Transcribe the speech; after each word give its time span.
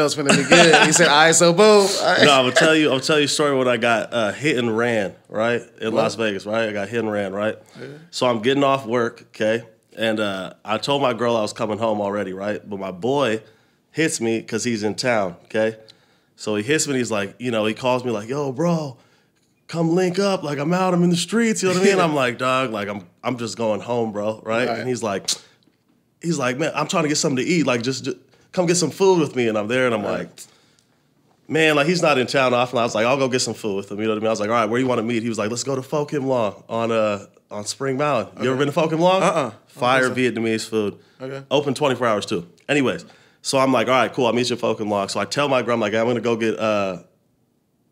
know 0.00 0.06
it's 0.06 0.14
gonna 0.14 0.36
be 0.36 0.42
good. 0.42 0.86
He 0.86 0.92
said, 0.92 1.08
"All 1.08 1.24
right, 1.24 1.34
so 1.34 1.52
boom." 1.52 1.86
Right. 2.02 2.24
no, 2.24 2.32
I'm 2.32 2.44
gonna 2.46 2.52
tell 2.52 2.74
you. 2.74 2.92
I'm 2.92 3.00
tell 3.00 3.18
you 3.18 3.26
a 3.26 3.28
story 3.28 3.56
when 3.56 3.68
I 3.68 3.76
got 3.76 4.12
uh, 4.12 4.32
hit 4.32 4.58
and 4.58 4.76
ran 4.76 5.14
right 5.28 5.62
in 5.80 5.94
Las 5.94 6.14
Vegas. 6.14 6.46
Right, 6.46 6.68
I 6.68 6.72
got 6.72 6.88
hit 6.88 7.00
and 7.00 7.12
ran. 7.12 7.32
Right, 7.32 7.56
so 8.10 8.26
I'm 8.26 8.40
getting 8.40 8.64
off 8.64 8.86
work. 8.86 9.22
Okay, 9.28 9.64
and 9.96 10.18
uh, 10.18 10.54
I 10.64 10.78
told 10.78 11.02
my 11.02 11.12
girl 11.12 11.36
I 11.36 11.42
was 11.42 11.52
coming 11.52 11.78
home 11.78 12.00
already. 12.00 12.32
Right, 12.32 12.60
but 12.68 12.78
my 12.78 12.90
boy 12.90 13.42
hits 13.92 14.20
me 14.20 14.40
because 14.40 14.64
he's 14.64 14.82
in 14.82 14.94
town. 14.94 15.36
Okay, 15.44 15.76
so 16.36 16.56
he 16.56 16.62
hits 16.62 16.86
me. 16.86 16.92
and 16.92 16.98
He's 16.98 17.10
like, 17.10 17.36
you 17.38 17.50
know, 17.50 17.66
he 17.66 17.74
calls 17.74 18.04
me 18.04 18.10
like, 18.10 18.28
"Yo, 18.28 18.52
bro." 18.52 18.96
Come 19.68 19.94
link 19.94 20.18
up, 20.18 20.42
like 20.42 20.58
I'm 20.58 20.74
out, 20.74 20.94
I'm 20.94 21.04
in 21.04 21.10
the 21.10 21.16
streets, 21.16 21.62
you 21.62 21.68
know 21.68 21.76
what 21.76 21.84
I 21.84 21.90
mean? 21.90 22.00
I'm 22.00 22.12
like, 22.12 22.38
dog, 22.38 22.72
like 22.72 22.88
I'm 22.88 23.06
I'm 23.22 23.38
just 23.38 23.56
going 23.56 23.80
home, 23.80 24.10
bro, 24.10 24.42
right? 24.44 24.66
Right. 24.66 24.78
And 24.80 24.88
he's 24.88 25.00
like, 25.00 25.30
he's 26.20 26.40
like, 26.40 26.58
man, 26.58 26.72
I'm 26.74 26.88
trying 26.88 27.04
to 27.04 27.08
get 27.08 27.18
something 27.18 27.36
to 27.36 27.48
eat, 27.48 27.66
like 27.68 27.82
just, 27.82 28.02
just 28.04 28.16
come 28.52 28.66
get 28.66 28.76
some 28.76 28.90
food 28.90 29.20
with 29.20 29.36
me. 29.36 29.48
And 29.48 29.56
I'm 29.58 29.68
there, 29.68 29.86
and 29.86 29.94
I'm 29.94 30.02
like, 30.02 30.28
man, 31.48 31.76
like 31.76 31.86
he's 31.86 32.02
not 32.02 32.18
in 32.18 32.26
town 32.26 32.54
often. 32.54 32.78
I 32.78 32.82
was 32.82 32.94
like, 32.94 33.06
I'll 33.06 33.16
go 33.18 33.28
get 33.28 33.40
some 33.40 33.54
food 33.54 33.76
with 33.76 33.90
him. 33.90 33.98
You 33.98 34.04
know 34.04 34.10
what 34.10 34.18
I 34.18 34.20
mean? 34.20 34.26
I 34.28 34.30
was 34.30 34.40
like, 34.40 34.48
all 34.50 34.54
right, 34.56 34.68
where 34.68 34.80
you 34.80 34.86
want 34.86 34.98
to 34.98 35.02
meet? 35.02 35.22
He 35.22 35.28
was 35.28 35.38
like, 35.38 35.50
let's 35.50 35.64
go 35.64 35.74
to 35.76 35.82
Pho 35.82 36.04
Kim 36.06 36.26
Long 36.26 36.62
on 36.68 36.90
uh 36.92 37.26
on 37.50 37.64
Spring 37.64 37.96
Mountain. 37.96 38.42
You 38.42 38.50
ever 38.50 38.58
been 38.58 38.66
to 38.68 38.72
Pho 38.72 38.88
Kim 38.88 39.00
Long? 39.00 39.22
Uh-uh. 39.22 39.50
Fire 39.66 40.08
Vietnamese 40.10 40.68
food. 40.68 40.98
Okay. 41.20 41.44
Open 41.50 41.74
24 41.74 42.06
hours 42.06 42.26
too. 42.26 42.48
Anyways, 42.68 43.04
so 43.42 43.58
I'm 43.58 43.72
like, 43.72 43.88
all 43.88 43.94
right, 43.94 44.12
cool. 44.12 44.26
I'll 44.26 44.32
meet 44.32 44.48
you 44.48 44.54
at 44.54 44.60
Pho 44.60 44.74
Kim 44.74 44.88
Long. 44.88 45.08
So 45.08 45.20
I 45.20 45.24
tell 45.24 45.48
my 45.48 45.62
girl, 45.62 45.74
I'm 45.74 45.80
like, 45.80 45.94
I'm 45.94 46.06
gonna 46.06 46.20
go 46.20 46.36
get 46.36 46.58
uh 46.58 47.02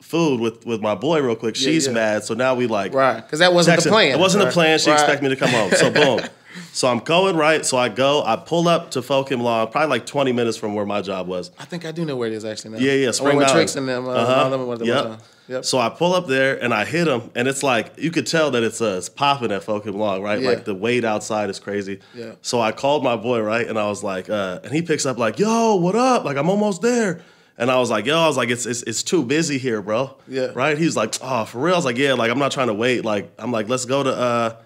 food 0.01 0.41
with 0.41 0.65
with 0.65 0.81
my 0.81 0.95
boy 0.95 1.21
real 1.21 1.35
quick. 1.37 1.57
She's 1.57 1.87
yeah. 1.87 1.93
mad, 1.93 2.25
so 2.25 2.35
now 2.35 2.55
we 2.55 2.67
like 2.67 2.95
Right, 2.95 3.21
because 3.21 3.41
that 3.41 3.53
wasn't 3.53 3.83
the 3.83 3.89
plan. 3.91 4.13
It 4.13 4.19
wasn't 4.19 4.45
the 4.45 4.51
plan. 4.51 4.79
She 4.79 4.91
Right. 4.91 5.01
expected 5.01 5.23
me 5.25 5.31
to 5.31 5.37
come 5.37 5.51
home. 5.51 5.71
So 5.73 5.91
boom. 5.91 6.21
So 6.73 6.89
I'm 6.89 6.99
going 7.01 7.37
right. 7.37 7.65
So 7.65 7.77
I 7.77 7.89
go. 7.89 8.23
I 8.25 8.37
pull 8.37 8.69
up 8.69 8.91
to 8.93 9.03
Kim 9.25 9.41
Long, 9.41 9.69
probably 9.71 9.89
like 9.91 10.07
20 10.07 10.33
minutes 10.33 10.57
from 10.57 10.75
where 10.75 10.87
my 10.87 11.03
job 11.03 11.27
was. 11.29 11.51
I 11.59 11.65
think 11.65 11.85
I 11.85 11.93
do 11.93 12.05
know 12.05 12.17
where 12.17 12.29
it 12.29 12.35
is 12.35 12.45
actually 12.45 12.71
now. 12.73 12.79
Yeah, 12.79 12.93
yeah, 12.93 13.11
Spring 13.11 13.39
Mountain. 13.39 13.55
Tricks 13.57 13.77
and 13.77 13.89
them. 13.89 14.07
Uh, 14.07 14.13
Uh-huh. 14.13 14.49
them 14.49 14.67
went 14.67 14.85
Yep. 14.85 15.21
Yep. 15.49 15.65
So 15.65 15.79
I 15.79 15.89
pull 15.89 16.13
up 16.15 16.27
there 16.27 16.63
and 16.63 16.75
I 16.75 16.85
hit 16.85 17.09
him, 17.09 17.31
and 17.35 17.49
it's 17.49 17.63
like 17.63 17.95
you 17.97 18.11
could 18.11 18.27
tell 18.27 18.51
that 18.51 18.63
it's 18.63 18.83
uh, 18.83 18.97
it's 18.99 19.09
popping 19.09 19.51
at 19.51 19.65
Kim 19.65 19.95
Long, 19.97 20.23
right? 20.23 20.41
Yeah. 20.41 20.51
Like 20.51 20.65
the 20.67 20.75
weight 20.75 21.05
outside 21.05 21.49
is 21.49 21.59
crazy. 21.59 22.01
Yeah. 22.15 22.33
So 22.43 22.61
I 22.61 22.73
called 22.73 23.03
my 23.03 23.17
boy, 23.17 23.41
right, 23.41 23.67
and 23.67 23.79
I 23.79 23.89
was 23.89 24.05
like, 24.05 24.29
uh, 24.29 24.61
and 24.63 24.73
he 24.73 24.83
picks 24.83 25.07
up 25.07 25.17
like, 25.19 25.39
"Yo, 25.39 25.77
what 25.77 25.95
up? 25.97 26.25
Like 26.25 26.37
I'm 26.37 26.51
almost 26.51 26.83
there." 26.83 27.23
And 27.57 27.71
I 27.71 27.79
was 27.81 27.91
like, 27.91 28.05
"Yo," 28.05 28.17
I 28.19 28.27
was 28.27 28.37
like, 28.37 28.51
"It's 28.51 28.67
it's, 28.67 28.83
it's 28.83 29.03
too 29.03 29.23
busy 29.25 29.57
here, 29.57 29.81
bro." 29.81 30.17
Yeah. 30.29 30.49
Right? 30.55 30.77
He's 30.77 30.97
like, 30.97 31.15
"Oh, 31.23 31.47
for 31.47 31.61
real?" 31.61 31.75
I 31.75 31.79
was 31.79 31.85
like, 31.87 31.97
"Yeah." 31.97 32.13
Like 32.13 32.31
I'm 32.31 32.39
not 32.39 32.53
trying 32.53 32.69
to 32.69 32.75
wait. 32.75 33.05
Like 33.07 33.33
I'm 33.39 33.51
like, 33.51 33.69
"Let's 33.71 33.87
go 33.87 34.03
to." 34.03 34.11
uh 34.11 34.57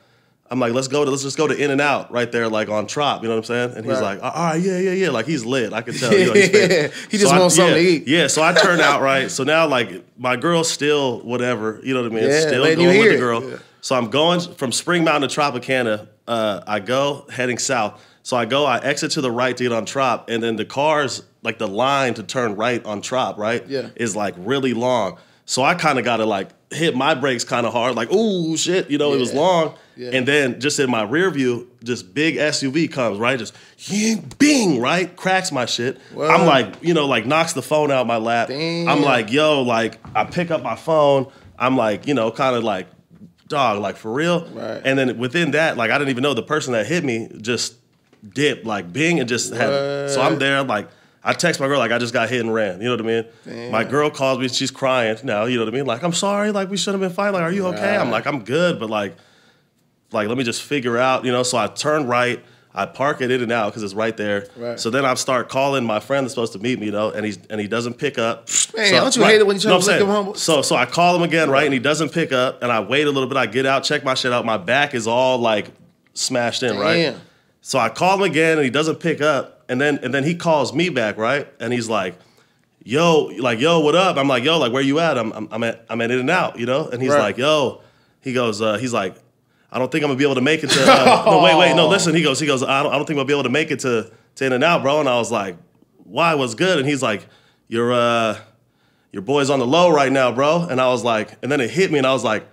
I'm 0.52 0.60
like, 0.60 0.74
let's 0.74 0.86
go 0.88 1.02
to 1.04 1.10
let's 1.10 1.22
just 1.22 1.38
go 1.38 1.46
to 1.48 1.54
In 1.56 1.70
and 1.70 1.80
Out 1.80 2.12
right 2.12 2.30
there, 2.30 2.46
like 2.48 2.68
on 2.68 2.86
Trop. 2.86 3.22
You 3.22 3.28
know 3.28 3.36
what 3.36 3.38
I'm 3.38 3.44
saying? 3.44 3.76
And 3.78 3.86
he's 3.86 3.94
Right. 4.00 4.20
like, 4.20 4.22
all 4.22 4.44
right, 4.44 4.60
yeah, 4.60 4.78
yeah, 4.78 4.90
yeah. 4.92 5.08
Like 5.10 5.24
he's 5.26 5.44
lit. 5.46 5.72
I 5.72 5.80
can 5.80 5.94
tell. 5.94 6.12
You 6.12 6.26
know, 6.26 6.32
he's. 6.34 6.50
He 7.10 7.16
just 7.18 7.32
I- 7.32 7.38
wants 7.40 7.56
something 7.56 7.74
yeah, 7.74 7.82
to 7.82 7.88
eat. 7.88 8.06
Yeah, 8.06 8.26
so 8.26 8.42
I 8.42 8.52
turned 8.52 8.82
out 8.82 9.00
right. 9.10 9.30
So 9.30 9.44
now 9.44 9.66
like 9.66 10.04
my 10.18 10.36
girl's 10.36 10.70
still 10.70 11.20
whatever, 11.22 11.80
you 11.82 11.94
know 11.94 12.02
what 12.02 12.12
I 12.12 12.14
mean? 12.14 12.24
Yeah, 12.28 12.40
still 12.40 12.64
going 12.76 12.98
with 12.98 13.12
the 13.12 13.18
girl. 13.18 13.42
Yeah. 13.50 13.56
So 13.80 13.96
I'm 13.96 14.10
going 14.10 14.40
from 14.40 14.70
Spring 14.72 15.02
Mountain 15.04 15.28
to 15.30 15.40
Tropicana. 15.40 16.06
Uh, 16.28 16.60
I 16.66 16.78
go 16.80 17.26
heading 17.32 17.58
south. 17.58 18.04
So 18.22 18.36
I 18.36 18.44
go, 18.44 18.64
I 18.66 18.78
exit 18.78 19.10
to 19.12 19.20
the 19.22 19.30
right 19.32 19.56
to 19.56 19.64
get 19.64 19.72
on 19.72 19.84
Trop, 19.86 20.28
and 20.30 20.40
then 20.42 20.54
the 20.54 20.64
cars, 20.64 21.22
like 21.42 21.58
the 21.58 21.66
line 21.66 22.14
to 22.14 22.22
turn 22.22 22.54
right 22.56 22.84
on 22.84 23.00
Trop, 23.00 23.38
right? 23.38 23.66
Yeah. 23.66 23.88
Is 23.96 24.14
like 24.14 24.34
really 24.36 24.74
long. 24.74 25.18
So 25.46 25.62
I 25.64 25.74
kind 25.74 25.98
of 25.98 26.04
got 26.04 26.18
to 26.18 26.26
like 26.26 26.50
hit 26.72 26.96
my 26.96 27.14
brakes 27.14 27.44
kind 27.44 27.66
of 27.66 27.72
hard, 27.72 27.94
like, 27.94 28.08
oh 28.10 28.56
shit, 28.56 28.90
you 28.90 28.98
know, 28.98 29.12
it 29.12 29.18
was 29.18 29.32
long. 29.32 29.74
Yeah. 29.96 30.10
And 30.14 30.26
then 30.26 30.60
just 30.60 30.78
in 30.80 30.90
my 30.90 31.02
rear 31.02 31.30
view, 31.30 31.70
just 31.84 32.14
big 32.14 32.36
SUV 32.36 32.90
comes, 32.90 33.18
right? 33.18 33.38
Just 33.38 33.54
ying, 33.78 34.30
bing, 34.38 34.80
right? 34.80 35.14
Cracks 35.14 35.52
my 35.52 35.66
shit. 35.66 35.98
Whoa. 36.14 36.28
I'm 36.28 36.46
like, 36.46 36.82
you 36.82 36.94
know, 36.94 37.06
like 37.06 37.26
knocks 37.26 37.52
the 37.52 37.62
phone 37.62 37.90
out 37.90 38.06
my 38.06 38.16
lap. 38.16 38.48
Damn. 38.48 38.88
I'm 38.88 39.02
like, 39.02 39.30
yo, 39.30 39.62
like 39.62 40.00
I 40.14 40.24
pick 40.24 40.50
up 40.50 40.62
my 40.62 40.76
phone. 40.76 41.30
I'm 41.58 41.76
like, 41.76 42.06
you 42.06 42.14
know, 42.14 42.30
kind 42.30 42.56
of 42.56 42.64
like, 42.64 42.88
dog, 43.48 43.80
like 43.80 43.96
for 43.96 44.12
real. 44.12 44.48
Right. 44.48 44.80
And 44.84 44.98
then 44.98 45.18
within 45.18 45.50
that, 45.50 45.76
like 45.76 45.90
I 45.90 45.98
didn't 45.98 46.10
even 46.10 46.22
know 46.22 46.34
the 46.34 46.42
person 46.42 46.72
that 46.72 46.86
hit 46.86 47.04
me 47.04 47.28
just 47.40 47.76
dipped, 48.26 48.64
like 48.64 48.92
bing, 48.92 49.20
and 49.20 49.28
just 49.28 49.52
had. 49.52 50.10
So 50.10 50.22
I'm 50.22 50.38
there, 50.38 50.62
like. 50.62 50.88
I 51.24 51.32
text 51.34 51.60
my 51.60 51.68
girl 51.68 51.78
like 51.78 51.92
I 51.92 51.98
just 51.98 52.12
got 52.12 52.28
hit 52.28 52.40
and 52.40 52.52
ran. 52.52 52.80
You 52.80 52.86
know 52.86 52.96
what 52.96 53.00
I 53.00 53.04
mean? 53.04 53.24
Damn. 53.44 53.70
My 53.70 53.84
girl 53.84 54.10
calls 54.10 54.38
me, 54.38 54.48
she's 54.48 54.70
crying 54.72 55.16
now. 55.22 55.44
You 55.44 55.58
know 55.58 55.64
what 55.64 55.72
I 55.72 55.76
mean? 55.76 55.86
Like 55.86 56.02
I'm 56.02 56.12
sorry, 56.12 56.50
like 56.50 56.68
we 56.68 56.76
should 56.76 56.94
have 56.94 57.00
been 57.00 57.12
fine. 57.12 57.32
Like, 57.32 57.42
are 57.42 57.52
you 57.52 57.66
okay? 57.68 57.96
I'm 57.96 58.10
like 58.10 58.26
I'm 58.26 58.42
good, 58.44 58.80
but 58.80 58.90
like, 58.90 59.16
like 60.10 60.28
let 60.28 60.36
me 60.36 60.44
just 60.44 60.62
figure 60.62 60.98
out. 60.98 61.24
You 61.24 61.32
know? 61.32 61.42
So 61.42 61.58
I 61.58 61.68
turn 61.68 62.06
right. 62.06 62.42
I 62.74 62.86
park 62.86 63.20
it 63.20 63.30
in 63.30 63.42
and 63.42 63.52
out 63.52 63.70
because 63.70 63.82
it's 63.82 63.92
right 63.92 64.16
there. 64.16 64.46
Right. 64.56 64.80
So 64.80 64.88
then 64.88 65.04
I 65.04 65.12
start 65.14 65.50
calling 65.50 65.84
my 65.84 66.00
friend 66.00 66.24
that's 66.24 66.32
supposed 66.32 66.54
to 66.54 66.58
meet 66.58 66.78
me, 66.80 66.86
you 66.86 66.92
know, 66.92 67.10
and 67.10 67.24
he's 67.24 67.38
and 67.50 67.60
he 67.60 67.68
doesn't 67.68 67.98
pick 67.98 68.18
up. 68.18 68.48
Man, 68.74 68.86
So- 68.88 69.00
don't 69.00 69.16
you 69.16 69.24
hate 69.24 69.40
it 69.40 69.46
when 69.46 69.56
you 69.56 69.60
try 69.60 69.70
No, 69.72 69.76
to 69.78 69.84
saying, 69.84 70.00
him 70.02 70.08
humble? 70.08 70.34
So 70.34 70.62
so 70.62 70.74
I 70.74 70.86
call 70.86 71.14
him 71.14 71.22
again, 71.22 71.50
right, 71.50 71.64
and 71.64 71.74
he 71.74 71.78
doesn't 71.80 72.12
pick 72.12 72.32
up, 72.32 72.62
and 72.62 72.72
I 72.72 72.80
wait 72.80 73.06
a 73.06 73.10
little 73.10 73.28
bit. 73.28 73.36
I 73.36 73.44
get 73.46 73.66
out, 73.66 73.84
check 73.84 74.02
my 74.04 74.14
shit 74.14 74.32
out. 74.32 74.46
My 74.46 74.56
back 74.56 74.94
is 74.94 75.06
all 75.06 75.38
like 75.38 75.70
smashed 76.14 76.62
in, 76.62 76.78
right? 76.78 77.14
So 77.62 77.78
I 77.78 77.88
call 77.88 78.16
him 78.16 78.22
again, 78.22 78.58
and 78.58 78.64
he 78.64 78.70
doesn't 78.70 78.96
pick 79.00 79.20
up, 79.22 79.64
and 79.68 79.80
then 79.80 79.98
and 80.02 80.12
then 80.12 80.24
he 80.24 80.34
calls 80.34 80.74
me 80.74 80.88
back, 80.90 81.16
right, 81.16 81.48
and 81.60 81.72
he's 81.72 81.88
like. 81.88 82.18
Yo, 82.84 83.30
like 83.38 83.60
yo, 83.60 83.78
what 83.78 83.94
up? 83.94 84.16
I'm 84.16 84.26
like, 84.26 84.42
yo, 84.42 84.58
like 84.58 84.72
where 84.72 84.82
you 84.82 84.98
at? 84.98 85.16
I'm, 85.16 85.30
I'm, 85.34 85.46
I'm 85.52 85.62
at, 85.62 85.86
I'm 85.88 86.00
at 86.00 86.10
In 86.10 86.18
and 86.18 86.28
Out, 86.30 86.58
you 86.58 86.66
know. 86.66 86.88
And 86.88 87.00
he's 87.00 87.12
Right. 87.12 87.20
like, 87.20 87.38
yo, 87.38 87.80
he 88.22 88.32
goes, 88.32 88.60
uh, 88.60 88.76
he's 88.76 88.92
like, 88.92 89.14
I 89.70 89.78
don't 89.78 89.88
think 89.92 90.02
I'm 90.02 90.08
gonna 90.08 90.18
be 90.18 90.24
able 90.24 90.34
to 90.34 90.40
make 90.40 90.64
it 90.64 90.70
to. 90.70 90.80
Uh, 90.84 91.22
no, 91.30 91.40
wait, 91.44 91.56
wait, 91.56 91.76
no, 91.76 91.86
listen. 91.86 92.12
He 92.12 92.22
goes, 92.24 92.40
he 92.40 92.46
goes, 92.48 92.60
I 92.64 92.82
don't, 92.82 92.92
I 92.92 92.96
don't 92.96 93.06
think 93.06 93.20
I'll 93.20 93.24
be 93.24 93.32
able 93.32 93.44
to 93.44 93.50
make 93.50 93.70
it 93.70 93.78
to 93.80 94.10
to 94.34 94.44
In 94.44 94.52
and 94.52 94.64
Out, 94.64 94.82
bro. 94.82 94.98
And 94.98 95.08
I 95.08 95.14
was 95.16 95.30
like, 95.30 95.58
why? 96.02 96.34
What's 96.34 96.56
good? 96.56 96.80
And 96.80 96.88
he's 96.88 97.04
like, 97.04 97.24
your 97.68 97.92
uh, 97.92 98.36
your 99.12 99.22
boy's 99.22 99.48
on 99.48 99.60
the 99.60 99.66
low 99.66 99.88
right 99.88 100.10
now, 100.10 100.32
bro. 100.32 100.66
And 100.68 100.80
I 100.80 100.88
was 100.88 101.04
like, 101.04 101.38
and 101.40 101.52
then 101.52 101.60
it 101.60 101.70
hit 101.70 101.92
me, 101.92 101.98
and 101.98 102.06
I 102.06 102.12
was 102.12 102.24
like, 102.24 102.48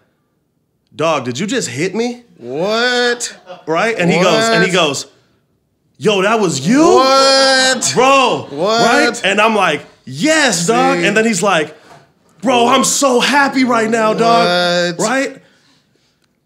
dog, 0.96 1.26
did 1.26 1.40
you 1.40 1.48
just 1.48 1.70
hit 1.70 1.96
me? 1.96 2.24
What? 2.38 3.38
Right? 3.68 3.98
And 3.98 4.10
he 4.10 4.22
goes, 4.22 4.44
and 4.44 4.64
he 4.64 4.72
goes, 4.72 5.12
yo, 5.98 6.22
that 6.22 6.40
was 6.40 6.66
you, 6.68 6.82
What? 6.82 7.92
bro. 7.94 8.48
What? 8.50 9.10
Right? 9.10 9.26
And 9.26 9.42
I'm 9.42 9.56
like, 9.56 9.86
yes, 10.06 10.68
dog. 10.68 11.00
And 11.00 11.16
then 11.16 11.26
he's 11.26 11.44
like, 11.44 11.76
bro, 12.42 12.68
I'm 12.68 12.84
so 12.84 13.20
happy 13.20 13.64
right 13.66 13.90
now, 13.90 14.14
dog. 14.14 14.98
What? 14.98 15.08
Right? 15.08 15.42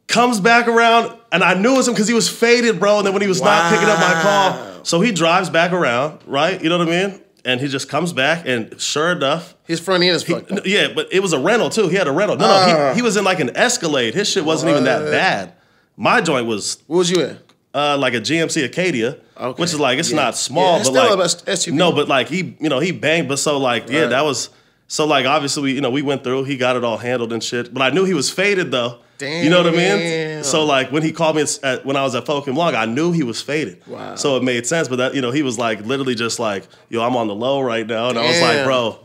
Comes 0.07 0.39
back 0.39 0.67
around, 0.67 1.17
and 1.31 1.43
I 1.43 1.53
knew 1.53 1.73
it 1.73 1.77
was 1.77 1.87
him 1.87 1.93
because 1.93 2.07
he 2.07 2.13
was 2.13 2.29
faded, 2.29 2.79
bro. 2.79 2.97
And 2.97 3.07
then 3.07 3.13
when 3.13 3.21
he 3.21 3.27
was 3.27 3.41
not 3.41 3.71
picking 3.71 3.87
up 3.87 3.99
my 3.99 4.21
call, 4.21 4.83
so 4.85 5.01
he 5.01 5.11
drives 5.11 5.49
back 5.49 5.71
around, 5.71 6.19
right? 6.27 6.61
You 6.61 6.69
know 6.69 6.77
what 6.77 6.87
I 6.87 7.07
mean? 7.07 7.21
And 7.45 7.59
he 7.59 7.67
just 7.67 7.89
comes 7.89 8.13
back, 8.13 8.47
and 8.47 8.79
sure 8.79 9.11
enough, 9.11 9.55
His 9.65 9.79
front 9.81 10.01
end 10.03 10.15
is 10.15 10.23
fucked 10.23 10.49
up. 10.51 10.65
yeah, 10.65 10.87
but 10.95 11.09
it 11.11 11.19
was 11.19 11.33
a 11.33 11.39
rental 11.39 11.69
too. 11.69 11.89
He 11.89 11.97
had 11.97 12.07
a 12.07 12.11
rental. 12.11 12.37
No, 12.37 12.47
no, 12.47 12.53
Ah. 12.53 12.89
he, 12.91 12.95
he 12.97 13.01
was 13.01 13.17
in 13.17 13.25
like 13.25 13.41
an 13.41 13.55
Escalade. 13.57 14.13
His 14.13 14.29
shit 14.29 14.45
wasn't 14.45 14.71
even 14.71 14.85
that 14.85 15.11
bad. 15.11 15.51
My 15.97 16.21
joint 16.21 16.45
was 16.47 16.77
What 16.87 16.97
was 16.99 17.11
you 17.11 17.21
in? 17.21 17.37
uh, 17.73 17.97
like 17.97 18.13
a 18.13 18.21
GMC 18.21 18.63
Acadia, 18.63 19.17
Okay. 19.37 19.61
which 19.61 19.73
is 19.73 19.79
like 19.79 19.99
it's 19.99 20.09
Yeah. 20.09 20.15
not 20.23 20.37
small, 20.37 20.75
Yeah, 20.75 20.79
it's 20.79 20.89
but 20.89 21.05
still 21.05 21.17
like 21.17 21.29
a 21.47 21.51
SUV. 21.51 21.73
no, 21.75 21.91
but 21.91 22.07
like 22.07 22.29
he, 22.29 22.55
you 22.61 22.69
know, 22.69 22.79
he 22.79 22.91
banged, 22.93 23.27
but 23.27 23.39
so 23.39 23.57
like 23.57 23.89
yeah, 23.89 24.01
Right. 24.03 24.09
that 24.11 24.23
was 24.23 24.49
so 24.87 25.05
like 25.05 25.25
obviously 25.25 25.63
we, 25.63 25.73
you 25.73 25.81
know, 25.81 25.89
we 25.89 26.01
went 26.01 26.23
through, 26.23 26.45
he 26.45 26.55
got 26.55 26.77
it 26.77 26.83
all 26.85 26.97
handled 26.97 27.33
and 27.33 27.43
shit, 27.43 27.73
but 27.73 27.81
I 27.83 27.89
knew 27.89 28.05
he 28.05 28.13
was 28.13 28.29
faded 28.29 28.71
though. 28.71 28.99
You 29.23 29.50
know 29.50 29.63
what 29.63 29.73
I 29.73 29.78
mean? 29.78 30.44
So 30.44 30.66
like 30.66 30.91
when 30.91 31.03
he 31.03 31.11
called 31.11 31.35
me 31.38 31.45
at, 31.63 31.85
when 31.85 31.95
I 31.95 32.03
was 32.03 32.16
at 32.16 32.25
Pho 32.25 32.41
Kim 32.41 32.56
Long, 32.56 32.75
I 32.75 32.85
knew 32.85 33.11
he 33.11 33.23
was 33.23 33.41
faded. 33.41 33.81
Wow. 33.88 34.16
So 34.16 34.38
it 34.38 34.44
made 34.44 34.66
sense, 34.67 34.88
but 34.88 34.97
that 34.97 35.16
you 35.16 35.22
know 35.22 35.31
he 35.31 35.41
was 35.44 35.57
like 35.57 35.81
literally 35.85 36.16
just 36.16 36.39
like 36.39 36.67
yo, 36.89 37.01
I'm 37.01 37.16
on 37.16 37.28
the 37.28 37.35
low 37.35 37.62
right 37.62 37.85
now, 37.88 38.09
and 38.09 38.17
I 38.19 38.28
was 38.28 38.41
like, 38.41 38.63
bro. 38.66 39.00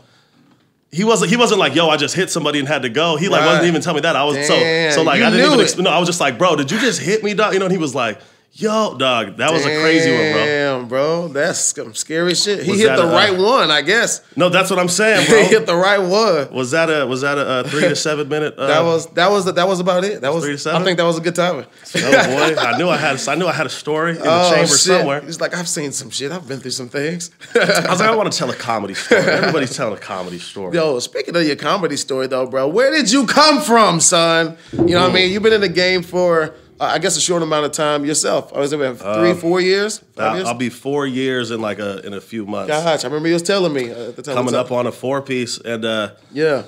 He 0.90 1.04
wasn't. 1.04 1.30
He 1.30 1.36
wasn't 1.36 1.60
like, 1.60 1.74
"Yo, 1.74 1.86
I 1.90 1.98
just 1.98 2.14
hit 2.16 2.30
somebody 2.30 2.58
and 2.58 2.66
had 2.66 2.80
to 2.80 2.88
go." 2.88 3.16
He 3.16 3.28
like 3.28 3.42
Right. 3.42 3.46
wasn't 3.48 3.66
even 3.66 3.82
telling 3.82 3.96
me 3.96 4.00
that. 4.02 4.16
I 4.16 4.24
was 4.24 4.36
so 4.46 4.54
Damn, 4.58 4.90
so 4.92 5.02
like 5.02 5.18
you 5.18 5.26
I 5.26 5.30
didn't 5.30 5.52
even. 5.52 5.58
Exp- 5.66 5.82
no, 5.82 5.90
I 5.90 5.98
was 5.98 6.08
just 6.08 6.18
like, 6.18 6.38
"Bro, 6.38 6.56
did 6.56 6.70
you 6.70 6.80
just 6.80 6.98
hit 6.98 7.22
me, 7.22 7.34
dog?" 7.34 7.52
You 7.52 7.58
know. 7.58 7.66
And 7.66 7.72
he 7.72 7.76
was 7.76 7.94
like, 7.94 8.18
"Yo, 8.60 8.96
dog, 8.96 9.36
that 9.36 9.52
was 9.52 9.64
a 9.64 9.80
crazy 9.80 10.10
one, 10.10 10.32
bro." 10.32 10.44
Damn, 10.44 10.88
bro. 10.88 11.28
That's 11.28 11.60
some 11.60 11.94
scary 11.94 12.34
shit. 12.34 12.62
He 12.64 12.72
Was 12.72 12.80
hit 12.80 12.96
the 12.96 13.04
a- 13.04 13.08
uh, 13.08 13.12
right 13.12 13.36
one, 13.38 13.70
I 13.70 13.82
guess. 13.82 14.20
No, 14.36 14.48
that's 14.48 14.68
what 14.70 14.78
I'm 14.78 14.88
saying, 14.88 15.26
bro. 15.28 15.38
he 15.42 15.44
hit 15.48 15.66
the 15.66 15.76
right 15.76 15.98
one. 16.00 16.52
was 16.52 16.72
that 16.72 16.90
a 16.90 17.06
was 17.06 17.20
that 17.20 17.38
a, 17.38 17.46
uh 17.46 17.62
three 17.64 17.82
to 17.82 17.94
seven 17.96 18.28
minute? 18.28 18.54
Uh, 18.58 18.66
That 18.66 18.80
was 18.82 19.06
that 19.14 19.30
was 19.30 19.44
that 19.52 19.68
was 19.68 19.80
about 19.80 20.04
it. 20.04 20.20
That 20.22 20.34
was 20.34 20.44
Three 20.44 20.56
to 20.56 20.74
I 20.76 20.82
think 20.82 20.98
that 20.98 21.04
was 21.04 21.18
a 21.18 21.20
good 21.20 21.34
timing. 21.34 21.66
Oh 21.96 22.00
boy, 22.00 22.60
I 22.60 22.76
knew 22.76 22.88
I 22.88 22.96
had 22.96 23.26
I 23.28 23.34
knew 23.36 23.46
I 23.46 23.52
had 23.52 23.66
a 23.66 23.70
story 23.70 24.12
in 24.16 24.18
the 24.18 24.24
Oh, 24.26 24.50
chamber 24.50 24.66
shit. 24.66 24.78
somewhere. 24.78 25.20
He's 25.20 25.40
like, 25.40 25.54
I've 25.54 25.68
seen 25.68 25.92
some 25.92 26.10
shit. 26.10 26.32
I've 26.32 26.46
been 26.48 26.58
through 26.60 26.72
some 26.72 26.88
things. 26.88 27.30
I 27.54 27.86
was 27.90 28.00
like, 28.00 28.08
I 28.10 28.14
want 28.16 28.32
to 28.32 28.36
tell 28.38 28.50
a 28.50 28.54
comedy 28.54 28.94
story. 28.94 29.20
Everybody's 29.38 29.76
telling 29.76 29.94
a 29.94 30.00
comedy 30.00 30.38
story. 30.38 30.74
Yo, 30.74 30.98
speaking 30.98 31.36
of 31.36 31.44
your 31.44 31.56
comedy 31.56 31.96
story 31.96 32.26
though, 32.26 32.46
bro, 32.46 32.66
where 32.68 32.90
did 32.90 33.10
you 33.12 33.26
come 33.26 33.60
from, 33.60 34.00
son? 34.00 34.56
You 34.72 34.84
know 34.94 35.02
what 35.02 35.10
I 35.10 35.14
mean? 35.14 35.32
You've 35.32 35.42
been 35.42 35.52
in 35.52 35.60
the 35.60 35.68
game 35.68 36.02
for 36.02 36.42
uh, 36.42 36.50
I 36.80 36.98
guess 36.98 37.16
a 37.16 37.20
short 37.20 37.42
amount 37.42 37.66
of 37.66 37.72
time 37.72 38.04
yourself. 38.04 38.52
I 38.54 38.58
was 38.60 38.70
there 38.70 38.94
three, 38.94 39.34
four 39.34 39.60
years, 39.60 39.98
five 39.98 40.26
I'll, 40.30 40.36
years. 40.36 40.48
I'll 40.48 40.54
be 40.54 40.68
four 40.70 41.06
years 41.06 41.50
in 41.50 41.60
like 41.60 41.78
a 41.78 42.04
in 42.06 42.14
a 42.14 42.20
few 42.20 42.46
months. 42.46 42.68
Gosh, 42.68 43.04
I 43.04 43.08
remember 43.08 43.28
you 43.28 43.34
was 43.34 43.42
telling 43.42 43.72
me 43.72 43.90
uh, 43.90 44.08
at 44.10 44.16
the 44.16 44.22
time. 44.22 44.34
Coming 44.34 44.54
up 44.54 44.70
on 44.72 44.86
a 44.86 44.92
four 44.92 45.22
piece, 45.22 45.58
and 45.58 45.84
uh, 45.84 46.12
yeah. 46.32 46.64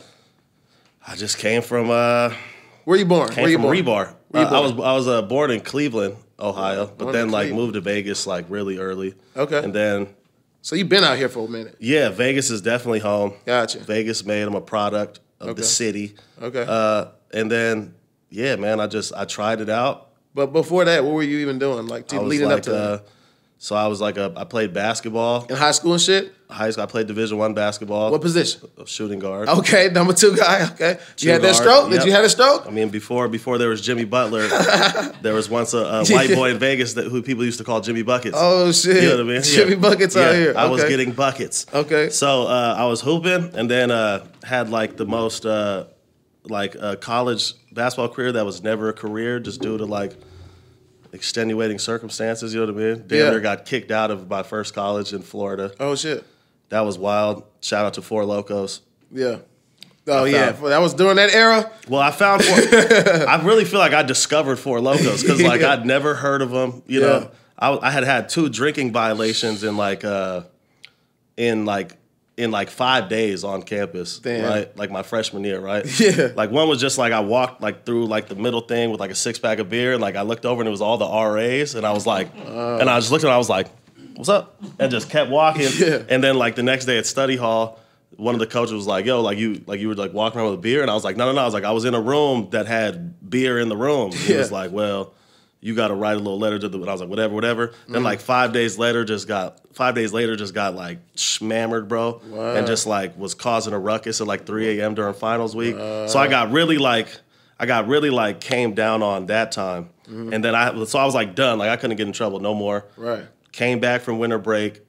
I 1.06 1.16
just 1.16 1.38
came 1.38 1.62
from 1.62 1.90
uh, 1.90 2.32
Where 2.84 2.98
you 2.98 3.04
born? 3.06 3.30
came 3.30 3.42
Where 3.42 3.50
you 3.50 3.56
from 3.56 3.62
born? 3.62 3.76
Rebar. 3.76 4.14
Where 4.28 4.42
you 4.42 4.48
Uh, 4.48 4.56
I 4.56 4.60
was 4.60 4.72
born? 4.72 4.88
I 4.88 4.92
was 4.94 5.08
uh, 5.08 5.22
born 5.22 5.50
in 5.50 5.60
Cleveland, 5.60 6.16
Ohio, 6.38 6.86
but 6.86 6.98
Born 6.98 7.12
then 7.12 7.30
like 7.30 7.48
Cleveland. 7.48 7.62
moved 7.62 7.74
to 7.74 7.80
Vegas 7.80 8.26
like 8.26 8.46
really 8.48 8.78
early. 8.78 9.14
Okay. 9.36 9.62
and 9.64 9.74
then 9.74 10.08
So 10.62 10.76
you've 10.76 10.88
been 10.90 11.04
out 11.04 11.16
here 11.16 11.28
for 11.28 11.46
a 11.46 11.50
minute. 11.50 11.76
Yeah, 11.80 12.10
Vegas 12.10 12.50
is 12.50 12.60
definitely 12.60 12.98
home. 13.00 13.32
Gotcha. 13.46 13.78
Vegas 13.80 14.24
made 14.24 14.42
him 14.42 14.54
a 14.54 14.60
product 14.60 15.20
of 15.40 15.48
Okay. 15.50 15.60
the 15.62 15.66
city. 15.66 16.14
Okay. 16.40 16.64
Uh, 16.68 17.06
and 17.32 17.50
then, 17.50 17.94
yeah, 18.30 18.56
man, 18.56 18.80
I 18.80 18.86
just 18.86 19.12
I 19.14 19.24
tried 19.24 19.60
it 19.60 19.68
out. 19.68 20.08
But 20.34 20.52
before 20.52 20.84
that, 20.84 21.04
what 21.04 21.12
were 21.14 21.22
you 21.22 21.38
even 21.38 21.58
doing? 21.58 21.86
Like 21.86 22.06
to, 22.08 22.16
I 22.16 22.18
was 22.20 22.28
leading 22.30 22.48
like, 22.48 22.58
up 22.58 22.62
to 22.64 22.76
uh, 22.76 22.98
so 23.58 23.76
I 23.76 23.88
was 23.88 24.00
like 24.00 24.16
a 24.16 24.32
I 24.36 24.44
played 24.44 24.72
basketball. 24.72 25.44
in 25.46 25.56
high 25.56 25.72
school 25.72 25.92
and 25.92 26.00
shit. 26.00 26.32
High 26.48 26.70
school, 26.70 26.82
I 26.84 26.86
played 26.86 27.06
Division 27.08 27.36
One 27.36 27.52
basketball. 27.52 28.10
What 28.10 28.22
position? 28.22 28.62
Shooting 28.86 29.18
guard. 29.18 29.48
Okay, 29.48 29.88
number 29.90 30.12
two 30.14 30.34
guy. 30.34 30.64
Okay, 30.72 30.92
you 30.92 31.14
Two 31.16 31.28
had 31.28 31.42
that 31.42 31.52
guard, 31.52 31.56
stroke. 31.56 31.90
Did 31.90 31.96
yep. 31.96 32.06
you 32.06 32.12
have 32.12 32.24
a 32.24 32.30
stroke? 32.30 32.66
I 32.66 32.70
mean, 32.70 32.88
before 32.88 33.28
before 33.28 33.58
there 33.58 33.68
was 33.68 33.82
Jimmy 33.82 34.04
Butler, 34.04 34.46
there 35.22 35.34
was 35.34 35.50
once 35.50 35.74
a, 35.74 35.78
a 35.78 36.06
white 36.06 36.30
boy 36.30 36.52
in 36.52 36.58
Vegas 36.58 36.94
that 36.94 37.04
who 37.08 37.22
people 37.22 37.44
used 37.44 37.58
to 37.58 37.64
call 37.64 37.80
Jimmy 37.82 38.02
Buckets. 38.02 38.36
Oh 38.38 38.72
shit! 38.72 39.02
You 39.02 39.10
know 39.10 39.16
what 39.16 39.20
I 39.26 39.34
mean? 39.34 39.42
Jimmy 39.42 39.72
Yeah. 39.72 39.76
buckets 39.76 40.16
Yeah, 40.16 40.22
out 40.22 40.34
here. 40.34 40.54
I 40.56 40.66
was 40.66 40.82
getting 40.84 41.12
buckets. 41.12 41.66
Okay. 41.74 42.08
So 42.10 42.46
uh, 42.46 42.74
I 42.78 42.86
was 42.86 43.00
hooping, 43.02 43.54
and 43.54 43.70
then 43.70 43.90
uh, 43.90 44.24
had 44.42 44.70
like 44.70 44.96
the 44.96 45.06
most 45.06 45.44
uh, 45.44 45.84
like 46.44 46.74
a 46.74 46.96
college 46.96 47.52
basketball 47.72 48.08
career 48.08 48.32
that 48.32 48.44
was 48.46 48.62
never 48.62 48.88
a 48.88 48.92
career, 48.92 49.38
just 49.40 49.60
due 49.60 49.76
to 49.78 49.84
like 49.84 50.12
extenuating 51.12 51.78
circumstances. 51.78 52.54
You 52.54 52.60
know 52.66 52.72
what 52.72 52.82
I 52.82 52.84
mean? 52.94 53.04
Damn 53.06 53.18
Yeah. 53.18 53.30
near 53.30 53.40
got 53.40 53.64
kicked 53.64 53.90
out 53.90 54.10
of 54.10 54.28
my 54.28 54.42
first 54.42 54.74
college 54.74 55.12
in 55.12 55.22
Florida. 55.22 55.72
Oh 55.80 55.94
shit! 55.94 56.24
That 56.70 56.80
was 56.80 56.98
wild. 56.98 57.44
Shout 57.60 57.84
out 57.84 57.94
to 57.94 58.02
Four 58.02 58.22
Lokos. 58.24 58.80
Yeah. 59.12 59.38
Oh 60.06 60.24
I 60.24 60.28
yeah, 60.28 60.52
found- 60.52 60.72
that 60.72 60.80
was 60.80 60.94
during 60.94 61.16
that 61.16 61.32
era. 61.32 61.70
Well, 61.88 62.00
I 62.00 62.10
found 62.10 62.42
four, 62.42 62.56
I 63.28 63.40
really 63.44 63.64
feel 63.64 63.78
like 63.80 63.92
I 63.92 64.02
discovered 64.02 64.56
Four 64.56 64.78
Lokos 64.78 65.20
because 65.22 65.42
like 65.42 65.60
Yeah. 65.60 65.72
I'd 65.72 65.86
never 65.86 66.14
heard 66.14 66.42
of 66.42 66.50
them. 66.50 66.82
You 66.86 67.00
Yeah. 67.00 67.06
know, 67.06 67.30
I, 67.58 67.88
I 67.88 67.90
had 67.90 68.04
had 68.04 68.28
two 68.28 68.48
drinking 68.48 68.92
violations 68.92 69.62
in 69.62 69.76
like 69.76 70.02
uh, 70.04 70.42
in 71.36 71.64
like 71.66 71.96
in 72.40 72.50
like 72.50 72.70
five 72.70 73.08
days 73.08 73.44
on 73.44 73.62
campus, 73.62 74.18
Damn. 74.18 74.44
right? 74.44 74.76
Like 74.76 74.90
my 74.90 75.02
freshman 75.02 75.44
year, 75.44 75.60
right? 75.60 75.84
Yeah. 76.00 76.32
Like 76.34 76.50
one 76.50 76.68
was 76.68 76.80
just 76.80 76.96
like 76.98 77.12
I 77.12 77.20
walked 77.20 77.60
like 77.60 77.84
through 77.84 78.06
like 78.06 78.28
the 78.28 78.34
middle 78.34 78.62
thing 78.62 78.90
with 78.90 78.98
like 79.00 79.10
a 79.10 79.14
six 79.14 79.38
pack 79.38 79.58
of 79.58 79.68
beer, 79.68 79.92
and 79.92 80.00
like 80.00 80.16
I 80.16 80.22
looked 80.22 80.46
over 80.46 80.60
and 80.60 80.68
it 80.68 80.70
was 80.70 80.80
all 80.80 80.96
the 80.98 81.06
RAs, 81.06 81.74
and 81.74 81.86
I 81.86 81.92
was 81.92 82.06
like, 82.06 82.28
and 82.34 82.88
I 82.88 82.98
just 82.98 83.12
looked 83.12 83.24
at, 83.24 83.28
it, 83.28 83.32
I 83.34 83.38
was 83.38 83.48
like, 83.48 83.68
what's 84.16 84.28
up? 84.28 84.60
And 84.78 84.90
just 84.90 85.10
kept 85.10 85.30
walking. 85.30 85.68
Yeah. 85.78 86.02
And 86.08 86.22
then 86.22 86.36
like 86.36 86.56
the 86.56 86.62
next 86.62 86.84
day 86.86 86.98
at 86.98 87.06
study 87.06 87.36
hall, 87.36 87.78
one 88.16 88.34
of 88.34 88.40
the 88.40 88.46
coaches 88.46 88.72
was 88.72 88.86
like, 88.86 89.06
"Yo, 89.06 89.22
like 89.22 89.38
you, 89.38 89.62
like 89.66 89.80
you 89.80 89.88
were 89.88 89.94
like 89.94 90.12
walking 90.12 90.38
around 90.40 90.50
with 90.50 90.58
a 90.58 90.62
beer," 90.62 90.82
and 90.82 90.90
I 90.90 90.94
was 90.94 91.04
like, 91.04 91.16
"No, 91.16 91.26
no, 91.26 91.32
no." 91.32 91.40
I 91.40 91.44
was 91.44 91.54
like, 91.54 91.64
"I 91.64 91.70
was 91.72 91.84
in 91.84 91.94
a 91.94 92.00
room 92.00 92.48
that 92.50 92.66
had 92.66 93.30
beer 93.30 93.58
in 93.58 93.68
the 93.68 93.76
room." 93.76 94.12
He 94.12 94.34
was 94.34 94.50
like, 94.52 94.72
"Well, 94.72 95.14
you 95.60 95.74
got 95.74 95.88
to 95.88 95.94
write 95.94 96.14
a 96.16 96.18
little 96.20 96.38
letter 96.38 96.58
to 96.58 96.68
the." 96.68 96.78
And 96.78 96.88
I 96.88 96.92
was 96.92 97.00
like, 97.00 97.10
"Whatever, 97.10 97.34
whatever." 97.34 97.68
Mm-hmm. 97.68 97.92
Then 97.92 98.02
like 98.02 98.20
five 98.20 98.52
days 98.52 98.78
later, 98.78 99.04
just 99.04 99.28
got 99.28 99.58
five 99.74 99.94
days 99.94 100.12
later, 100.12 100.36
just 100.36 100.54
got 100.54 100.74
like 100.74 100.98
schmammered, 101.16 101.88
bro, 101.88 102.20
Wow. 102.28 102.54
and 102.56 102.66
just 102.66 102.86
like 102.86 103.18
was 103.18 103.34
causing 103.34 103.72
a 103.72 103.78
ruckus 103.78 104.20
at 104.20 104.26
like 104.26 104.46
3 104.46 104.80
a.m. 104.80 104.94
during 104.94 105.14
finals 105.14 105.54
week. 105.54 105.76
so 105.76 106.14
I 106.18 106.28
got 106.28 106.50
really 106.50 106.78
like, 106.78 107.08
I 107.58 107.66
got 107.66 107.88
really 107.88 108.10
like 108.10 108.40
came 108.40 108.74
down 108.74 109.02
on 109.02 109.26
that 109.26 109.52
time, 109.52 109.90
Mm-hmm. 110.08 110.32
and 110.32 110.44
then 110.44 110.54
I 110.54 110.84
so 110.84 110.98
I 110.98 111.04
was 111.04 111.14
like 111.14 111.34
done, 111.34 111.58
like 111.58 111.68
I 111.70 111.76
couldn't 111.76 111.96
get 111.96 112.06
in 112.06 112.12
trouble 112.12 112.40
no 112.40 112.54
more. 112.54 112.84
Right. 112.96 113.24
Came 113.52 113.78
back 113.80 114.00
from 114.02 114.18
winter 114.18 114.38
break. 114.38 114.80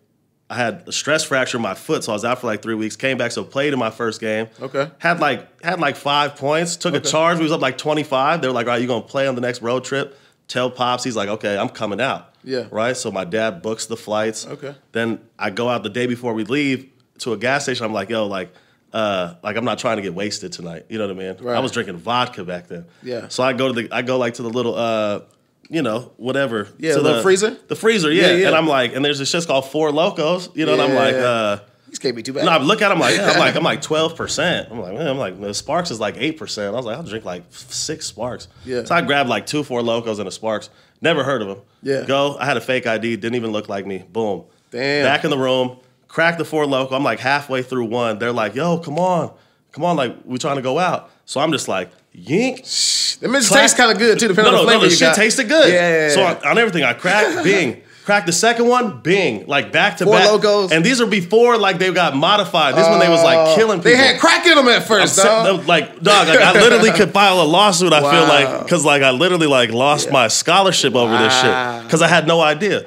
I 0.50 0.56
had 0.56 0.84
a 0.88 0.92
stress 0.92 1.24
fracture 1.24 1.58
in 1.58 1.62
my 1.64 1.76
foot, 1.76 2.04
so 2.04 2.12
I 2.12 2.16
was 2.16 2.26
out 2.26 2.40
for 2.42 2.48
like 2.48 2.62
three 2.62 2.76
weeks. 2.76 2.96
Came 2.98 3.18
back, 3.18 3.32
so 3.32 3.44
played 3.44 3.72
in 3.72 3.80
my 3.80 3.90
first 3.90 4.20
game. 4.20 4.48
Okay. 4.62 4.90
Had 5.00 5.20
like 5.20 5.64
had 5.64 5.80
like 5.80 5.96
five 5.96 6.36
points. 6.36 6.76
Took 6.76 6.94
a 6.94 7.00
charge. 7.00 7.38
We 7.38 7.44
was 7.44 7.52
up 7.54 7.62
like 7.62 7.78
twenty 7.78 8.04
five. 8.04 8.42
They 8.42 8.48
were 8.48 8.54
like, 8.54 8.66
"All 8.68 8.74
right, 8.74 8.82
you 8.82 8.88
gonna 8.88 9.02
play 9.04 9.28
on 9.28 9.36
the 9.36 9.42
next 9.42 9.62
road 9.62 9.84
trip?" 9.86 10.18
Tell 10.52 10.70
pops. 10.70 11.06
He's 11.06 11.16
like, 11.16 11.30
"Okay, 11.30 11.58
I'm 11.58 11.70
coming 11.70 12.02
out." 12.02 12.36
Yeah. 12.44 12.68
Right. 12.72 12.98
So 12.98 13.10
my 13.10 13.24
dad 13.24 13.62
books 13.62 13.86
the 13.86 13.96
flights. 13.96 14.46
Okay. 14.46 14.76
Then 14.92 15.20
I 15.40 15.50
go 15.50 15.70
out 15.70 15.84
the 15.84 15.90
day 15.90 16.08
before 16.08 16.34
we 16.34 16.44
leave 16.44 16.90
to 17.20 17.32
a 17.32 17.38
gas 17.38 17.64
station. 17.64 17.86
I'm 17.86 17.94
like, 17.94 18.10
"Yo, 18.10 18.28
like." 18.28 18.52
Uh, 18.94 19.36
like 19.42 19.56
I'm 19.56 19.64
not 19.64 19.80
trying 19.80 19.96
to 19.96 20.02
get 20.02 20.14
wasted 20.14 20.52
tonight. 20.52 20.86
You 20.90 20.98
know 20.98 21.08
what 21.08 21.16
I 21.16 21.20
mean? 21.20 21.38
Right. 21.40 21.56
I 21.56 21.62
was 21.62 21.72
drinking 21.72 21.96
vodka 21.96 22.44
back 22.44 22.68
then. 22.68 22.88
Yeah. 23.02 23.30
So 23.30 23.42
I 23.42 23.54
go 23.54 23.72
to 23.72 23.74
the 23.82 23.88
I 23.90 24.02
go 24.02 24.18
like 24.18 24.34
to 24.34 24.44
the 24.44 24.50
little 24.50 24.76
uh, 24.76 25.22
you 25.70 25.82
know, 25.82 26.12
whatever. 26.18 26.68
Yeah, 26.78 26.96
to 26.96 27.02
the 27.02 27.22
freezer? 27.22 27.52
The 27.70 27.78
freezer, 27.78 28.12
yeah. 28.12 28.32
Yeah, 28.32 28.36
yeah. 28.36 28.48
And 28.48 28.56
I'm 28.58 28.68
like, 28.68 28.94
and 28.94 29.06
there's 29.06 29.18
this 29.20 29.30
shit 29.30 29.48
called 29.48 29.66
Four 29.72 29.92
Lokos, 29.92 30.54
you 30.58 30.66
know, 30.66 30.74
and 30.74 30.82
I'm 30.82 30.94
like, 30.94 31.14
Yeah. 31.16 31.22
uh, 31.22 31.60
These 31.92 32.00
can't 32.00 32.16
be 32.16 32.24
too 32.24 32.32
bad. 32.34 32.46
no, 32.46 32.52
I 32.52 32.58
look 32.58 32.82
at 32.82 32.90
him 32.90 33.00
like, 33.00 33.20
I'm 33.20 33.38
like, 33.38 33.56
I'm 33.56 33.64
like 33.64 33.82
twelve 33.92 34.16
percent. 34.16 34.70
I'm 34.72 34.80
like, 34.80 34.94
man, 34.94 35.08
I'm 35.08 35.18
like, 35.18 35.40
the 35.40 35.54
Sparks 35.54 35.92
is 35.92 36.00
like 36.00 36.16
eight 36.18 36.38
percent. 36.38 36.74
I 36.74 36.78
was 36.78 36.86
like, 36.86 36.96
I'll 36.98 37.04
drink 37.04 37.26
like 37.26 37.44
six 37.50 38.06
Sparks. 38.08 38.48
Yeah. 38.66 38.86
So 38.86 38.96
I 38.96 39.02
grabbed 39.02 39.30
like 39.30 39.46
two 39.46 39.64
Four 39.64 39.82
Lokos 39.82 40.18
and 40.20 40.28
a 40.28 40.32
Sparks. 40.32 40.70
Never 41.02 41.24
heard 41.26 41.42
of 41.42 41.50
them. 41.50 41.60
Yeah. 41.84 42.06
Go. 42.06 42.38
I 42.40 42.46
had 42.46 42.56
a 42.58 42.62
fake 42.62 42.88
ID. 42.88 43.18
Didn't 43.18 43.36
even 43.36 43.52
look 43.52 43.68
like 43.68 43.86
me. 43.86 44.06
Boom. 44.10 44.46
Damn. 44.72 45.04
Back 45.06 45.26
in 45.26 45.30
the 45.32 45.38
room. 45.38 45.78
Crack 46.08 46.38
the 46.38 46.46
Four 46.46 46.64
Loko. 46.66 46.94
I'm 46.94 47.04
like 47.04 47.20
halfway 47.20 47.62
through 47.62 47.86
one. 47.86 48.20
They're 48.20 48.32
like, 48.32 48.56
yo, 48.56 48.78
come 48.80 48.98
on, 48.98 49.34
come 49.72 49.84
on, 49.86 49.96
like 49.98 50.16
we 50.26 50.38
trying 50.38 50.58
to 50.58 50.62
go 50.62 50.78
out. 50.80 51.10
So 51.26 51.40
I'm 51.42 51.52
just 51.52 51.68
like, 51.68 51.90
yink. 52.16 53.20
the 53.20 53.28
mints 53.28 53.48
Clack- 53.50 53.62
taste 53.64 53.78
kind 53.78 53.92
of 53.92 53.98
good 53.98 54.20
too, 54.20 54.28
depending 54.30 54.54
no, 54.54 54.60
on 54.62 54.66
no, 54.66 54.72
the 54.72 54.74
no, 54.74 54.80
flavor 54.80 54.86
the 54.86 54.92
you 54.92 54.98
shit 54.98 55.08
got. 55.08 55.16
tasted 55.16 55.48
good. 55.50 55.74
Yeah, 55.74 55.90
yeah, 55.90 56.08
yeah. 56.08 56.14
So 56.14 56.24
on, 56.24 56.46
on 56.52 56.58
everything, 56.58 56.84
I 56.84 56.94
cracked, 56.94 57.44
bing. 57.44 57.82
Cracked 58.04 58.26
the 58.26 58.34
second 58.34 58.68
one, 58.68 59.00
bing. 59.02 59.46
Like 59.46 59.72
back 59.72 59.98
to 59.98 60.06
Four 60.06 60.16
back. 60.16 60.28
Locos. 60.32 60.72
And 60.72 60.84
these 60.84 61.00
are 61.00 61.06
before 61.06 61.58
like 61.58 61.78
they 61.78 61.94
got 61.94 62.16
modified. 62.16 62.76
This 62.76 62.88
one 62.88 63.00
they 63.00 63.10
was 63.10 63.24
like 63.24 63.38
oh. 63.38 63.56
killing 63.56 63.80
people. 63.80 63.92
They 63.92 63.98
had 63.98 64.20
crack 64.20 64.46
in 64.48 64.56
them 64.56 64.68
at 64.68 64.82
I'm 64.82 64.88
first, 64.88 65.16
sick- 65.16 65.68
like 65.68 66.02
dog, 66.02 66.28
like 66.28 66.40
I 66.40 66.54
literally 66.54 66.92
could 66.92 67.12
file 67.14 67.42
a 67.42 67.46
lawsuit. 67.46 67.94
I 67.94 68.00
feel 68.00 68.10
Wow. 68.10 68.28
like 68.28 68.64
because 68.64 68.84
like 68.84 69.04
I 69.04 69.12
literally 69.12 69.48
like 69.48 69.70
lost 69.72 70.12
my 70.12 70.28
scholarship 70.30 70.96
over 70.96 71.12
this 71.16 71.44
Wow. 71.44 71.78
shit 71.78 71.88
because 71.88 72.02
I 72.02 72.08
had 72.08 72.26
no 72.28 72.42
idea. 72.42 72.80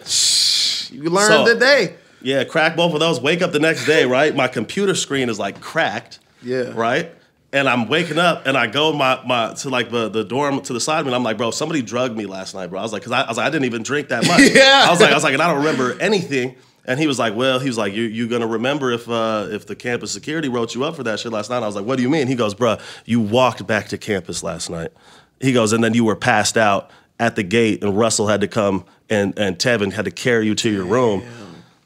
You 0.91 1.11
learned 1.11 1.47
So- 1.47 1.47
today. 1.55 1.95
Yeah, 2.21 2.45
crack 2.45 2.75
both 2.75 2.95
of 2.95 3.01
those. 3.01 3.21
Wake 3.21 3.43
up 3.43 3.53
the 3.53 3.59
next 3.59 3.85
day, 3.85 4.07
right? 4.07 4.35
My 4.35 4.49
computer 4.49 4.95
screen 4.95 5.29
is 5.29 5.39
like 5.39 5.61
cracked. 5.61 6.21
Yeah. 6.43 6.73
Right. 6.75 7.13
And 7.55 7.69
I'm 7.69 7.87
waking 7.87 8.19
up 8.19 8.47
and 8.47 8.57
I 8.57 8.67
go 8.67 8.93
my 8.93 9.21
my 9.25 9.55
to 9.55 9.71
like 9.71 9.89
the, 9.91 10.09
the 10.09 10.25
dorm 10.25 10.61
to 10.63 10.73
the 10.73 10.81
side 10.81 10.99
of 10.99 11.07
me. 11.07 11.11
And 11.11 11.17
I'm 11.17 11.23
like, 11.23 11.39
bro, 11.39 11.53
somebody 11.53 11.83
drugged 11.83 12.17
me 12.17 12.27
last 12.27 12.53
night, 12.53 12.67
bro. 12.67 12.81
I 12.81 12.83
was 12.83 12.93
like, 12.93 13.03
because 13.03 13.13
I, 13.13 13.23
I 13.23 13.29
was 13.29 13.37
like, 13.37 13.47
I 13.47 13.51
didn't 13.51 13.67
even 13.67 13.85
drink 13.85 14.09
that 14.09 14.27
much. 14.27 14.41
Yeah. 14.55 14.85
I 14.87 14.91
was 14.91 15.01
like, 15.01 15.13
I 15.13 15.15
was 15.15 15.23
like, 15.23 15.35
and 15.35 15.43
I 15.43 15.47
don't 15.47 15.65
remember 15.65 15.97
anything. 16.01 16.57
And 16.85 16.99
he 17.01 17.07
was 17.07 17.19
like, 17.19 17.35
well, 17.35 17.61
he 17.61 17.69
was 17.69 17.79
like, 17.79 17.95
you 17.95 18.03
you 18.03 18.29
gonna 18.29 18.47
remember 18.49 18.91
if 18.91 19.09
uh, 19.09 19.47
if 19.51 19.67
the 19.67 19.77
campus 19.77 20.11
security 20.11 20.49
wrote 20.49 20.75
you 20.75 20.85
up 20.85 20.97
for 20.97 21.05
that 21.05 21.21
shit 21.21 21.33
last 21.33 21.49
night? 21.49 21.63
I 21.63 21.67
was 21.67 21.77
like, 21.77 21.87
what 21.87 21.97
do 21.97 22.03
you 22.03 22.11
mean? 22.11 22.27
He 22.27 22.35
goes, 22.35 22.55
bro, 22.55 22.77
you 23.07 23.21
walked 23.21 23.65
back 23.67 23.89
to 23.89 23.99
campus 23.99 24.43
last 24.43 24.69
night. 24.69 24.91
He 25.41 25.53
goes, 25.53 25.73
and 25.73 25.83
then 25.83 25.95
you 25.95 26.05
were 26.05 26.17
passed 26.17 26.57
out 26.57 26.91
at 27.21 27.37
the 27.37 27.43
gate, 27.45 27.83
and 27.85 27.97
Russell 27.97 28.27
had 28.27 28.41
to 28.41 28.49
come 28.49 28.85
and 29.09 29.39
and 29.39 29.59
Tevin 29.59 29.93
had 29.93 30.05
to 30.07 30.11
carry 30.11 30.45
you 30.47 30.57
to 30.57 30.71
your 30.71 30.85
room. 30.85 31.23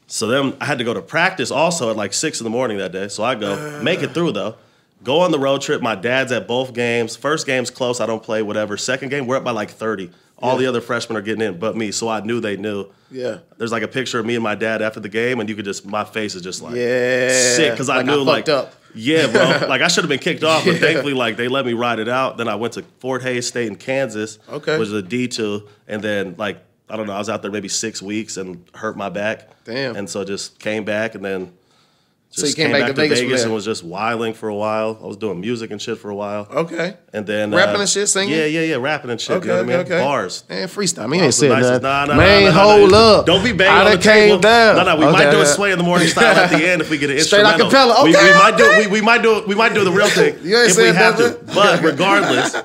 So 0.06 0.26
then 0.26 0.56
I 0.60 0.64
had 0.64 0.78
to 0.78 0.84
go 0.84 0.94
to 0.94 1.02
practice 1.02 1.50
also 1.50 1.90
at 1.90 1.96
like 1.96 2.14
six 2.14 2.40
in 2.40 2.44
the 2.44 2.50
morning 2.50 2.78
that 2.78 2.92
day. 2.92 3.08
So 3.08 3.22
I 3.22 3.34
go, 3.34 3.82
make 3.82 4.02
it 4.02 4.14
through 4.14 4.32
though. 4.32 4.56
Go 5.04 5.20
on 5.20 5.30
the 5.30 5.38
road 5.38 5.60
trip. 5.62 5.80
My 5.80 5.94
dad's 5.94 6.32
at 6.32 6.48
both 6.48 6.74
games. 6.74 7.14
First 7.16 7.46
game's 7.46 7.70
close. 7.70 8.00
I 8.00 8.06
don't 8.06 8.22
play, 8.22 8.42
whatever. 8.42 8.76
Second 8.76 9.10
game, 9.10 9.26
we're 9.26 9.36
up 9.36 9.44
by 9.44 9.52
like 9.52 9.70
30. 9.70 10.10
All 10.40 10.56
the 10.56 10.66
other 10.66 10.80
freshmen 10.80 11.16
are 11.16 11.20
getting 11.22 11.42
in 11.42 11.58
but 11.58 11.76
me. 11.76 11.90
So 11.90 12.08
I 12.08 12.20
knew 12.20 12.40
they 12.40 12.56
knew. 12.56 12.86
Yeah. 13.10 13.38
There's 13.56 13.72
like 13.72 13.82
a 13.82 13.88
picture 13.88 14.18
of 14.20 14.26
me 14.26 14.34
and 14.36 14.42
my 14.44 14.54
dad 14.54 14.82
after 14.82 15.00
the 15.00 15.08
game, 15.08 15.40
and 15.40 15.48
you 15.48 15.56
could 15.56 15.64
just, 15.64 15.84
my 15.86 16.04
face 16.04 16.34
is 16.36 16.42
just 16.42 16.62
like 16.62 16.76
Yeah. 16.76 17.30
sick 17.30 17.72
because 17.72 17.88
I 17.88 17.96
Like 17.98 18.06
I 18.06 18.12
knew 18.14 18.22
like, 18.22 18.48
up. 18.48 18.72
yeah, 18.94 19.26
bro. 19.26 19.42
like 19.68 19.82
I 19.82 19.88
should 19.88 20.04
have 20.04 20.08
been 20.08 20.18
kicked 20.20 20.44
off, 20.44 20.64
but 20.64 20.74
Yeah. 20.74 20.80
thankfully, 20.80 21.14
like 21.14 21.36
they 21.36 21.48
let 21.48 21.66
me 21.66 21.72
ride 21.72 21.98
it 21.98 22.08
out. 22.08 22.36
Then 22.36 22.46
I 22.48 22.54
went 22.54 22.74
to 22.74 22.84
Fort 23.00 23.22
Hays 23.22 23.48
State 23.48 23.66
in 23.66 23.74
Kansas, 23.76 24.38
Okay. 24.48 24.78
which 24.78 24.88
is 24.88 24.94
a 24.94 25.02
D 25.02 25.26
two, 25.26 25.68
and 25.88 26.02
then 26.02 26.34
like 26.38 26.58
I 26.90 26.96
don't 26.96 27.06
know, 27.06 27.12
I 27.14 27.18
was 27.18 27.28
out 27.28 27.42
there 27.42 27.50
maybe 27.50 27.68
six 27.68 28.00
weeks 28.00 28.36
and 28.36 28.64
hurt 28.74 28.96
my 28.96 29.08
back. 29.10 29.50
Damn. 29.64 29.96
And 29.96 30.08
so 30.08 30.24
just 30.24 30.58
came 30.60 30.84
back 30.84 31.14
and 31.16 31.24
then. 31.24 31.52
So 32.30 32.42
you 32.42 32.46
Just 32.48 32.56
came 32.58 32.72
back 32.72 32.86
to 32.88 32.92
Vegas 32.92 33.20
there? 33.20 33.44
and 33.46 33.54
was 33.54 33.64
just 33.64 33.82
wilding 33.82 34.34
for 34.34 34.50
a 34.50 34.54
while. 34.54 34.98
I 35.02 35.06
was 35.06 35.16
doing 35.16 35.40
music 35.40 35.70
and 35.70 35.80
shit 35.80 35.96
for 35.98 36.10
a 36.10 36.14
while, 36.14 36.46
Okay. 36.52 36.94
and 37.14 37.26
then 37.26 37.50
Rapping 37.52 37.76
uh, 37.76 37.80
and 37.80 37.88
shit, 37.88 38.06
singing? 38.06 38.34
Yeah, 38.36 38.44
yeah, 38.44 38.60
yeah, 38.60 38.76
rapping 38.76 39.10
and 39.10 39.18
shit. 39.18 39.36
Okay, 39.38 39.46
you 39.46 39.52
know 39.54 39.62
what 39.64 39.70
okay, 39.70 39.74
I 39.74 39.78
mean? 39.78 39.86
okay. 39.86 40.04
Bars. 40.04 40.44
Man, 40.46 40.68
freestyle. 40.68 41.08
Me 41.08 41.20
ain't 41.22 41.32
saying 41.32 41.58
nothing. 41.58 41.82
Nah, 41.82 42.04
nah, 42.04 42.14
Man, 42.16 42.44
nah, 42.44 42.50
nah, 42.50 42.54
nah, 42.56 42.62
hold 42.76 42.90
nah. 42.90 42.96
up. 43.20 43.26
Don't 43.26 43.42
be 43.42 43.52
banging 43.52 43.72
I 43.88 43.92
on 43.92 43.96
the 43.96 44.02
came 44.02 44.28
table. 44.28 44.40
down. 44.40 44.76
No, 44.76 44.84
no, 44.84 44.96
we 44.96 45.04
Okay, 45.06 45.12
might 45.12 45.30
do 45.30 45.40
a 45.40 45.46
sway 45.46 45.72
in 45.72 45.78
the 45.78 45.84
morning 45.84 46.06
style 46.08 46.36
at 46.36 46.50
the 46.50 46.68
end 46.68 46.82
if 46.82 46.90
we 46.90 46.98
get 46.98 47.08
an 47.08 47.18
Straight 47.20 47.40
instrumental. 47.46 47.70
acapella. 47.70 48.04
We, 48.04 48.10
we 48.10 48.16
Okay, 48.16 48.34
might 48.34 48.56
do 48.58 48.64
okay. 48.66 48.78
we, 48.80 48.86
we 48.88 49.00
might 49.00 49.22
do 49.22 49.42
we 49.46 49.54
might 49.54 49.72
do 49.72 49.84
the 49.84 49.90
real 49.92 50.08
thing 50.10 50.34
You 50.42 50.58
ain't 50.58 50.70
if 50.70 50.76
we 50.76 50.84
have 50.88 51.16
to. 51.16 51.40
But 51.54 51.82
regardless, 52.18 52.56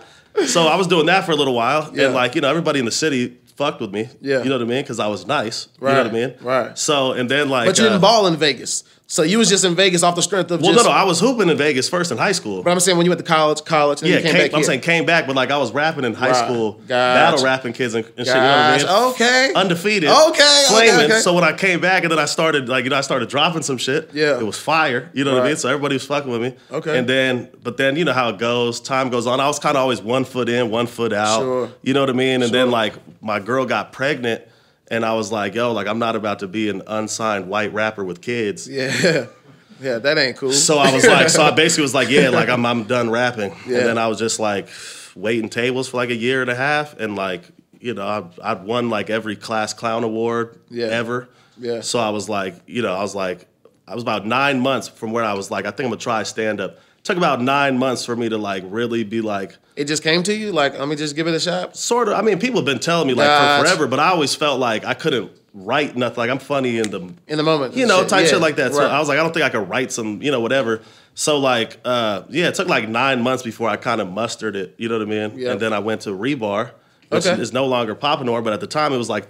so 0.52 0.64
I 0.68 0.76
was 0.76 0.88
doing 0.88 1.06
that 1.06 1.26
for 1.26 1.32
a 1.32 1.36
little 1.38 1.54
while, 1.56 1.90
Yeah. 1.94 2.08
and 2.08 2.14
like 2.14 2.36
you 2.36 2.42
know 2.42 2.50
everybody 2.50 2.80
in 2.80 2.86
the 2.86 2.92
city 2.92 3.38
fucked 3.56 3.80
with 3.80 3.92
me. 3.94 4.10
Yeah. 4.20 4.40
you 4.44 4.50
know 4.50 4.58
what 4.58 4.64
I 4.66 4.68
mean? 4.68 4.82
Because 4.82 5.00
I 5.00 5.08
was 5.08 5.26
nice. 5.26 5.70
You 5.80 5.88
know 5.88 5.94
what 6.04 6.08
I 6.08 6.12
mean? 6.12 6.34
right. 6.42 6.78
So 6.78 7.14
and 7.14 7.30
then 7.32 7.48
like 7.50 7.68
But 7.68 7.78
you 7.78 7.86
uh, 7.86 7.90
didn't 7.90 8.02
ball 8.02 8.28
in 8.28 8.36
Vegas. 8.36 8.84
So 9.06 9.22
you 9.22 9.38
was 9.38 9.48
just 9.48 9.64
in 9.64 9.76
Vegas 9.76 10.02
off 10.02 10.16
the 10.16 10.24
strength 10.24 10.50
of 10.50 10.62
well, 10.62 10.74
just. 10.74 10.86
no, 10.86 10.90
no, 10.92 10.98
I 10.98 11.04
was 11.04 11.20
hooping 11.20 11.48
in 11.50 11.56
Vegas 11.58 11.88
first 11.88 12.12
in 12.12 12.18
high 12.18 12.32
school. 12.32 12.64
but 12.64 12.72
I'm 12.72 12.80
saying 12.80 12.98
when 12.98 13.06
you 13.06 13.12
went 13.12 13.20
to 13.20 13.26
college, 13.26 13.64
college, 13.64 14.02
and 14.02 14.10
Yeah, 14.10 14.18
you 14.18 14.24
came 14.24 14.32
came, 14.32 14.42
back 14.42 14.52
I'm 14.54 14.58
here. 14.60 14.64
saying 14.66 14.80
came 14.80 15.06
back, 15.06 15.28
but 15.28 15.36
like 15.36 15.52
I 15.52 15.58
was 15.58 15.72
rapping 15.72 16.04
in 16.04 16.16
high 16.16 16.32
Right. 16.32 16.46
school, 16.46 16.72
Gotcha. 16.88 16.88
battle 16.88 17.44
rapping 17.44 17.74
kids 17.74 17.94
and, 17.94 18.06
and 18.18 18.26
shit. 18.26 18.28
You 18.36 18.42
know 18.42 18.48
what 18.48 18.58
I 18.58 18.78
mean? 18.78 18.88
Okay. 19.14 19.54
undefeated. 19.54 20.10
Okay, 20.10 20.30
okay, 20.30 20.66
flaming. 20.68 21.12
okay. 21.12 21.20
So 21.20 21.34
when 21.34 21.44
I 21.44 21.54
came 21.54 21.80
back 21.80 22.04
and 22.04 22.12
then 22.12 22.18
I 22.18 22.26
started 22.26 22.70
like 22.70 22.86
you 22.86 22.90
know 22.90 22.96
I 22.98 23.02
started 23.02 23.30
dropping 23.30 23.62
some 23.62 23.78
shit. 23.78 24.10
Yeah. 24.14 24.40
it 24.40 24.46
was 24.46 24.58
fire. 24.58 25.12
You 25.14 25.26
know 25.26 25.34
what 25.34 25.44
I 25.44 25.48
mean? 25.48 25.58
So 25.58 25.70
everybody 25.70 25.96
was 25.96 26.06
fucking 26.06 26.32
with 26.32 26.42
me. 26.42 26.56
Okay. 26.72 26.98
and 26.98 27.08
then 27.08 27.50
but 27.62 27.78
then 27.78 27.96
you 27.98 28.06
know 28.06 28.14
how 28.14 28.30
it 28.30 28.40
goes. 28.40 28.80
Time 28.80 29.10
goes 29.10 29.28
on. 29.28 29.40
I 29.40 29.48
was 29.48 29.60
kind 29.60 29.76
of 29.78 29.82
always 29.82 30.02
one 30.02 30.24
foot 30.26 30.50
in, 30.50 30.72
one 30.72 30.88
foot 30.88 31.14
out. 31.14 31.40
Sure. 31.42 31.70
You 31.84 31.94
know 31.94 32.00
what 32.00 32.10
I 32.10 32.14
mean? 32.14 32.42
And 32.42 32.46
Sure. 32.46 32.52
then 32.52 32.72
like 32.72 32.94
my 33.22 33.40
girl 33.40 33.66
got 33.66 33.92
pregnant. 33.92 34.42
And 34.90 35.06
I 35.06 35.14
was 35.14 35.32
like, 35.32 35.56
yo, 35.56 35.72
like 35.72 35.88
I'm 35.88 36.00
not 36.00 36.16
about 36.16 36.40
to 36.40 36.48
be 36.48 36.70
an 36.70 36.82
unsigned 36.88 37.48
white 37.48 37.74
rapper 37.74 38.04
with 38.04 38.22
kids. 38.22 38.68
Yeah. 38.68 39.28
Yeah, 39.82 39.98
that 40.00 40.18
ain't 40.18 40.38
cool. 40.38 40.54
So 40.54 40.78
I 40.78 40.94
was 40.94 41.06
like, 41.06 41.28
so 41.28 41.44
I 41.44 41.52
basically 41.56 41.82
was 41.82 41.94
like, 41.94 42.08
yeah, 42.10 42.30
like 42.30 42.48
I'm 42.48 42.66
I'm 42.66 42.86
done 42.86 43.10
rapping. 43.10 43.50
Yeah. 43.68 43.80
And 43.80 43.88
then 43.88 43.98
I 43.98 44.08
was 44.08 44.18
just 44.18 44.40
like 44.40 44.70
waiting 45.14 45.50
tables 45.50 45.90
for 45.90 45.98
like 45.98 46.10
a 46.10 46.16
year 46.16 46.42
and 46.42 46.50
a 46.50 46.56
half, 46.56 46.98
and 47.02 47.18
like 47.18 47.42
you 47.82 47.94
know 47.94 48.08
I 48.08 48.52
I'd 48.52 48.64
won 48.64 48.90
like 48.90 49.10
every 49.10 49.36
class 49.36 49.74
clown 49.74 50.06
award 50.06 50.58
Yeah. 50.70 50.86
ever. 50.86 51.28
Yeah. 51.58 51.82
So 51.82 52.00
I 52.00 52.12
was 52.12 52.30
like, 52.30 52.56
you 52.66 52.82
know, 52.82 52.94
I 52.94 53.02
was 53.02 53.14
like, 53.14 53.46
I 53.86 53.94
was 53.94 54.04
about 54.04 54.26
nine 54.26 54.62
months 54.62 54.88
from 54.88 55.12
where 55.12 55.26
I 55.26 55.34
was 55.34 55.52
like, 55.52 55.66
I 55.66 55.72
think 55.72 55.82
I'm 55.82 55.90
gonna 55.90 55.98
try 55.98 56.24
stand 56.24 56.62
up. 56.62 56.78
Took 57.04 57.18
about 57.18 57.42
nine 57.42 57.78
months 57.78 58.06
for 58.06 58.16
me 58.16 58.30
to 58.30 58.38
like 58.38 58.64
really 58.68 59.04
be 59.04 59.20
like 59.22 59.58
it 59.76 59.86
just 59.86 60.04
came 60.04 60.22
to 60.24 60.34
you, 60.34 60.52
like, 60.52 60.78
let 60.78 60.88
me 60.88 60.96
just 60.96 61.16
give 61.16 61.28
it 61.28 61.34
a 61.34 61.40
shot. 61.40 61.76
sort 61.76 62.08
of. 62.08 62.14
I 62.14 62.22
mean, 62.22 62.38
people 62.40 62.58
have 62.60 62.66
been 62.66 62.80
telling 62.80 63.08
me 63.08 63.14
like 63.16 63.28
for 63.28 63.66
forever, 63.68 63.88
but 63.88 64.00
I 64.00 64.10
always 64.10 64.36
felt 64.36 64.60
like 64.60 64.86
I 64.86 64.94
couldn't 64.94 65.32
write 65.54 65.96
nothing. 65.98 66.18
Like 66.18 66.30
I'm 66.30 66.40
funny 66.40 66.78
in 66.78 66.92
the 66.92 67.00
In 67.28 67.38
the 67.38 67.44
moment. 67.44 67.76
you 67.76 67.86
know, 67.88 68.02
Shit, 68.02 68.10
type 68.10 68.24
yeah, 68.26 68.32
shit 68.32 68.42
like 68.42 68.56
that. 68.58 68.74
So. 68.74 68.86
I 68.88 69.00
was 69.00 69.08
like, 69.10 69.18
I 69.20 69.24
don't 69.24 69.34
think 69.34 69.44
I 69.46 69.50
could 69.50 69.68
write 69.68 69.92
some, 69.92 70.22
you 70.22 70.32
know, 70.32 70.40
whatever. 70.42 70.82
So 71.16 71.40
like, 71.40 71.80
uh, 71.84 72.24
yeah, 72.30 72.48
it 72.50 72.56
took 72.56 72.68
like 72.68 72.88
nine 72.88 73.22
months 73.22 73.42
before 73.44 73.68
I 73.68 73.76
kind 73.78 74.00
of 74.00 74.12
mustered 74.12 74.56
it. 74.56 74.76
You 74.78 74.90
know 74.90 75.00
what 75.00 75.08
I 75.08 75.10
mean? 75.10 75.40
Yeah. 75.40 75.52
And 75.52 75.60
then 75.60 75.74
I 75.74 75.80
went 75.80 76.02
to 76.02 76.12
Rebar, 76.12 76.72
which 77.10 77.26
Okay. 77.26 77.42
is 77.42 77.52
no 77.52 77.66
longer 77.66 77.96
popping 77.96 78.24
anymore, 78.28 78.44
but 78.44 78.54
at 78.54 78.60
the 78.62 78.68
time 78.68 78.94
it 78.94 78.98
was 78.98 79.10
like 79.10 79.28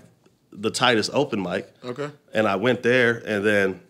the 0.51 0.69
tightest 0.69 1.09
open 1.13 1.41
mic. 1.41 1.73
Okay. 1.83 2.09
And 2.33 2.47
I 2.47 2.57
went 2.57 2.83
there, 2.83 3.23
and 3.25 3.43
then 3.45 3.81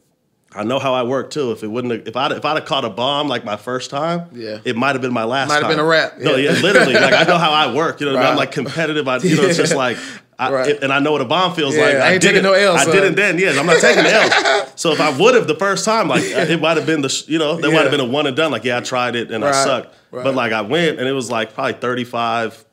I 0.55 0.63
know 0.63 0.79
how 0.79 0.93
I 0.93 1.03
work 1.03 1.29
too. 1.31 1.51
If 1.51 1.63
it 1.63 1.67
wouldn't, 1.67 1.91
have, 1.93 2.07
if 2.07 2.15
I 2.15 2.27
if 2.35 2.45
I'd 2.45 2.55
have 2.57 2.65
caught 2.65 2.85
a 2.85 2.89
bomb 2.89 3.27
like 3.27 3.43
my 3.43 3.57
first 3.57 3.89
time, 3.89 4.27
Yeah. 4.33 4.59
it 4.63 4.75
might 4.75 4.93
have 4.95 5.01
been 5.01 5.13
my 5.13 5.23
last. 5.23 5.49
Time. 5.49 5.61
Might 5.61 5.67
have 5.67 5.75
been 5.77 5.83
a 5.85 5.87
wrap, 5.87 6.19
No, 6.19 6.35
yeah. 6.35 6.51
yeah, 6.51 6.61
literally. 6.61 6.93
Like 6.93 7.13
I 7.13 7.23
know 7.23 7.37
how 7.37 7.51
I 7.51 7.73
work. 7.73 7.99
You 7.99 8.07
know, 8.07 8.13
what 8.13 8.23
I? 8.25 8.29
I'm 8.31 8.37
like 8.37 8.51
competitive. 8.51 9.07
I, 9.07 9.17
you 9.17 9.35
know, 9.35 9.43
it's 9.43 9.57
just 9.57 9.75
like. 9.85 9.97
I, 10.39 10.51
Right. 10.51 10.81
and 10.83 10.91
I 10.91 10.97
know 10.97 11.11
what 11.11 11.21
a 11.21 11.25
bomb 11.25 11.53
feels 11.53 11.75
Yeah, 11.75 11.83
like. 11.85 11.95
I 11.95 12.13
ain't 12.13 12.21
taking 12.21 12.41
didn't- 12.41 12.45
no 12.45 12.53
L's, 12.53 12.81
I 12.81 12.83
son. 12.85 12.93
didn't 12.95 13.15
then. 13.15 13.37
Yeah, 13.37 13.51
I'm 13.59 13.67
not 13.67 13.79
taking 13.79 14.03
L's. 14.03 14.33
So 14.75 14.91
if 14.91 14.99
I 14.99 15.15
would 15.15 15.35
have 15.35 15.45
the 15.45 15.53
first 15.55 15.85
time, 15.85 16.07
like 16.07 16.23
it 16.23 16.59
might 16.59 16.75
have 16.77 16.87
been 16.87 17.01
the, 17.01 17.23
you 17.27 17.37
know, 17.37 17.57
there 17.57 17.71
might 17.71 17.83
have 17.83 17.91
been 17.91 17.99
a 17.99 18.05
one 18.05 18.25
and 18.25 18.35
done. 18.35 18.51
Like 18.51 18.63
yeah, 18.63 18.77
I 18.77 18.81
tried 18.81 19.15
it 19.15 19.29
and 19.29 19.45
I 19.45 19.51
sucked. 19.51 19.95
right. 20.09 20.23
But 20.23 20.33
like 20.33 20.51
I 20.51 20.61
went 20.61 20.97
and 20.99 21.07
it 21.07 21.11
was 21.13 21.29
like 21.29 21.53
probably 21.53 21.73
35 21.73 22.65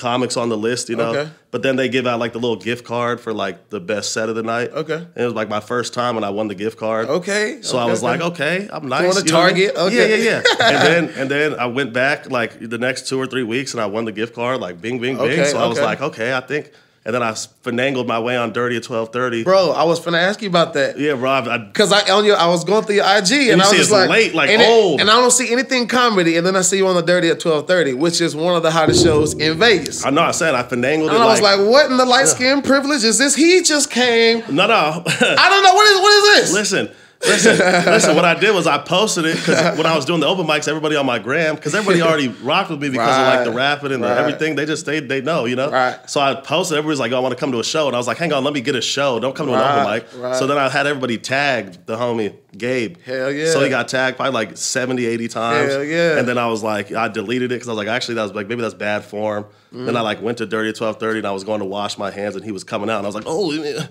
comics 0.00 0.36
on 0.36 0.48
the 0.48 0.56
list, 0.56 0.88
you 0.88 0.96
know. 0.96 1.14
Okay. 1.14 1.30
But 1.50 1.62
then 1.62 1.76
they 1.76 1.88
give 1.88 2.06
out 2.06 2.18
like 2.18 2.32
the 2.32 2.38
little 2.38 2.56
gift 2.56 2.84
card 2.84 3.20
for 3.20 3.32
like 3.32 3.70
the 3.70 3.80
best 3.80 4.12
set 4.12 4.28
of 4.28 4.34
the 4.34 4.42
night. 4.42 4.70
Okay. 4.70 4.94
And 4.94 5.16
it 5.16 5.24
was 5.24 5.34
like 5.34 5.48
my 5.48 5.60
first 5.60 5.94
time 5.94 6.14
when 6.14 6.24
I 6.24 6.30
won 6.30 6.48
the 6.48 6.54
gift 6.54 6.78
card. 6.78 7.08
Okay. 7.08 7.60
So 7.62 7.78
I 7.78 7.82
okay, 7.82 7.90
was 7.90 8.02
like, 8.02 8.20
okay. 8.20 8.68
I'm 8.72 8.88
nice. 8.88 9.16
to 9.16 9.24
you 9.24 9.32
know 9.32 9.40
I 9.40 9.52
mean? 9.52 9.56
Target? 9.66 9.76
Okay. 9.76 10.10
Yeah, 10.10 10.16
yeah, 10.16 10.42
yeah. 10.58 10.66
and 10.68 10.76
then 10.76 11.08
and 11.20 11.30
then 11.30 11.54
I 11.58 11.66
went 11.66 11.92
back 11.92 12.30
like 12.30 12.58
the 12.58 12.78
next 12.78 13.08
two 13.08 13.18
or 13.18 13.26
three 13.26 13.44
weeks 13.44 13.72
and 13.74 13.80
I 13.80 13.86
won 13.86 14.04
the 14.04 14.12
gift 14.12 14.34
card, 14.34 14.60
like 14.60 14.80
bing, 14.80 14.98
bing, 14.98 15.16
bing. 15.16 15.44
So 15.44 15.58
I 15.58 15.66
was 15.66 15.80
like, 15.80 16.00
okay, 16.00 16.34
I 16.34 16.40
think. 16.40 16.72
And 17.02 17.14
then 17.14 17.22
I 17.22 17.32
finangled 17.32 18.06
my 18.06 18.18
way 18.20 18.36
on 18.36 18.52
Dirty 18.52 18.76
at 18.76 18.82
twelve 18.82 19.10
thirty. 19.10 19.42
Bro, 19.42 19.70
I 19.70 19.84
was 19.84 19.98
finna 19.98 20.18
ask 20.18 20.42
you 20.42 20.50
about 20.50 20.74
that. 20.74 20.98
Yeah, 20.98 21.12
Rob. 21.12 21.72
Cause 21.72 21.92
I 21.92 22.10
on 22.10 22.26
your 22.26 22.36
I 22.36 22.46
was 22.48 22.62
going 22.62 22.84
through 22.84 22.96
your 22.96 23.04
IG 23.06 23.32
and, 23.32 23.32
you 23.32 23.52
I 23.52 23.56
was 23.56 23.70
just 23.70 23.90
like 23.90 24.10
late, 24.10 24.34
like 24.34 24.50
and 24.50 24.60
it- 24.60 24.68
oh. 24.68 24.98
and 25.00 25.08
I 25.10 25.14
don't 25.14 25.30
see 25.30 25.50
anything 25.50 25.86
comedy, 25.88 26.36
and 26.36 26.46
then 26.46 26.56
I 26.56 26.60
see 26.60 26.76
you 26.76 26.86
on 26.86 26.96
the 26.96 27.02
Dirty 27.02 27.30
at 27.30 27.40
twelve 27.40 27.66
thirty, 27.66 27.94
which 27.94 28.20
is 28.20 28.36
one 28.36 28.54
of 28.54 28.62
the 28.62 28.70
hottest 28.70 29.02
shows 29.02 29.32
in 29.32 29.58
Vegas. 29.58 30.04
I 30.04 30.10
know 30.10 30.20
I 30.20 30.32
said 30.32 30.54
I 30.54 30.62
finangled. 30.62 31.08
and 31.08 31.18
it. 31.18 31.22
I 31.22 31.24
was 31.24 31.40
like, 31.40 31.58
what 31.60 31.90
in 31.90 31.96
the 31.96 32.04
light 32.04 32.28
skin 32.28 32.60
privilege 32.60 33.02
is 33.02 33.16
this? 33.16 33.34
He 33.34 33.62
just 33.62 33.90
came. 33.90 34.40
no, 34.54 34.66
no. 34.66 35.02
I 35.06 35.48
don't 35.48 35.62
know 35.62 35.74
what 35.74 35.86
is 35.86 36.00
what 36.02 36.12
is 36.12 36.50
this? 36.50 36.52
listen, 36.52 36.90
listen, 37.20 37.58
listen. 37.58 38.16
What 38.16 38.24
I 38.24 38.38
did 38.38 38.54
was 38.54 38.66
I 38.66 38.78
posted 38.78 39.24
it 39.24 39.36
because 39.36 39.76
when 39.76 39.86
I 39.86 39.94
was 39.94 40.04
doing 40.04 40.20
the 40.20 40.26
open 40.26 40.46
mics, 40.46 40.68
everybody 40.68 40.96
on 40.96 41.06
my 41.06 41.18
gram, 41.18 41.54
because 41.54 41.74
everybody 41.74 42.02
already 42.02 42.28
rocked 42.42 42.70
with 42.70 42.80
me 42.80 42.88
because 42.88 43.16
of 43.16 43.34
like 43.34 43.44
the 43.44 43.52
rapping 43.52 43.92
and 43.92 44.02
the 44.02 44.08
everything. 44.08 44.54
They 44.56 44.66
just 44.66 44.86
they 44.86 45.00
they 45.00 45.20
know, 45.20 45.44
you 45.44 45.56
know. 45.56 45.70
Right. 45.70 45.98
So 46.08 46.20
I 46.20 46.34
posted. 46.34 46.78
Everybody's 46.78 47.00
like, 47.00 47.12
"Oh, 47.12 47.16
I 47.16 47.20
want 47.20 47.32
to 47.32 47.40
come 47.40 47.52
to 47.52 47.60
a 47.60 47.64
show," 47.64 47.86
and 47.86 47.94
I 47.94 47.98
was 47.98 48.06
like, 48.06 48.18
"Hang 48.18 48.32
on, 48.32 48.44
let 48.44 48.54
me 48.54 48.60
get 48.60 48.74
a 48.74 48.82
show. 48.82 49.20
Don't 49.20 49.34
come 49.34 49.46
to 49.46 49.54
an 49.54 49.60
open 49.60 49.92
mic." 49.92 50.22
right. 50.22 50.36
So 50.36 50.46
then 50.46 50.58
I 50.58 50.68
had 50.68 50.86
everybody 50.86 51.18
tagged 51.18 51.86
the 51.86 51.96
homie 51.96 52.34
Gabe. 52.56 52.96
Hell 53.02 53.30
yeah. 53.30 53.52
So 53.52 53.62
he 53.62 53.68
got 53.68 53.88
tagged 53.88 54.16
probably 54.16 54.32
like 54.32 54.56
70, 54.56 55.06
80 55.06 55.28
times. 55.28 55.72
Hell 55.72 55.84
yeah. 55.84 56.18
And 56.18 56.26
then 56.26 56.36
I 56.36 56.48
was 56.48 56.62
like, 56.62 56.92
I 56.92 57.08
deleted 57.08 57.52
it 57.52 57.56
because 57.56 57.68
I 57.68 57.72
was 57.72 57.78
like, 57.78 57.88
actually, 57.88 58.14
that 58.16 58.22
was 58.22 58.32
like 58.32 58.48
maybe 58.48 58.62
that's 58.62 58.74
bad 58.74 59.04
form. 59.04 59.46
Mm. 59.72 59.86
Then 59.86 59.96
I 59.96 60.00
like 60.00 60.20
went 60.20 60.38
to 60.38 60.46
Dirty 60.46 60.70
at 60.70 60.76
twelve 60.76 60.98
thirty, 60.98 61.18
and 61.18 61.26
I 61.26 61.32
was 61.32 61.44
going 61.44 61.60
to 61.60 61.66
wash 61.66 61.96
my 61.96 62.10
hands, 62.10 62.34
and 62.34 62.44
he 62.44 62.50
was 62.50 62.64
coming 62.64 62.90
out, 62.90 62.98
and 62.98 63.06
I 63.06 63.08
was 63.08 63.14
like, 63.14 63.24
oh. 63.26 63.86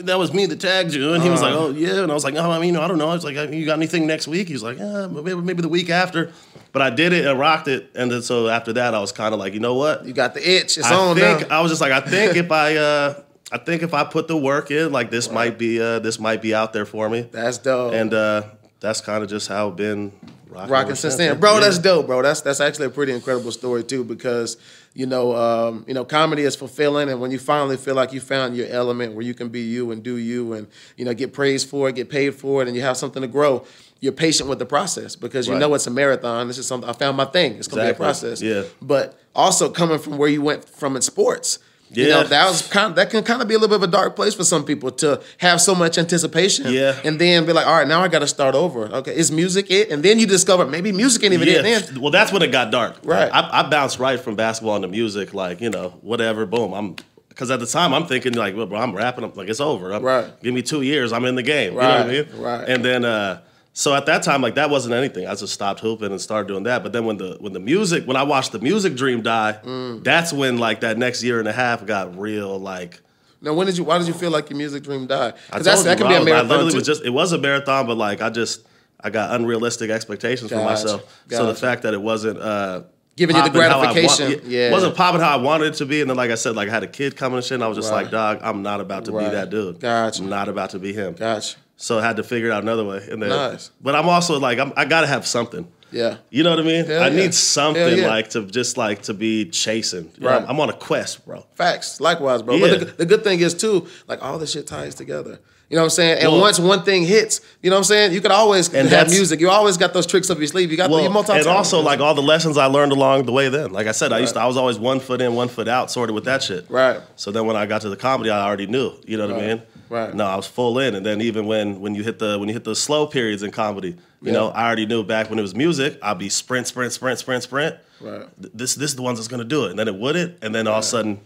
Yeah, 0.00 0.06
That 0.06 0.18
was 0.18 0.32
me 0.32 0.46
that 0.46 0.60
tagged 0.60 0.92
you, 0.94 1.12
and 1.12 1.22
he 1.22 1.30
was 1.30 1.42
like, 1.42 1.52
Uh-huh. 1.54 1.66
"Oh 1.66 1.70
yeah," 1.70 2.02
and 2.02 2.10
I 2.10 2.14
was 2.14 2.24
like, 2.24 2.34
"Oh, 2.34 2.50
I 2.50 2.58
mean, 2.58 2.76
I 2.76 2.88
don't 2.88 2.98
know." 2.98 3.08
I 3.08 3.14
was 3.14 3.24
like, 3.24 3.36
"You 3.52 3.66
got 3.66 3.74
anything 3.78 4.06
next 4.06 4.26
week?" 4.28 4.46
He 4.48 4.52
was 4.54 4.62
like, 4.62 4.78
"Yeah, 4.78 5.06
maybe, 5.06 5.34
maybe 5.34 5.62
the 5.62 5.68
week 5.68 5.90
after." 5.90 6.32
But 6.72 6.82
I 6.82 6.90
did 6.90 7.12
it 7.12 7.26
and 7.26 7.38
rocked 7.38 7.68
it, 7.68 7.90
and 7.94 8.10
then 8.10 8.22
so 8.22 8.48
after 8.48 8.72
that, 8.74 8.94
I 8.94 9.00
was 9.00 9.12
kind 9.12 9.34
of 9.34 9.40
like, 9.40 9.54
you 9.54 9.60
know 9.60 9.74
what? 9.74 10.04
You 10.06 10.12
got 10.12 10.34
the 10.34 10.40
itch. 10.48 10.78
It's 10.78 10.84
I 10.90 10.94
on 10.94 11.16
think 11.16 11.48
now. 11.48 11.58
I 11.58 11.60
was 11.62 11.70
just 11.72 11.80
like, 11.80 11.90
I 11.92 12.00
think 12.00 12.36
if 12.36 12.50
I, 12.52 12.76
uh, 12.76 13.22
I 13.50 13.58
think 13.58 13.82
if 13.82 13.92
I 13.92 14.04
put 14.04 14.28
the 14.28 14.36
work 14.36 14.70
in, 14.70 14.92
like 14.92 15.10
this 15.10 15.30
might 15.30 15.58
be, 15.58 15.80
uh, 15.80 15.98
this 15.98 16.20
might 16.20 16.40
be 16.40 16.54
out 16.54 16.72
there 16.72 16.86
for 16.86 17.08
me, 17.10 17.22
That's 17.32 17.58
dope. 17.58 17.92
and 17.94 18.14
uh, 18.14 18.42
that's 18.78 19.00
kind 19.00 19.24
of 19.24 19.28
just 19.28 19.48
how 19.48 19.68
I've 19.70 19.76
been 19.76 20.12
rocking, 20.48 20.70
rocking 20.70 20.94
since 20.94 21.16
then, 21.16 21.40
bro. 21.40 21.58
That's 21.58 21.78
dope, 21.78 22.06
bro. 22.06 22.22
That's 22.22 22.40
that's 22.42 22.60
actually 22.60 22.86
a 22.86 22.90
pretty 22.90 23.12
incredible 23.12 23.50
story 23.50 23.82
too, 23.82 24.04
because 24.04 24.56
you 24.94 25.06
know, 25.06 25.36
um, 25.36 25.84
you 25.86 25.94
know, 25.94 26.04
comedy 26.04 26.42
is 26.42 26.56
fulfilling, 26.56 27.08
and 27.08 27.20
when 27.20 27.30
you 27.30 27.38
finally 27.38 27.76
feel 27.76 27.94
like 27.94 28.12
you 28.12 28.20
found 28.20 28.56
your 28.56 28.66
element 28.68 29.14
where 29.14 29.24
you 29.24 29.34
can 29.34 29.48
be 29.48 29.60
you 29.60 29.90
and 29.92 30.02
do 30.02 30.16
you, 30.16 30.52
and 30.52 30.66
you 30.96 31.04
know, 31.04 31.14
get 31.14 31.32
praised 31.32 31.68
for 31.68 31.88
it, 31.88 31.94
get 31.94 32.10
paid 32.10 32.34
for 32.34 32.60
it, 32.62 32.66
and 32.68 32.76
you 32.76 32.82
have 32.82 32.96
something 32.96 33.22
to 33.22 33.28
grow. 33.28 33.64
You're 34.00 34.12
patient 34.12 34.48
with 34.48 34.58
the 34.58 34.66
process 34.66 35.14
because 35.14 35.46
you 35.46 35.52
Right. 35.52 35.60
know 35.60 35.74
it's 35.74 35.86
a 35.86 35.90
marathon. 35.90 36.48
This 36.48 36.58
is 36.58 36.66
something 36.66 36.88
I 36.88 36.92
found 36.94 37.16
my 37.16 37.26
thing. 37.26 37.56
It's 37.56 37.68
gonna 37.68 37.82
Exactly. 37.82 37.92
be 37.92 38.04
a 38.04 38.06
process. 38.06 38.42
Yeah. 38.42 38.62
But 38.82 39.18
also 39.34 39.68
coming 39.70 39.98
from 39.98 40.16
where 40.18 40.28
you 40.28 40.42
went 40.42 40.68
from 40.68 40.96
in 40.96 41.02
sports. 41.02 41.58
You 41.92 42.08
know, 42.08 42.18
Yeah. 42.18 42.22
that 42.24 42.48
was 42.48 42.62
kind 42.68 42.94
that 42.94 43.10
can 43.10 43.24
kind 43.24 43.42
of 43.42 43.48
be 43.48 43.54
a 43.54 43.58
little 43.58 43.76
bit 43.76 43.82
of 43.82 43.88
a 43.88 43.92
dark 43.92 44.14
place 44.14 44.34
for 44.34 44.44
some 44.44 44.64
people 44.64 44.92
to 44.92 45.20
have 45.38 45.60
so 45.60 45.74
much 45.74 45.98
anticipation. 45.98 46.72
Yeah. 46.72 46.94
And 47.04 47.20
then 47.20 47.46
be 47.46 47.52
like, 47.52 47.66
all 47.66 47.74
right, 47.78 47.88
now 47.88 48.00
I 48.00 48.08
got 48.08 48.20
to 48.20 48.28
start 48.28 48.54
over. 48.54 48.86
Okay, 48.86 49.16
is 49.16 49.32
music 49.32 49.70
it? 49.70 49.90
And 49.90 50.02
then 50.02 50.18
you 50.20 50.26
discover 50.26 50.64
maybe 50.66 50.92
music 50.92 51.24
ain't 51.24 51.34
even 51.34 51.48
it. 51.48 51.62
Then 51.62 52.00
Well, 52.00 52.12
that's 52.12 52.32
when 52.32 52.42
it 52.42 52.52
got 52.52 52.70
dark. 52.70 52.96
Right. 53.04 53.28
I, 53.32 53.60
I 53.60 53.68
bounced 53.68 53.98
right 53.98 54.20
from 54.20 54.36
basketball 54.36 54.76
into 54.76 54.88
music, 54.88 55.34
like 55.34 55.60
you 55.60 55.70
know, 55.70 55.90
whatever. 56.02 56.46
Boom. 56.46 56.72
I'm 56.74 56.96
because 57.28 57.50
at 57.50 57.58
the 57.58 57.66
time 57.66 57.92
I'm 57.94 58.06
thinking 58.06 58.34
like, 58.34 58.54
well, 58.56 58.66
bro, 58.66 58.78
I'm 58.78 58.94
rapping. 58.94 59.24
I'm 59.24 59.32
like, 59.34 59.48
it's 59.48 59.60
over. 59.60 59.92
I'm- 59.92 60.02
Right. 60.02 60.26
Give 60.42 60.54
me 60.54 60.62
two 60.62 60.82
years. 60.82 61.12
I'm 61.12 61.24
in 61.24 61.34
the 61.34 61.42
game. 61.42 61.74
Right, 61.74 62.06
You 62.06 62.12
know 62.12 62.22
what 62.22 62.28
I 62.28 62.32
mean? 62.34 62.42
right. 62.42 62.68
And 62.68 62.84
then. 62.84 63.04
uh 63.04 63.40
so 63.72 63.94
at 63.94 64.06
that 64.06 64.22
time, 64.22 64.42
like 64.42 64.56
that 64.56 64.68
wasn't 64.70 64.94
anything. 64.94 65.26
I 65.26 65.34
just 65.34 65.54
stopped 65.54 65.80
hooping 65.80 66.10
and 66.10 66.20
started 66.20 66.48
doing 66.48 66.64
that. 66.64 66.82
But 66.82 66.92
then 66.92 67.04
when 67.04 67.16
the 67.18 67.36
when 67.40 67.52
the 67.52 67.60
music, 67.60 68.04
when 68.06 68.16
I 68.16 68.22
watched 68.24 68.52
the 68.52 68.58
music 68.58 68.96
dream 68.96 69.22
die, 69.22 69.58
Mm. 69.64 70.02
that's 70.04 70.32
when 70.32 70.58
like 70.58 70.80
that 70.80 70.98
next 70.98 71.22
year 71.22 71.38
and 71.38 71.48
a 71.48 71.52
half 71.52 71.86
got 71.86 72.18
real. 72.18 72.58
Like 72.58 73.00
now, 73.40 73.54
when 73.54 73.66
did 73.66 73.78
you? 73.78 73.84
Why 73.84 73.98
did 73.98 74.06
you 74.08 74.14
feel 74.14 74.30
like 74.30 74.50
your 74.50 74.56
music 74.58 74.82
dream 74.82 75.06
died? 75.06 75.34
Because 75.52 75.84
that 75.84 75.98
you, 75.98 76.04
can 76.04 76.08
be 76.08 76.14
a 76.14 76.20
I 76.20 76.24
marathon 76.24 76.48
literally 76.48 76.70
too. 76.72 76.76
was 76.78 76.86
just 76.86 77.04
it 77.04 77.10
was 77.10 77.32
a 77.32 77.38
marathon, 77.38 77.86
but 77.86 77.96
like 77.96 78.20
I 78.20 78.28
just 78.30 78.66
I 79.02 79.08
got 79.10 79.34
unrealistic 79.34 79.88
expectations 79.90 80.50
for 80.50 80.56
Gotcha, 80.56 80.68
myself. 80.70 81.22
So 81.30 81.46
the 81.46 81.54
fact 81.54 81.82
that 81.84 81.94
it 81.94 82.02
wasn't 82.02 82.38
uh 82.38 82.82
Giving 83.16 83.36
you 83.36 83.42
the 83.42 83.48
popping 83.50 83.62
how 83.62 83.78
want- 83.80 83.92
gratification, 83.94 84.50
yeah. 84.50 84.70
wasn't 84.70 84.94
popping 84.96 85.20
how 85.20 85.30
I 85.36 85.36
wanted 85.42 85.68
it 85.68 85.74
to 85.74 85.86
be. 85.86 86.00
And 86.00 86.08
then 86.08 86.16
like 86.16 86.30
I 86.30 86.36
said, 86.36 86.56
like 86.56 86.68
I 86.68 86.72
had 86.72 86.84
a 86.84 86.86
kid 86.88 87.16
coming 87.16 87.36
and 87.36 87.44
shit, 87.44 87.56
and 87.56 87.64
I 87.64 87.68
was 87.68 87.76
just 87.76 87.90
Right. 87.90 88.02
like, 88.04 88.10
dog, 88.10 88.38
I'm 88.42 88.62
not 88.62 88.80
about 88.80 89.04
to 89.06 89.12
Right. 89.12 89.26
be 89.26 89.30
that 89.36 89.50
dude. 89.50 89.78
Gotcha. 89.80 90.22
I'm 90.22 90.28
not 90.30 90.48
about 90.48 90.70
to 90.70 90.78
be 90.78 90.92
him. 90.94 91.14
Gotcha. 91.14 91.56
So 91.80 91.98
I 91.98 92.02
had 92.02 92.16
to 92.16 92.22
figure 92.22 92.48
it 92.48 92.52
out 92.52 92.62
another 92.62 92.84
way. 92.84 93.06
And 93.10 93.22
then, 93.22 93.30
Nice. 93.30 93.70
but 93.80 93.94
I'm 93.94 94.06
also 94.06 94.38
like 94.38 94.58
I'm, 94.58 94.72
I 94.76 94.84
gotta 94.84 95.06
have 95.06 95.26
something. 95.26 95.66
Yeah. 95.90 96.18
You 96.28 96.44
know 96.44 96.50
what 96.50 96.60
I 96.60 96.62
mean? 96.62 96.84
Hell 96.84 97.02
I 97.02 97.08
yeah. 97.08 97.16
need 97.16 97.34
something 97.34 97.98
yeah. 97.98 98.06
like 98.06 98.30
to 98.30 98.44
just 98.44 98.76
like 98.76 99.02
to 99.02 99.14
be 99.14 99.46
chasing. 99.46 100.12
You 100.18 100.28
Right. 100.28 100.42
I'm, 100.42 100.50
I'm 100.50 100.60
on 100.60 100.68
a 100.68 100.74
quest, 100.74 101.24
bro. 101.24 101.46
Facts. 101.54 101.98
Likewise, 101.98 102.42
bro. 102.42 102.56
Yeah. 102.56 102.68
But 102.68 102.80
the, 102.80 102.84
the 102.84 103.06
good 103.06 103.24
thing 103.24 103.40
is 103.40 103.54
too, 103.54 103.88
like 104.06 104.22
all 104.22 104.38
this 104.38 104.52
shit 104.52 104.66
ties 104.66 104.94
together. 104.94 105.40
You 105.70 105.76
know 105.76 105.82
what 105.82 105.86
I'm 105.86 105.90
saying? 105.90 106.18
And 106.18 106.32
Well- 106.32 106.40
once 106.42 106.58
one 106.58 106.82
thing 106.82 107.04
hits, 107.04 107.40
you 107.62 107.70
know 107.70 107.76
what 107.76 107.80
I'm 107.80 107.84
saying? 107.84 108.12
You 108.12 108.20
could 108.20 108.32
always 108.32 108.72
And 108.74 108.88
have 108.88 109.08
music. 109.08 109.40
You 109.40 109.48
always 109.48 109.76
got 109.76 109.94
those 109.94 110.06
tricks 110.06 110.28
up 110.28 110.36
your 110.36 110.48
sleeve. 110.48 110.70
You 110.70 110.76
got 110.76 110.90
the 110.90 111.08
multi 111.08 111.32
and 111.32 111.46
also 111.46 111.80
like 111.80 112.00
all 112.00 112.14
the 112.14 112.22
lessons 112.22 112.58
I 112.58 112.66
learned 112.66 112.92
along 112.92 113.24
the 113.24 113.32
way. 113.32 113.48
Then, 113.48 113.70
like 113.72 113.86
I 113.86 113.92
said, 113.92 114.12
I 114.12 114.18
used 114.18 114.34
to 114.34 114.40
I 114.40 114.46
was 114.46 114.56
always 114.56 114.78
one 114.78 115.00
foot 115.00 115.22
in, 115.22 115.34
one 115.34 115.48
foot 115.48 115.68
out, 115.68 115.90
sorted 115.90 116.14
with 116.14 116.24
that 116.24 116.42
shit. 116.42 116.68
Right. 116.68 117.00
So 117.16 117.30
then 117.30 117.46
when 117.46 117.56
I 117.56 117.66
got 117.66 117.82
to 117.82 117.88
the 117.88 117.96
comedy, 117.96 118.30
I 118.30 118.44
already 118.44 118.66
knew. 118.66 118.92
You 119.06 119.16
know 119.16 119.28
what 119.28 119.42
I 119.42 119.46
mean? 119.46 119.62
Right. 119.90 120.14
No, 120.14 120.24
I 120.24 120.36
was 120.36 120.46
full 120.46 120.78
in, 120.78 120.94
and 120.94 121.04
then 121.04 121.20
even 121.20 121.46
when 121.46 121.80
when 121.80 121.94
you 121.94 122.02
hit 122.02 122.18
the 122.18 122.38
when 122.38 122.48
you 122.48 122.54
hit 122.54 122.64
the 122.64 122.74
slow 122.76 123.06
periods 123.06 123.42
in 123.42 123.50
comedy, 123.50 123.88
you 123.88 123.96
Yeah. 124.22 124.32
know, 124.32 124.48
I 124.50 124.64
already 124.66 124.86
knew 124.86 125.02
back 125.02 125.28
when 125.28 125.38
it 125.38 125.42
was 125.42 125.54
music, 125.54 125.98
I'd 126.02 126.16
be 126.18 126.28
sprint, 126.28 126.66
sprint, 126.68 126.92
sprint, 126.92 127.18
sprint, 127.18 127.42
sprint. 127.42 127.76
Right. 128.00 128.26
This 128.38 128.74
this 128.76 128.90
is 128.90 128.96
the 128.96 129.02
ones 129.02 129.18
that's 129.18 129.28
gonna 129.28 129.44
do 129.44 129.64
it, 129.66 129.70
and 129.70 129.78
then 129.78 129.88
it 129.88 129.94
wouldn't, 129.96 130.38
and 130.42 130.54
then 130.54 130.66
all 130.66 130.78
of 130.78 130.84
a 130.84 130.86
sudden. 130.86 131.20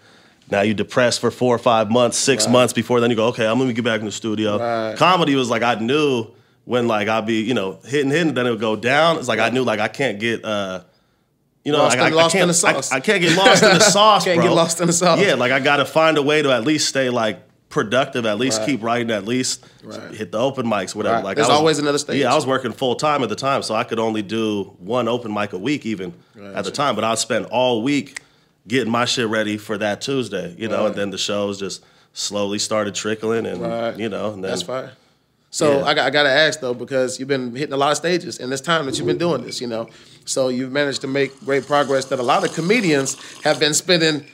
Now 0.50 0.60
you 0.60 0.74
depressed 0.74 1.20
for 1.22 1.30
four 1.30 1.54
or 1.54 1.58
five 1.58 1.90
months, 1.90 2.18
six 2.18 2.44
Right. 2.44 2.52
months 2.52 2.74
before 2.74 3.00
then 3.00 3.08
you 3.08 3.16
go, 3.16 3.28
okay, 3.28 3.46
I'm 3.46 3.58
gonna 3.58 3.72
get 3.72 3.82
back 3.84 4.00
in 4.00 4.04
the 4.06 4.12
studio. 4.12 4.58
Right. 4.58 4.94
Comedy 4.94 5.34
was 5.36 5.48
like 5.48 5.62
I 5.62 5.76
knew 5.76 6.26
when 6.66 6.86
like 6.86 7.08
I'd 7.08 7.24
be, 7.24 7.40
you 7.40 7.54
know, 7.54 7.78
hitting 7.86 8.10
hitting, 8.10 8.34
then 8.34 8.46
it 8.46 8.50
would 8.50 8.60
go 8.60 8.76
down. 8.76 9.16
It's 9.16 9.26
like 9.28 9.38
I 9.38 9.48
knew 9.48 9.62
like 9.64 9.80
I 9.80 9.88
can't 9.88 10.18
get 10.20 10.44
uh 10.44 10.80
you 11.64 11.72
know, 11.72 11.78
Lost 11.78 11.96
like, 11.96 12.12
in- 12.12 12.18
I, 12.18 12.22
I 12.24 12.28
can't, 12.28 12.42
in 12.42 12.48
the 12.48 12.52
sauce. 12.54 12.92
I, 12.92 12.96
I 12.96 13.00
can't 13.00 13.22
get 13.22 13.34
lost 13.38 13.62
in 13.62 13.70
the 13.72 13.80
sauce, 13.96 14.24
Can't 14.26 14.36
bro. 14.38 14.48
get 14.48 14.54
lost 14.54 14.80
in 14.82 14.86
the 14.86 14.92
sauce. 14.92 15.18
Yeah, 15.18 15.32
like 15.32 15.50
I 15.50 15.60
got 15.60 15.76
to 15.78 15.86
find 15.86 16.18
a 16.18 16.22
way 16.22 16.42
to 16.42 16.52
at 16.52 16.64
least 16.64 16.88
stay 16.90 17.08
like 17.08 17.40
productive, 17.74 18.24
at 18.24 18.38
least 18.38 18.60
Right. 18.60 18.66
keep 18.68 18.82
writing, 18.84 19.10
at 19.10 19.26
least 19.26 19.64
Right. 19.82 20.14
hit 20.14 20.30
the 20.30 20.38
open 20.38 20.64
mics, 20.64 20.94
whatever. 20.94 21.16
Right. 21.16 21.24
Like 21.24 21.36
There's 21.36 21.48
was, 21.48 21.58
always 21.58 21.78
another 21.80 21.98
stage. 21.98 22.20
Yeah, 22.20 22.30
I 22.30 22.36
was 22.36 22.46
working 22.46 22.72
full 22.72 22.94
time 22.94 23.24
at 23.24 23.28
the 23.28 23.34
time, 23.34 23.64
so 23.64 23.74
I 23.74 23.82
could 23.82 23.98
only 23.98 24.22
do 24.22 24.72
one 24.78 25.08
open 25.08 25.34
mic 25.34 25.52
a 25.52 25.58
week, 25.58 25.84
even 25.84 26.14
at 26.54 26.64
the 26.64 26.70
time. 26.70 26.94
But 26.94 27.02
I'd 27.02 27.18
spend 27.18 27.46
all 27.46 27.82
week 27.82 28.20
getting 28.68 28.92
my 28.92 29.04
shit 29.06 29.26
ready 29.26 29.56
for 29.58 29.76
that 29.78 30.00
Tuesday, 30.00 30.54
you 30.56 30.68
know, 30.68 30.86
and 30.86 30.94
then 30.94 31.10
the 31.10 31.18
shows 31.18 31.58
just 31.58 31.82
slowly 32.12 32.60
started 32.60 32.94
trickling, 32.94 33.44
and 33.44 33.98
you 33.98 34.08
know, 34.08 34.32
and 34.32 34.44
then 34.44 34.50
That's 34.50 34.62
fine. 34.62 34.90
So 35.50 35.78
Yeah. 35.78 35.84
I 35.84 35.94
got 35.94 36.06
I 36.06 36.10
got 36.10 36.22
to 36.24 36.30
ask 36.30 36.60
though 36.60 36.74
because 36.74 37.18
you've 37.18 37.28
been 37.28 37.54
hitting 37.56 37.72
a 37.72 37.76
lot 37.76 37.90
of 37.90 37.96
stages 37.96 38.38
in 38.38 38.50
this 38.50 38.60
time 38.60 38.86
that 38.86 38.98
you've 38.98 39.06
been 39.06 39.18
doing 39.18 39.42
this, 39.44 39.60
you 39.60 39.66
know. 39.66 39.88
So 40.24 40.48
you've 40.48 40.70
managed 40.72 41.00
to 41.02 41.06
make 41.08 41.30
great 41.44 41.66
progress 41.66 42.04
that 42.06 42.18
a 42.20 42.22
lot 42.22 42.44
of 42.44 42.54
comedians 42.54 43.16
have 43.42 43.58
been 43.60 43.74
spending 43.74 44.24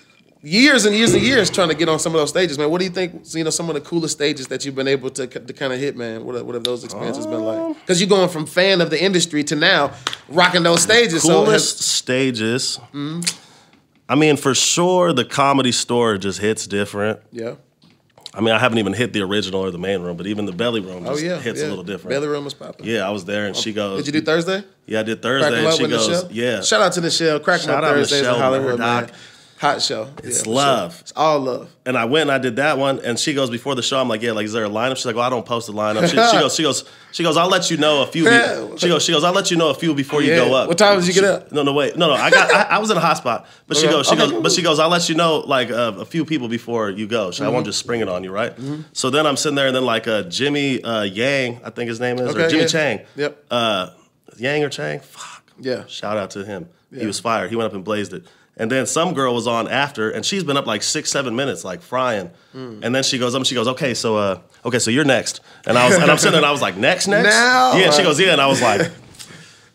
years 0.42 0.86
and 0.86 0.96
years 0.96 1.12
and 1.14 1.22
years 1.22 1.50
trying 1.50 1.68
to 1.68 1.74
get 1.74 1.88
on 1.88 1.98
some 1.98 2.14
of 2.14 2.20
those 2.20 2.30
stages, 2.30 2.58
man. 2.58 2.70
What 2.70 2.78
do 2.78 2.84
you 2.84 2.90
think? 2.90 3.22
You 3.34 3.44
know, 3.44 3.50
some 3.50 3.68
of 3.68 3.74
the 3.74 3.80
coolest 3.80 4.14
stages 4.16 4.48
that 4.48 4.64
you've 4.64 4.74
been 4.74 4.88
able 4.88 5.10
to, 5.10 5.26
to 5.26 5.52
kind 5.52 5.72
of 5.72 5.78
hit, 5.78 5.96
man. 5.96 6.24
What 6.24 6.34
have, 6.36 6.46
what 6.46 6.54
have 6.54 6.64
those 6.64 6.84
experiences 6.84 7.26
been 7.26 7.36
Um, 7.36 7.44
like? 7.44 7.76
Because 7.80 8.00
you're 8.00 8.08
going 8.08 8.28
from 8.28 8.46
fan 8.46 8.80
of 8.80 8.90
the 8.90 9.02
industry 9.02 9.44
to 9.44 9.56
now 9.56 9.92
rocking 10.28 10.62
those 10.62 10.82
stages. 10.82 11.22
So 11.22 11.44
coolest 11.44 11.78
has, 11.78 11.86
stages. 11.86 12.78
Mm-hmm. 12.94 13.20
I 14.08 14.14
mean, 14.16 14.36
for 14.36 14.54
sure, 14.54 15.12
the 15.12 15.24
comedy 15.24 15.72
store 15.72 16.18
just 16.18 16.40
hits 16.40 16.66
different. 16.66 17.20
yeah. 17.30 17.54
I 18.32 18.40
mean, 18.40 18.54
I 18.54 18.60
haven't 18.60 18.78
even 18.78 18.92
hit 18.92 19.12
the 19.12 19.22
original 19.22 19.60
or 19.62 19.72
the 19.72 19.78
main 19.78 20.02
room, 20.02 20.16
but 20.16 20.24
even 20.28 20.46
the 20.46 20.52
belly 20.52 20.80
room 20.80 21.04
Oh 21.04 21.16
yeah. 21.16 21.40
hits 21.40 21.60
yeah. 21.60 21.66
a 21.66 21.68
little 21.68 21.82
different. 21.82 22.10
Belly 22.10 22.28
room 22.28 22.44
was 22.44 22.54
popping. 22.54 22.86
Yeah, 22.86 23.04
I 23.04 23.10
was 23.10 23.24
there, 23.24 23.46
and 23.46 23.56
she 23.56 23.72
goes. 23.72 24.04
Did 24.04 24.14
you 24.14 24.20
do 24.20 24.24
Thursday? 24.24 24.62
Yeah, 24.86 25.00
I 25.00 25.02
did 25.02 25.20
Crack 25.20 25.52
and 25.52 25.74
she 25.74 25.88
goes, 25.88 26.08
Michelle? 26.08 26.28
yeah. 26.30 26.60
Shout 26.62 26.80
out 26.80 26.92
to 26.92 27.00
Michelle. 27.00 27.40
Crack 27.40 27.62
Shout 27.62 27.82
out 27.82 27.90
Thursdays 27.92 28.20
in 28.20 28.26
Hollywood, 28.26 28.78
Murdoch. 28.78 29.08
man. 29.10 29.18
Hot 29.60 29.82
show. 29.82 30.08
It's 30.24 30.44
sure. 30.44 30.54
love. 30.54 30.98
It's 31.02 31.12
all 31.14 31.38
love. 31.38 31.70
and 31.84 31.94
I 31.98 32.06
went 32.06 32.22
and 32.22 32.30
I 32.32 32.38
did 32.38 32.56
that 32.56 32.78
one, 32.78 32.98
and 33.00 33.18
she 33.18 33.34
goes 33.34 33.50
before 33.50 33.74
the 33.74 33.82
show. 33.82 34.00
I'm 34.00 34.08
like, 34.08 34.22
yeah, 34.22 34.32
like 34.32 34.46
is 34.46 34.54
there 34.54 34.64
a 34.64 34.70
lineup? 34.70 34.96
She's 34.96 35.04
like, 35.04 35.16
well, 35.16 35.24
I 35.26 35.28
don't 35.28 35.44
post 35.44 35.68
a 35.68 35.72
lineup. 35.72 36.00
She, 36.04 36.08
she 36.12 36.16
goes, 36.16 36.54
she 36.54 36.62
goes, 36.62 36.84
she 37.12 37.22
goes. 37.22 37.36
I'll 37.36 37.50
let 37.50 37.70
you 37.70 37.76
know 37.76 38.00
a 38.02 38.06
few. 38.06 38.24
Be- 38.24 38.30
she 38.78 38.88
goes, 38.88 39.02
she 39.04 39.12
goes. 39.12 39.22
I'll 39.22 39.34
let 39.34 39.50
you 39.50 39.58
know 39.58 39.68
a 39.68 39.74
few 39.74 39.94
before 39.94 40.22
you 40.22 40.30
Yeah. 40.30 40.36
go 40.48 40.54
up. 40.54 40.66
What 40.68 40.78
time 40.78 40.98
did 40.98 41.06
you 41.08 41.12
get 41.12 41.24
up? 41.24 41.52
No, 41.52 41.62
no, 41.62 41.74
wait, 41.74 41.94
no, 41.94 42.06
no. 42.06 42.14
I 42.14 42.30
got, 42.30 42.50
I, 42.54 42.76
I 42.76 42.78
was 42.78 42.90
in 42.90 42.96
a 42.96 43.00
hot 43.00 43.18
spot, 43.18 43.46
but 43.66 43.76
she 43.76 43.86
goes, 43.86 44.06
she 44.06 44.14
Okay, 44.14 44.30
goes, 44.30 44.42
but 44.42 44.52
she 44.52 44.62
goes. 44.62 44.78
I'll 44.78 44.88
let 44.88 45.10
you 45.10 45.14
know 45.14 45.40
like 45.40 45.70
uh, 45.70 45.92
a 45.98 46.06
few 46.06 46.24
people 46.24 46.48
before 46.48 46.88
you 46.88 47.06
go. 47.06 47.30
So 47.30 47.44
I 47.44 47.46
Mm-hmm. 47.48 47.54
won't 47.54 47.66
just 47.66 47.78
spring 47.78 48.00
it 48.00 48.08
on 48.08 48.24
you, 48.24 48.32
right? 48.32 48.54
So 48.94 49.10
then 49.10 49.26
I'm 49.26 49.36
sitting 49.36 49.56
there, 49.56 49.66
and 49.66 49.76
then 49.76 49.84
like 49.84 50.08
uh, 50.08 50.22
Jimmy 50.22 50.82
uh, 50.82 51.02
Yang, 51.02 51.60
I 51.64 51.68
think 51.70 51.90
his 51.90 52.00
name 52.00 52.18
is, 52.18 52.34
or 52.34 52.48
Jimmy 52.48 52.62
yeah. 52.62 52.66
Chang. 52.66 53.00
Yep. 53.14 53.44
Uh, 53.50 53.90
Yang 54.38 54.64
or 54.64 54.68
Chang? 54.70 55.00
Fuck. 55.00 55.44
Yeah. 55.58 55.84
Shout 55.86 56.16
out 56.16 56.30
to 56.30 56.46
him. 56.46 56.70
Yeah. 56.90 57.00
He 57.00 57.06
was 57.06 57.20
fired. 57.20 57.50
He 57.50 57.56
went 57.56 57.66
up 57.66 57.74
and 57.74 57.84
blazed 57.84 58.14
it. 58.14 58.24
And 58.60 58.70
then 58.70 58.84
some 58.86 59.14
girl 59.14 59.34
was 59.34 59.46
on 59.46 59.68
after, 59.68 60.10
and 60.10 60.24
she's 60.24 60.44
been 60.44 60.58
up 60.58 60.66
like 60.66 60.82
six, 60.82 61.10
seven 61.10 61.34
minutes, 61.34 61.64
like 61.64 61.80
frying. 61.80 62.30
Hmm. 62.52 62.80
And 62.82 62.94
then 62.94 63.02
she 63.02 63.18
goes 63.18 63.34
up 63.34 63.38
and 63.40 63.46
she 63.46 63.54
goes, 63.54 63.66
"Okay, 63.68 63.94
so 63.94 64.16
uh, 64.18 64.38
okay, 64.66 64.78
so 64.78 64.90
you're 64.90 65.04
next." 65.06 65.40
And 65.66 65.78
I 65.78 65.88
was, 65.88 65.96
and 65.96 66.10
I'm 66.10 66.18
sitting 66.18 66.32
there, 66.32 66.40
and 66.40 66.46
I 66.46 66.52
was 66.52 66.60
like, 66.60 66.76
"Next, 66.76 67.06
next." 67.08 67.30
Now? 67.34 67.74
Yeah. 67.74 67.86
And 67.86 67.94
she 67.94 68.02
goes, 68.02 68.20
"Yeah," 68.20 68.32
and 68.32 68.40
I 68.40 68.46
was 68.46 68.60
like. 68.60 68.82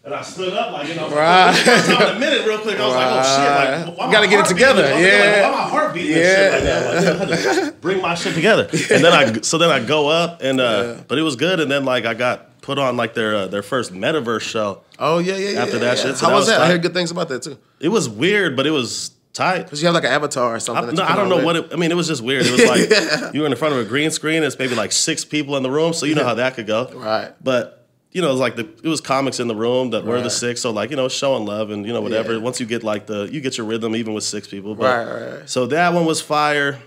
And 0.03 0.13
I 0.13 0.21
stood 0.21 0.53
up 0.53 0.71
like, 0.71 0.87
you 0.87 0.93
know, 0.93 1.09
Right. 1.09 1.49
right. 1.65 2.09
in 2.11 2.15
a 2.17 2.19
minute 2.19 2.45
real 2.45 2.59
quick. 2.59 2.79
I 2.79 2.85
was 2.85 2.93
like, 2.93 3.07
oh 3.09 3.85
shit, 3.87 3.97
like, 3.97 4.11
gotta 4.11 4.27
get 4.27 4.39
it 4.41 4.45
together, 4.45 4.83
yeah. 4.83 5.41
Like, 5.47 5.51
why 5.55 5.63
my 5.63 5.67
heart 5.67 5.93
beating 5.95 6.17
and 6.17 6.23
shit 6.23 6.53
like 6.53 6.63
that? 6.63 7.19
Like, 7.29 7.39
I 7.39 7.53
had 7.53 7.65
to 7.65 7.71
bring 7.71 8.01
my 8.03 8.13
shit 8.13 8.35
together. 8.35 8.69
And 8.91 9.03
then 9.03 9.05
I, 9.13 9.41
so 9.41 9.57
then 9.57 9.71
I 9.71 9.83
go 9.83 10.07
up 10.09 10.43
and, 10.43 10.61
uh, 10.61 10.97
but 11.07 11.17
it 11.17 11.23
was 11.23 11.35
good. 11.35 11.59
And 11.59 11.71
then 11.71 11.85
like 11.85 12.05
I 12.05 12.13
got 12.13 12.54
put 12.65 12.79
on 12.79 12.97
like 12.97 13.13
their 13.13 13.35
uh, 13.35 13.47
their 13.47 13.61
first 13.61 13.93
metaverse 13.93 14.41
show. 14.41 14.81
Oh 14.97 15.19
yeah, 15.19 15.35
yeah, 15.35 15.49
yeah. 15.49 15.61
After 15.61 15.73
yeah, 15.73 15.79
that 15.79 15.97
yeah. 15.97 16.03
shit, 16.03 16.17
so 16.17 16.25
How 16.25 16.31
that 16.31 16.35
was 16.37 16.47
that? 16.47 16.61
I 16.61 16.67
heard 16.67 16.81
good 16.81 16.93
things 16.93 17.11
about 17.11 17.29
that 17.29 17.43
too. 17.43 17.57
It 17.79 17.89
was 17.89 18.09
weird, 18.09 18.55
but 18.55 18.65
it 18.65 18.71
was 18.71 19.11
tight. 19.33 19.69
Cause 19.69 19.81
you 19.81 19.85
have 19.85 19.93
like 19.93 20.03
an 20.03 20.11
avatar 20.11 20.53
or 20.53 20.55
I, 20.55 20.57
something. 20.57 20.87
that 20.87 20.95
no, 20.95 21.03
I 21.03 21.15
don't 21.15 21.25
on 21.25 21.29
know 21.29 21.35
there. 21.37 21.45
what 21.45 21.55
it. 21.57 21.73
I 21.73 21.75
mean, 21.75 21.91
it 21.91 21.95
was 21.95 22.07
just 22.07 22.23
weird. 22.23 22.45
It 22.47 22.51
was 22.51 22.65
like 23.21 23.33
you 23.35 23.41
were 23.41 23.47
in 23.47 23.55
front 23.55 23.75
of 23.75 23.79
a 23.79 23.85
green 23.87 24.09
screen. 24.09 24.41
It's 24.41 24.57
maybe 24.57 24.73
like 24.75 24.91
six 24.91 25.23
people 25.23 25.55
in 25.57 25.63
the 25.63 25.71
room, 25.71 25.93
so 25.93 26.07
you 26.07 26.15
know 26.15 26.23
how 26.23 26.33
that 26.35 26.55
could 26.55 26.65
go. 26.67 26.89
Right. 26.91 27.31
But 27.43 27.87
you 28.11 28.21
know, 28.21 28.29
it 28.29 28.31
was 28.31 28.39
like 28.39 28.55
the 28.55 28.67
it 28.83 28.87
was 28.87 28.99
comics 28.99 29.39
in 29.39 29.47
the 29.47 29.55
room 29.55 29.91
that 29.91 30.03
were 30.05 30.19
the 30.21 30.29
six. 30.31 30.61
So 30.61 30.71
like 30.71 30.89
you 30.89 30.95
know, 30.95 31.07
showing 31.07 31.45
love 31.45 31.69
and 31.69 31.85
you 31.85 31.93
know 31.93 32.01
whatever. 32.01 32.33
Yeah. 32.33 32.39
Once 32.39 32.59
you 32.59 32.65
get 32.65 32.83
like 32.83 33.05
the 33.05 33.29
you 33.31 33.41
get 33.41 33.57
your 33.59 33.67
rhythm 33.67 33.95
even 33.95 34.13
with 34.13 34.23
six 34.23 34.47
people. 34.47 34.73
But, 34.73 34.85
Right, 34.85 35.05
right, 35.05 35.39
right. 35.39 35.49
So 35.49 35.67
that 35.67 35.93
one 35.93 36.05
was 36.05 36.19
fire. 36.19 36.79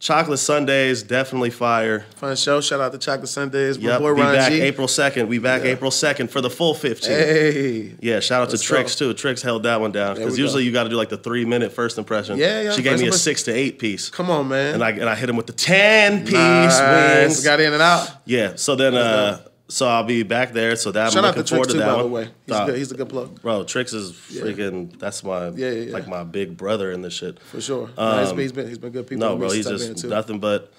Chocolate 0.00 0.38
Sundays 0.38 1.02
definitely 1.02 1.50
fire. 1.50 2.06
Fun 2.16 2.34
show. 2.34 2.62
Shout 2.62 2.80
out 2.80 2.90
to 2.92 2.96
Chocolate 2.98 3.28
Sundays. 3.28 3.78
My 3.78 3.90
Yep, 3.90 4.00
boy 4.00 4.14
be 4.14 4.22
Ron 4.22 4.34
back 4.34 4.50
G. 4.50 4.62
April 4.62 4.88
second. 4.88 5.28
We 5.28 5.38
back 5.38 5.60
April 5.60 5.90
second 5.90 6.30
for 6.30 6.40
the 6.40 6.48
full 6.48 6.72
fifteen. 6.72 7.12
Hey. 7.12 7.94
Yeah, 8.00 8.20
shout 8.20 8.40
out 8.40 8.46
to 8.46 8.52
Let's 8.52 8.62
Tricks 8.62 8.98
go. 8.98 9.08
too. 9.12 9.14
Tricks 9.14 9.42
held 9.42 9.64
that 9.64 9.78
one 9.78 9.92
down 9.92 10.14
because 10.16 10.38
usually 10.38 10.62
go. 10.62 10.66
you 10.68 10.72
got 10.72 10.84
to 10.84 10.88
do 10.88 10.96
like 10.96 11.10
the 11.10 11.18
three 11.18 11.44
minute 11.44 11.72
first 11.72 11.98
impression. 11.98 12.38
Yeah, 12.38 12.62
yeah, 12.62 12.72
She 12.72 12.82
gave 12.82 12.98
me 12.98 13.08
a 13.08 13.12
six 13.12 13.42
to 13.42 13.52
eight 13.52 13.78
piece, 13.78 14.08
Come 14.08 14.30
on, 14.30 14.48
man. 14.48 14.74
and 14.76 14.82
I 14.82 14.90
and 14.92 15.04
I 15.04 15.14
hit 15.14 15.28
him 15.28 15.36
with 15.36 15.46
the 15.46 15.52
ten 15.52 16.24
piece 16.24 16.32
Nice. 16.32 16.80
wings. 17.28 17.44
Got 17.44 17.60
in 17.60 17.74
and 17.74 17.82
out. 17.82 18.08
Yeah, 18.24 18.54
so 18.56 18.76
then 18.76 18.94
uh, 18.94 19.42
so 19.70 19.88
I'll 19.88 20.04
be 20.04 20.22
back 20.22 20.52
there. 20.52 20.76
So 20.76 20.90
that 20.92 21.12
Shout 21.12 21.24
I'm 21.24 21.24
out 21.30 21.36
looking 21.36 21.44
to 21.44 21.48
forward 21.48 21.64
Tricks 21.64 21.72
to 21.74 21.78
too, 21.78 21.78
that 21.78 21.86
by 21.86 21.94
one. 21.96 22.02
the 22.04 22.08
way. 22.10 22.28
He's 22.46 22.54
Uh, 22.56 22.66
good. 22.66 22.76
He's 22.76 22.92
a 22.92 22.96
good 22.96 23.08
plug 23.08 23.40
Bro, 23.40 23.64
Tricks 23.64 23.92
is 23.94 24.12
freaking. 24.12 24.98
That's 24.98 25.24
my 25.24 25.48
Yeah, 25.48 25.50
yeah, 25.50 25.70
yeah. 25.70 25.92
like 25.92 26.06
my 26.08 26.24
big 26.24 26.56
brother 26.56 26.92
in 26.92 27.00
this 27.02 27.14
shit. 27.14 27.38
for 27.40 27.60
sure. 27.60 27.88
No, 27.96 28.18
he's 28.20 28.28
Um, 28.30 28.36
been, 28.36 28.42
he's 28.42 28.52
been 28.52 28.68
he's 28.68 28.78
been 28.78 28.92
good 28.92 29.06
people. 29.06 29.26
No, 29.26 29.36
bro, 29.36 29.50
he's 29.50 29.66
since 29.66 29.80
I've 29.82 29.88
been 29.88 29.94
just 29.96 30.06
nothing 30.08 30.38
but 30.40 30.72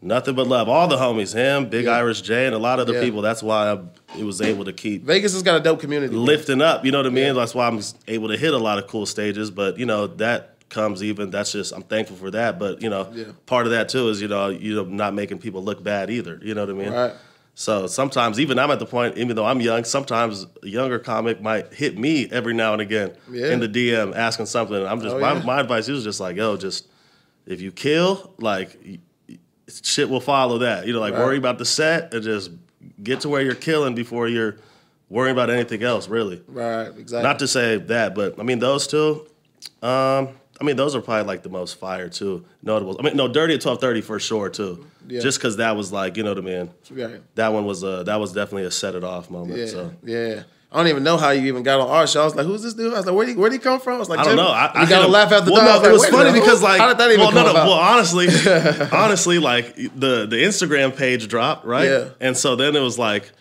nothing 0.00 0.34
but 0.34 0.46
love. 0.46 0.68
All 0.68 0.86
the 0.88 0.96
homies, 0.96 1.34
him, 1.34 1.68
Big 1.68 1.86
Yeah. 1.86 1.96
Irish 1.96 2.20
J, 2.22 2.46
and 2.46 2.54
a 2.54 2.58
lot 2.58 2.78
of 2.80 2.86
the 2.86 2.94
Yeah. 2.94 3.00
people. 3.00 3.22
That's 3.22 3.42
why 3.42 3.72
I 3.72 3.78
it 4.18 4.24
was 4.24 4.40
able 4.40 4.64
to 4.64 4.72
keep 4.72 5.04
Vegas 5.04 5.32
has 5.32 5.42
got 5.42 5.56
a 5.56 5.60
dope 5.60 5.80
community. 5.80 6.14
man. 6.14 6.24
lifting 6.24 6.62
up. 6.62 6.84
You 6.84 6.92
know 6.92 6.98
what 6.98 7.06
I 7.06 7.10
mean? 7.10 7.34
That's 7.34 7.54
why 7.54 7.66
I'm 7.66 7.80
able 8.06 8.28
to 8.28 8.36
hit 8.36 8.54
a 8.54 8.58
lot 8.58 8.78
of 8.78 8.86
cool 8.86 9.06
stages. 9.06 9.50
But 9.50 9.78
you 9.78 9.86
know 9.86 10.06
that 10.06 10.54
comes 10.68 11.02
even. 11.02 11.30
That's 11.30 11.52
just 11.52 11.72
I'm 11.72 11.82
thankful 11.82 12.16
for 12.16 12.30
that. 12.30 12.58
But 12.58 12.82
you 12.82 12.90
know, 12.90 13.08
Yeah. 13.14 13.24
part 13.46 13.66
of 13.66 13.72
that 13.72 13.88
too 13.88 14.08
is 14.10 14.20
you 14.20 14.28
know 14.28 14.48
you 14.50 14.74
know 14.76 14.84
not 14.84 15.14
making 15.14 15.38
people 15.38 15.64
look 15.64 15.82
bad 15.82 16.10
either. 16.10 16.38
You 16.42 16.54
know 16.54 16.60
what 16.66 16.70
I 16.70 16.78
mean? 16.78 16.92
Right. 16.92 17.12
So 17.58 17.88
sometimes 17.88 18.38
even 18.38 18.56
I'm 18.56 18.70
at 18.70 18.78
the 18.78 18.86
point, 18.86 19.18
even 19.18 19.34
though 19.34 19.44
I'm 19.44 19.60
young, 19.60 19.82
sometimes 19.82 20.46
a 20.62 20.68
younger 20.68 21.00
comic 21.00 21.42
might 21.42 21.74
hit 21.74 21.98
me 21.98 22.28
every 22.30 22.54
now 22.54 22.72
and 22.72 22.80
again 22.80 23.10
Yeah. 23.28 23.48
in 23.50 23.58
the 23.58 23.66
DM 23.68 24.14
asking 24.14 24.46
something. 24.46 24.76
And 24.76 24.86
I'm 24.86 25.00
just 25.00 25.16
Oh, 25.16 25.18
my, 25.18 25.32
yeah. 25.32 25.42
my 25.44 25.58
advice 25.58 25.88
is 25.88 26.04
just 26.04 26.20
like, 26.20 26.36
yo, 26.36 26.56
just 26.56 26.86
if 27.46 27.60
you 27.60 27.72
kill, 27.72 28.32
like 28.38 28.78
shit 29.82 30.08
will 30.08 30.20
follow 30.20 30.58
that. 30.58 30.86
You 30.86 30.92
know, 30.92 31.00
like 31.00 31.14
Right. 31.14 31.24
worry 31.24 31.36
about 31.36 31.58
the 31.58 31.64
set 31.64 32.14
and 32.14 32.22
just 32.22 32.52
get 33.02 33.22
to 33.22 33.28
where 33.28 33.42
you're 33.42 33.56
killing 33.56 33.96
before 33.96 34.28
you're 34.28 34.58
worrying 35.08 35.34
about 35.34 35.50
anything 35.50 35.82
else, 35.82 36.06
really. 36.06 36.40
Right. 36.46 36.86
Exactly. 36.96 37.22
Not 37.24 37.40
to 37.40 37.48
say 37.48 37.78
that, 37.78 38.14
but 38.14 38.38
I 38.38 38.44
mean 38.44 38.60
those 38.60 38.86
two. 38.86 39.26
Um, 39.82 40.28
I 40.60 40.64
mean 40.64 40.76
those 40.76 40.94
are 40.96 41.00
probably 41.00 41.24
like 41.26 41.42
the 41.42 41.48
most 41.48 41.78
fire 41.78 42.08
too, 42.08 42.44
notables. 42.62 42.96
I 42.98 43.02
mean, 43.02 43.16
no, 43.16 43.28
Dirty 43.28 43.54
at 43.54 43.60
twelve 43.60 43.80
thirty 43.80 44.00
for 44.00 44.18
sure 44.18 44.48
too. 44.48 44.76
Mm-hmm. 44.76 45.10
Yeah. 45.10 45.20
Just 45.20 45.38
because 45.38 45.56
that 45.58 45.76
was 45.76 45.92
like 45.92 46.16
you 46.16 46.22
know 46.22 46.30
what 46.30 46.38
I 46.38 46.42
mean. 46.42 46.70
Right. 46.90 47.22
That 47.36 47.52
one 47.52 47.64
was 47.64 47.82
a 47.82 48.04
that 48.04 48.16
was 48.20 48.32
definitely 48.32 48.64
a 48.64 48.70
set 48.70 48.94
it 48.94 49.04
off 49.04 49.30
moment. 49.30 49.58
Yeah. 49.58 49.66
So 49.66 49.92
Yeah. 50.02 50.42
I 50.70 50.76
don't 50.76 50.88
even 50.88 51.02
know 51.02 51.16
how 51.16 51.30
you 51.30 51.46
even 51.46 51.62
got 51.62 51.80
on 51.80 51.88
our 51.88 52.06
show. 52.06 52.20
I 52.20 52.24
was 52.26 52.34
like, 52.34 52.44
"Who's 52.44 52.62
this 52.62 52.74
dude?" 52.74 52.92
I 52.92 52.98
was 52.98 53.06
like, 53.06 53.14
"Where 53.14 53.26
he, 53.26 53.34
where'd 53.34 53.54
he 53.54 53.58
come 53.58 53.80
from?" 53.80 53.94
I 53.94 53.98
was 53.98 54.10
like, 54.10 54.18
I 54.18 54.24
don't 54.24 54.36
know. 54.36 54.48
I, 54.48 54.84
got 54.86 55.00
to 55.00 55.08
laugh 55.08 55.32
after 55.32 55.50
well, 55.50 55.62
the 55.62 55.66
no, 55.66 55.70
I 55.70 55.78
was 55.78 55.88
it 55.88 55.92
was 55.92 56.06
funny 56.08 56.38
because 56.38 56.62
like 56.62 56.78
how 56.78 56.88
did 56.88 56.98
that 56.98 57.08
even 57.08 57.20
well, 57.20 57.28
come 57.30 57.36
no, 57.36 57.44
no, 57.44 57.50
about? 57.52 57.66
well, 57.68 57.78
honestly, 57.78 58.26
honestly, 58.92 59.38
like 59.38 59.74
the 59.76 60.26
the 60.26 60.36
Instagram 60.36 60.94
page 60.94 61.26
dropped 61.26 61.64
right, 61.64 61.86
Yeah. 61.86 62.08
and 62.20 62.36
so 62.36 62.54
then 62.54 62.76
it 62.76 62.80
was 62.80 62.98
like, 62.98 63.32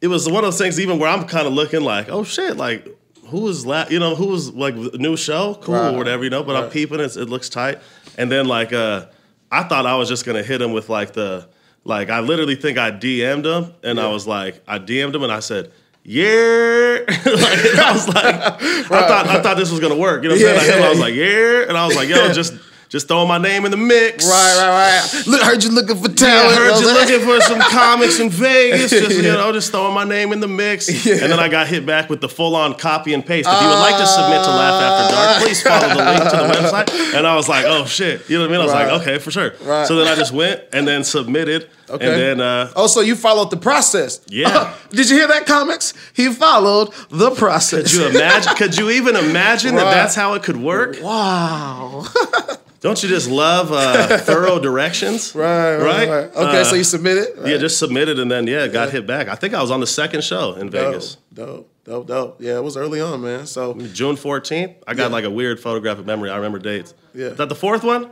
it 0.00 0.06
was 0.06 0.26
one 0.28 0.44
of 0.44 0.48
those 0.52 0.58
things 0.58 0.78
even 0.78 1.00
where 1.00 1.10
I'm 1.10 1.24
kind 1.26 1.48
of 1.48 1.54
looking 1.54 1.80
like, 1.82 2.08
oh 2.08 2.22
shit, 2.22 2.56
like 2.56 2.86
who 3.34 3.42
was 3.42 3.66
la- 3.66 3.86
you 3.90 3.98
know 3.98 4.14
who 4.14 4.26
was 4.26 4.52
like 4.52 4.74
new 4.76 5.16
show, 5.16 5.58
cool 5.60 5.74
Right. 5.74 5.94
or 5.94 5.98
whatever, 5.98 6.24
you 6.24 6.30
know. 6.30 6.42
But 6.42 6.56
I'm 6.56 6.70
peeping, 6.70 7.00
it's, 7.00 7.16
it 7.16 7.28
looks 7.28 7.48
tight, 7.48 7.78
and 8.16 8.30
then 8.30 8.46
like 8.46 8.72
uh, 8.72 9.06
I 9.50 9.64
thought 9.64 9.86
I 9.86 9.96
was 9.96 10.08
just 10.08 10.24
gonna 10.24 10.42
hit 10.42 10.62
him 10.62 10.72
with 10.72 10.88
like 10.88 11.12
the 11.12 11.48
like 11.84 12.10
I 12.10 12.20
literally 12.20 12.54
think 12.56 12.78
I 12.78 12.90
DM'd 12.90 13.44
him, 13.46 13.74
and 13.82 13.98
I 14.00 14.08
was 14.08 14.26
like 14.26 14.62
I 14.66 14.78
DM'd 14.78 15.14
him 15.14 15.22
and 15.22 15.32
I 15.32 15.40
said. 15.40 15.72
Yeah, 16.06 16.98
like, 17.08 17.18
I 17.24 17.90
was 17.94 18.06
like, 18.08 18.26
I 18.26 18.50
thought 18.88 19.26
I 19.26 19.42
thought 19.42 19.56
this 19.56 19.70
was 19.70 19.80
gonna 19.80 19.96
work. 19.96 20.22
You 20.22 20.28
know 20.28 20.34
what 20.34 20.44
I'm 20.44 20.58
saying? 20.58 20.60
I, 20.60 20.64
hit 20.64 20.76
him, 20.76 20.84
I 20.84 20.88
was 20.90 21.00
like, 21.00 21.14
yeah, 21.14 21.64
and 21.66 21.78
I 21.78 21.86
was 21.86 21.96
like, 21.96 22.08
yo, 22.10 22.30
just 22.30 22.52
just 22.94 23.08
throwing 23.08 23.26
my 23.26 23.38
name 23.38 23.64
in 23.64 23.72
the 23.72 23.76
mix. 23.76 24.24
Right, 24.24 24.56
right, 24.56 25.02
right. 25.02 25.26
Look, 25.26 25.42
heard 25.42 25.64
you 25.64 25.70
looking 25.70 25.96
for 25.96 26.08
talent. 26.10 26.52
I 26.52 26.54
heard 26.54 26.80
you 26.80 26.86
looking 26.94 27.26
for 27.26 27.40
some 27.40 27.58
comics 27.72 28.20
in 28.20 28.30
Vegas. 28.30 28.92
Just 28.92 29.16
you 29.16 29.22
know, 29.32 29.50
just 29.50 29.72
throwing 29.72 29.94
my 29.94 30.04
name 30.04 30.32
in 30.32 30.38
the 30.38 30.46
mix. 30.46 30.86
And 30.88 31.18
then 31.32 31.40
I 31.40 31.48
got 31.48 31.66
hit 31.66 31.84
back 31.84 32.08
with 32.08 32.20
the 32.20 32.28
full 32.28 32.54
on 32.54 32.74
copy 32.74 33.12
and 33.12 33.26
paste. 33.26 33.48
If 33.50 33.60
you 33.60 33.66
would 33.66 33.80
like 33.80 33.96
to 33.96 34.06
submit 34.06 34.44
to 34.44 34.50
Laugh 34.50 34.80
After 34.80 35.14
Dark, 35.16 35.42
please 35.42 35.60
follow 35.60 35.88
the 35.88 36.04
link 36.04 36.30
to 36.30 36.36
the 36.36 36.68
website. 36.68 37.14
And 37.14 37.26
I 37.26 37.34
was 37.36 37.48
like, 37.48 37.64
oh 37.66 37.84
shit, 37.84 38.28
you 38.30 38.36
know 38.38 38.44
what 38.44 38.48
I 38.50 38.52
mean? 38.52 38.60
I 38.60 38.64
was 38.64 38.72
Right. 38.72 38.92
like, 38.92 39.00
okay, 39.02 39.18
for 39.18 39.30
sure. 39.32 39.54
Right. 39.62 39.86
So 39.86 39.96
then 39.96 40.06
I 40.08 40.14
just 40.14 40.32
went 40.32 40.62
and 40.72 40.86
then 40.86 41.02
submitted. 41.04 41.68
Okay. 41.90 42.06
And 42.06 42.20
then 42.20 42.40
uh, 42.40 42.72
Oh, 42.76 42.86
so 42.86 43.00
you 43.02 43.14
followed 43.16 43.50
the 43.50 43.56
process? 43.56 44.20
Yeah. 44.28 44.74
Did 44.90 45.10
you 45.10 45.16
hear 45.16 45.28
that, 45.28 45.46
comics? 45.46 45.94
He 46.14 46.32
followed 46.32 46.92
the 47.10 47.30
process. 47.32 47.92
could 47.96 48.00
you 48.00 48.08
imagine? 48.18 48.54
Could 48.56 48.76
you 48.78 48.90
even 48.90 49.16
imagine 49.16 49.74
Right. 49.74 49.84
that 49.84 49.90
that's 49.94 50.14
how 50.14 50.34
it 50.34 50.42
could 50.44 50.56
work? 50.56 50.96
wow. 51.02 52.04
Don't 52.84 53.02
you 53.02 53.08
just 53.08 53.30
love 53.30 53.72
uh, 53.72 54.18
thorough 54.28 54.60
directions? 54.60 55.34
right, 55.34 55.76
right, 55.78 56.06
right. 56.08 56.36
Okay, 56.36 56.60
Uh, 56.60 56.64
so 56.64 56.74
you 56.76 56.84
submitted. 56.84 57.28
Right. 57.38 57.52
Yeah, 57.52 57.56
just 57.56 57.78
submitted 57.78 58.18
and 58.18 58.30
then 58.30 58.46
yeah, 58.46 58.68
got 58.68 58.90
hit 58.90 59.06
back. 59.06 59.26
I 59.28 59.36
think 59.36 59.54
I 59.54 59.62
was 59.62 59.70
on 59.70 59.80
the 59.80 59.86
second 59.86 60.22
show 60.22 60.52
in 60.52 60.68
Vegas. 60.68 61.16
Dope, 61.32 61.48
dope, 61.48 61.70
dope, 61.84 62.06
dope. 62.06 62.36
Yeah, 62.42 62.56
it 62.58 62.62
was 62.62 62.76
early 62.76 63.00
on, 63.00 63.22
man. 63.22 63.46
So 63.46 63.72
June 63.72 64.16
14th. 64.16 64.74
I 64.86 64.92
got 64.92 65.04
Yeah. 65.04 65.06
like 65.16 65.24
a 65.24 65.30
weird 65.30 65.58
photographic 65.60 66.04
memory. 66.04 66.28
I 66.28 66.36
remember 66.36 66.58
dates. 66.58 66.92
Yeah. 67.14 67.28
Is 67.28 67.36
that 67.38 67.48
the 67.48 67.54
fourth 67.54 67.84
one? 67.84 68.10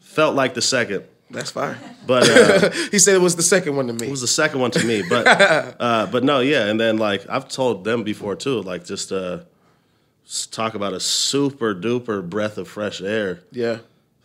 Felt 0.00 0.34
like 0.34 0.54
the 0.54 0.62
second. 0.62 1.04
that's 1.30 1.50
fine. 1.50 1.76
But 2.06 2.22
uh, 2.30 2.70
he 2.90 2.98
said 2.98 3.14
it 3.14 3.20
was 3.20 3.36
the 3.36 3.42
second 3.42 3.76
one 3.76 3.88
to 3.88 3.92
me. 3.92 4.06
it 4.06 4.10
was 4.10 4.22
the 4.22 4.26
second 4.26 4.60
one 4.60 4.70
to 4.70 4.82
me. 4.86 5.02
But 5.06 5.26
uh, 5.80 6.06
but 6.10 6.24
no, 6.24 6.40
yeah. 6.40 6.64
And 6.64 6.80
then 6.80 6.96
like 6.96 7.26
I've 7.28 7.46
told 7.48 7.84
them 7.84 8.04
before 8.04 8.36
too, 8.36 8.62
like 8.62 8.86
just 8.86 9.12
uh, 9.12 9.40
talk 10.50 10.72
about 10.74 10.94
a 10.94 11.00
super 11.00 11.74
duper 11.74 12.26
breath 12.26 12.56
of 12.56 12.68
fresh 12.68 13.02
air. 13.02 13.40
yeah. 13.52 13.78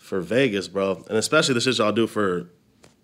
For 0.04 0.20
Vegas, 0.20 0.68
bro, 0.68 1.04
and 1.08 1.18
especially 1.18 1.54
the 1.54 1.62
shit 1.62 1.78
y'all 1.78 1.94
do 1.94 2.08
for, 2.08 2.50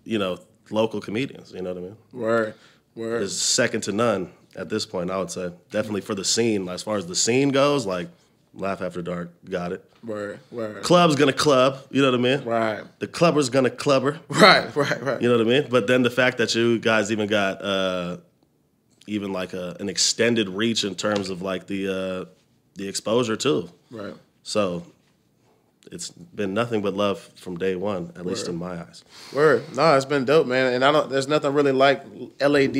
you 0.04 0.18
know, 0.18 0.38
local 0.68 1.00
comedians. 1.00 1.50
You 1.52 1.62
know 1.62 1.72
what 1.72 1.82
I 1.82 1.86
mean? 1.86 1.96
Word. 2.12 2.54
Word. 2.94 3.22
Is 3.22 3.40
second 3.40 3.82
to 3.84 3.92
none 3.92 4.30
at 4.54 4.68
this 4.68 4.84
point. 4.84 5.10
I 5.10 5.18
would 5.18 5.30
say 5.30 5.50
definitely 5.70 6.02
for 6.02 6.14
the 6.14 6.24
scene. 6.24 6.68
As 6.68 6.82
far 6.82 6.98
as 6.98 7.06
the 7.06 7.16
scene 7.16 7.48
goes, 7.48 7.86
like 7.86 8.08
Laugh 8.52 8.82
After 8.82 9.00
Dark, 9.00 9.30
got 9.48 9.72
it. 9.72 9.82
Word. 10.04 10.40
Word. 10.50 10.82
Club's 10.82 11.16
gonna 11.16 11.32
club. 11.32 11.78
You 11.90 12.02
know 12.02 12.10
what 12.10 12.20
I 12.20 12.22
mean? 12.22 12.44
Right. 12.44 12.82
The 12.98 13.06
clubber's 13.06 13.48
gonna 13.48 13.70
clubber. 13.70 14.20
Right. 14.28 14.74
Right. 14.76 15.02
Right. 15.02 15.22
You 15.22 15.28
know 15.28 15.38
what 15.38 15.46
I 15.46 15.50
mean? 15.50 15.68
But 15.70 15.86
then 15.86 16.02
the 16.02 16.10
fact 16.10 16.38
that 16.38 16.54
you 16.54 16.78
guys 16.78 17.10
even 17.10 17.28
got 17.28 17.62
uh, 17.62 18.18
even 19.06 19.32
like 19.32 19.54
a, 19.54 19.76
an 19.80 19.88
extended 19.88 20.48
reach 20.50 20.84
in 20.84 20.94
terms 20.94 21.30
of 21.30 21.40
like 21.40 21.66
the 21.66 21.88
uh, 21.88 22.24
the 22.74 22.88
exposure 22.88 23.36
too. 23.36 23.70
Right. 23.90 24.14
So 24.42 24.84
it's 25.90 26.10
been 26.10 26.54
nothing 26.54 26.82
but 26.82 26.94
love 26.94 27.20
from 27.36 27.56
day 27.56 27.76
one, 27.76 28.12
at 28.16 28.24
least 28.24 28.48
in 28.48 28.56
my 28.56 28.80
eyes. 28.80 29.04
Word. 29.32 29.64
No, 29.76 29.96
it's 29.96 30.04
been 30.04 30.24
dope, 30.24 30.46
man. 30.46 30.72
And 30.72 30.84
I 30.84 30.92
don't. 30.92 31.10
There's 31.10 31.28
nothing 31.28 31.52
really 31.52 31.72
like 31.72 32.04
LAD 32.40 32.76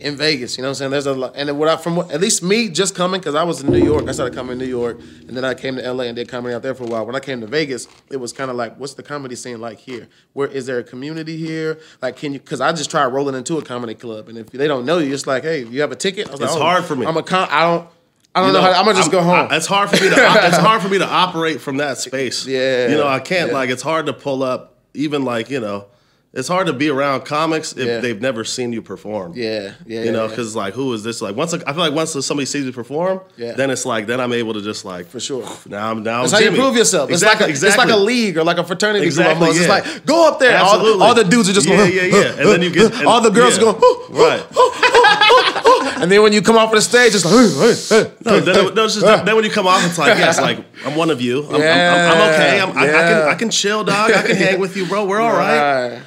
in 0.00 0.16
Vegas. 0.16 0.56
You 0.56 0.62
know 0.62 0.68
what 0.68 0.70
I'm 0.70 0.74
saying? 0.76 0.90
There's 0.90 1.06
a 1.06 1.12
lot. 1.12 1.32
And 1.36 1.58
what 1.58 1.68
I 1.68 1.76
from 1.76 1.96
what, 1.96 2.10
at 2.10 2.20
least 2.20 2.42
me 2.42 2.68
just 2.68 2.94
coming 2.94 3.20
because 3.20 3.34
I 3.34 3.44
was 3.44 3.62
in 3.62 3.70
New 3.70 3.84
York. 3.84 4.08
I 4.08 4.12
started 4.12 4.34
coming 4.34 4.58
to 4.58 4.64
New 4.64 4.70
York, 4.70 4.98
and 5.28 5.36
then 5.36 5.44
I 5.44 5.54
came 5.54 5.76
to 5.76 5.92
LA 5.92 6.04
and 6.04 6.16
did 6.16 6.28
comedy 6.28 6.54
out 6.54 6.62
there 6.62 6.74
for 6.74 6.84
a 6.84 6.86
while. 6.86 7.06
When 7.06 7.14
I 7.14 7.20
came 7.20 7.40
to 7.40 7.46
Vegas, 7.46 7.86
it 8.10 8.16
was 8.16 8.32
kind 8.32 8.50
of 8.50 8.56
like, 8.56 8.76
what's 8.78 8.94
the 8.94 9.02
comedy 9.02 9.36
scene 9.36 9.60
like 9.60 9.78
here? 9.78 10.08
Where 10.32 10.48
is 10.48 10.66
there 10.66 10.78
a 10.78 10.84
community 10.84 11.36
here? 11.36 11.78
Like, 12.02 12.16
can 12.16 12.32
you? 12.32 12.40
Because 12.40 12.60
I 12.60 12.72
just 12.72 12.90
tried 12.90 13.06
rolling 13.06 13.34
into 13.34 13.58
a 13.58 13.62
comedy 13.62 13.94
club, 13.94 14.28
and 14.28 14.38
if 14.38 14.50
they 14.50 14.66
don't 14.66 14.84
know 14.84 14.98
you, 14.98 15.14
it's 15.14 15.26
like, 15.26 15.44
hey, 15.44 15.64
you 15.64 15.82
have 15.82 15.92
a 15.92 15.96
ticket. 15.96 16.28
It's 16.28 16.40
like, 16.40 16.50
oh, 16.50 16.58
hard 16.58 16.84
for 16.84 16.96
me. 16.96 17.06
I'm 17.06 17.16
a 17.16 17.22
con. 17.22 17.48
I 17.50 17.62
don't. 17.62 17.88
I 18.34 18.40
don't 18.40 18.48
You 18.48 18.52
know. 18.54 18.60
how, 18.62 18.72
I'm 18.78 18.84
gonna 18.84 18.96
just 18.98 19.10
go 19.10 19.22
home. 19.22 19.48
I- 19.50 19.56
it's 19.56 19.66
hard 19.66 19.90
for 19.90 19.96
me 19.96 20.08
to. 20.10 20.14
it's 20.16 20.56
hard 20.68 20.82
for 20.82 20.88
me 20.88 20.98
to 20.98 21.06
operate 21.06 21.60
from 21.60 21.78
that 21.78 21.98
space. 21.98 22.46
Yeah, 22.46 22.88
you 22.88 22.96
know, 22.96 23.06
I 23.08 23.18
can't 23.20 23.48
yeah. 23.50 23.56
like. 23.56 23.70
It's 23.70 23.82
hard 23.82 24.06
to 24.06 24.12
pull 24.12 24.42
up. 24.42 24.76
Even 24.94 25.24
like 25.24 25.50
you 25.50 25.60
know, 25.60 25.86
it's 26.32 26.46
hard 26.48 26.66
to 26.68 26.72
be 26.72 26.88
around 26.90 27.24
comics 27.24 27.72
if 27.72 27.86
Yeah. 27.86 27.98
they've 28.00 28.20
never 28.20 28.44
seen 28.44 28.72
you 28.72 28.82
perform. 28.82 29.32
yeah. 29.36 29.72
Yeah. 29.86 30.02
You 30.04 30.10
know, 30.12 30.24
yeah. 30.24 30.30
because 30.30 30.54
like, 30.56 30.74
who 30.74 30.92
is 30.94 31.02
this? 31.04 31.20
Like, 31.22 31.34
once 31.36 31.52
I 31.54 31.58
feel 31.58 31.76
like 31.76 31.92
once 31.94 32.12
somebody 32.26 32.46
sees 32.46 32.64
you 32.64 32.72
perform, 32.72 33.20
Yeah. 33.36 33.52
then 33.52 33.70
it's 33.70 33.84
like, 33.86 34.06
then 34.06 34.20
I'm 34.20 34.32
able 34.32 34.54
to 34.54 34.62
just 34.62 34.84
like, 34.84 35.06
For 35.06 35.18
sure. 35.20 35.44
Now 35.66 35.90
I'm 35.90 36.02
now. 36.04 36.22
That's 36.22 36.32
I'm 36.34 36.42
how 36.44 36.50
you 36.50 36.56
prove 36.56 36.76
yourself. 36.76 37.10
Exactly, 37.10 37.50
it's 37.52 37.62
like 37.62 37.70
a, 37.70 37.76
exactly. 37.76 37.84
it's 37.84 37.92
like 37.92 38.00
a 38.00 38.04
league 38.04 38.36
or 38.38 38.44
like 38.44 38.58
a 38.58 38.64
fraternity 38.64 39.06
Exactly, 39.06 39.34
group 39.34 39.42
almost. 39.48 39.68
yeah. 39.68 39.76
It's 39.78 39.86
like 39.96 40.06
go 40.06 40.28
up 40.28 40.38
there. 40.40 40.58
All, 40.58 40.74
Absolutely. 40.74 41.06
all 41.06 41.14
the 41.14 41.24
dudes 41.24 41.48
are 41.48 41.52
just 41.52 41.68
Yeah, 41.68 41.76
going, 41.76 41.92
yeah, 41.94 42.02
yeah. 42.02 42.16
yeah. 42.20 42.28
And 42.40 42.48
then 42.48 42.62
you 42.62 42.70
get- 42.70 42.92
and- 42.94 43.06
all 43.06 43.20
the 43.20 43.30
girls 43.30 43.56
yeah. 43.58 43.68
are 43.68 43.72
going, 43.74 44.10
right. 44.10 44.46
and 46.00 46.10
then 46.10 46.22
when 46.22 46.32
you 46.32 46.42
come 46.42 46.56
off 46.56 46.72
the 46.72 46.80
stage, 46.80 47.14
it's 47.14 47.24
like, 47.24 47.34
hey, 47.34 47.48
hey, 47.94 48.04
hey. 48.04 48.44
No, 48.44 48.70
no, 48.70 48.84
it's 48.84 48.94
just, 48.94 49.24
then 49.24 49.34
when 49.36 49.44
you 49.44 49.50
come 49.50 49.66
off, 49.66 49.84
it's 49.86 49.98
like, 49.98 50.16
yes, 50.18 50.40
like 50.40 50.64
I'm 50.84 50.96
one 50.96 51.10
of 51.10 51.20
you. 51.20 51.44
I'm, 51.46 51.54
I'm- 51.54 51.54
I'm, 51.54 51.60
Yeah, 51.60 52.12
I'm 52.12 52.34
okay. 52.34 52.60
I'm, 52.60 52.78
I, 52.78 52.82
I 52.82 53.02
can 53.08 53.28
I 53.28 53.34
can 53.34 53.50
chill, 53.50 53.84
dog. 53.84 54.10
I 54.10 54.22
can 54.22 54.36
hang 54.36 54.60
with 54.60 54.76
you, 54.76 54.86
bro. 54.86 55.04
We're 55.06 55.20
all 55.20 55.32
right. 55.32 55.90
Right. 55.92 56.02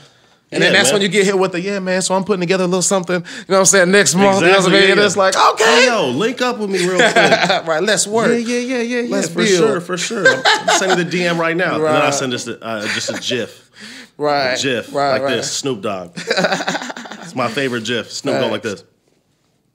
And 0.52 0.62
then 0.62 0.72
that's 0.72 0.90
man. 0.90 0.94
when 0.96 1.02
you 1.02 1.08
get 1.10 1.26
hit 1.26 1.40
with 1.40 1.54
the 1.54 1.62
yeah, 1.62 1.80
man. 1.80 2.04
So 2.04 2.14
I'm 2.14 2.24
putting 2.24 2.42
together 2.42 2.66
a 2.66 2.68
little 2.68 2.84
something. 2.84 3.16
You 3.16 3.22
know 3.22 3.44
what 3.48 3.58
I'm 3.60 3.66
saying? 3.66 3.90
Next 3.90 4.14
month, 4.14 4.42
you 4.42 4.46
know 4.46 4.50
what 4.50 4.66
I'm 4.66 4.72
saying? 4.72 4.86
yeah, 4.86 4.92
And 4.92 5.00
it's 5.02 5.18
like 5.18 5.34
okay, 5.36 5.88
yo, 5.88 6.10
link 6.10 6.44
up 6.44 6.60
with 6.60 6.70
me 6.70 6.78
real 6.88 6.98
quick. 6.98 7.16
right. 7.66 7.82
Let's 7.82 8.06
work. 8.06 8.28
yeah, 8.28 8.36
yeah, 8.38 8.78
yeah, 8.78 9.00
yeah. 9.02 9.10
Let's 9.10 9.30
for 9.30 9.36
build. 9.38 9.48
sure, 9.50 9.82
for 9.82 9.98
sure. 9.98 10.28
I'm, 10.28 10.44
I'm 10.46 10.78
sending 10.78 11.10
the 11.10 11.18
DM 11.18 11.40
right 11.40 11.58
now, 11.58 11.78
and 11.78 11.84
then 11.86 11.96
I 12.04 12.12
send 12.12 12.32
just 12.34 12.48
a, 12.48 12.64
uh, 12.64 12.82
just 12.94 13.10
a 13.10 13.20
GIF, 13.20 13.72
Right. 14.16 14.56
GIF 14.62 14.94
Right. 14.94 15.14
like 15.14 15.22
right. 15.24 15.36
this, 15.38 15.52
Snoop 15.52 15.82
Dogg. 15.82 16.12
it's 16.16 17.34
my 17.34 17.48
favorite 17.50 17.86
GIF. 17.86 18.12
Snoop 18.12 18.36
going 18.40 18.52
like 18.52 18.62
this. 18.62 18.84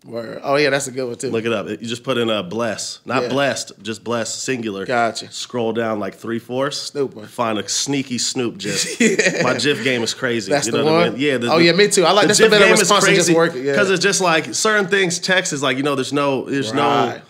Word. 0.08 0.40
Oh 0.42 0.56
yeah, 0.56 0.70
that's 0.70 0.86
a 0.86 0.90
good 0.90 1.06
one 1.06 1.16
too. 1.16 1.30
Look 1.30 1.44
it 1.44 1.52
up. 1.52 1.68
You 1.68 1.76
just 1.76 2.02
put 2.02 2.16
in 2.18 2.30
uh, 2.30 2.40
a 2.40 2.42
bless, 2.42 3.00
not 3.04 3.24
Yeah. 3.24 3.28
blessed, 3.28 3.72
just 3.82 4.02
bless 4.02 4.34
singular. 4.34 4.86
Gotcha. 4.86 5.30
Scroll 5.30 5.72
down 5.72 6.00
like 6.00 6.14
three 6.14 6.38
fourths. 6.38 6.78
Snoop. 6.78 7.26
Find 7.26 7.58
a 7.58 7.68
sneaky 7.68 8.18
Snoop 8.18 8.58
GIF. 8.58 9.00
My 9.42 9.58
GIF 9.58 9.84
game 9.84 10.02
is 10.02 10.14
crazy. 10.14 10.50
That's 10.50 10.66
you 10.66 10.72
the 10.72 10.78
know 10.78 10.84
what 10.84 10.94
I 10.94 11.08
one? 11.10 11.18
mean? 11.18 11.42
Yeah. 11.42 11.48
Oh, 11.52 11.58
yeah, 11.58 11.72
me 11.72 11.88
too. 11.88 12.04
I 12.04 12.12
like- 12.12 12.26
that's 12.26 12.38
the 12.38 12.48
better 12.48 12.70
response 12.70 13.04
than 13.04 13.14
just 13.14 13.34
working, 13.34 13.64
yeah. 13.64 13.72
Because 13.72 13.90
it's 13.90 14.02
just 14.02 14.20
like 14.20 14.54
certain 14.54 14.86
things. 14.88 15.18
Text 15.18 15.52
is 15.52 15.62
like 15.62 15.76
you 15.76 15.82
know, 15.82 15.94
there's 15.94 16.12
no, 16.12 16.44
there's 16.44 16.72
no. 16.72 17.20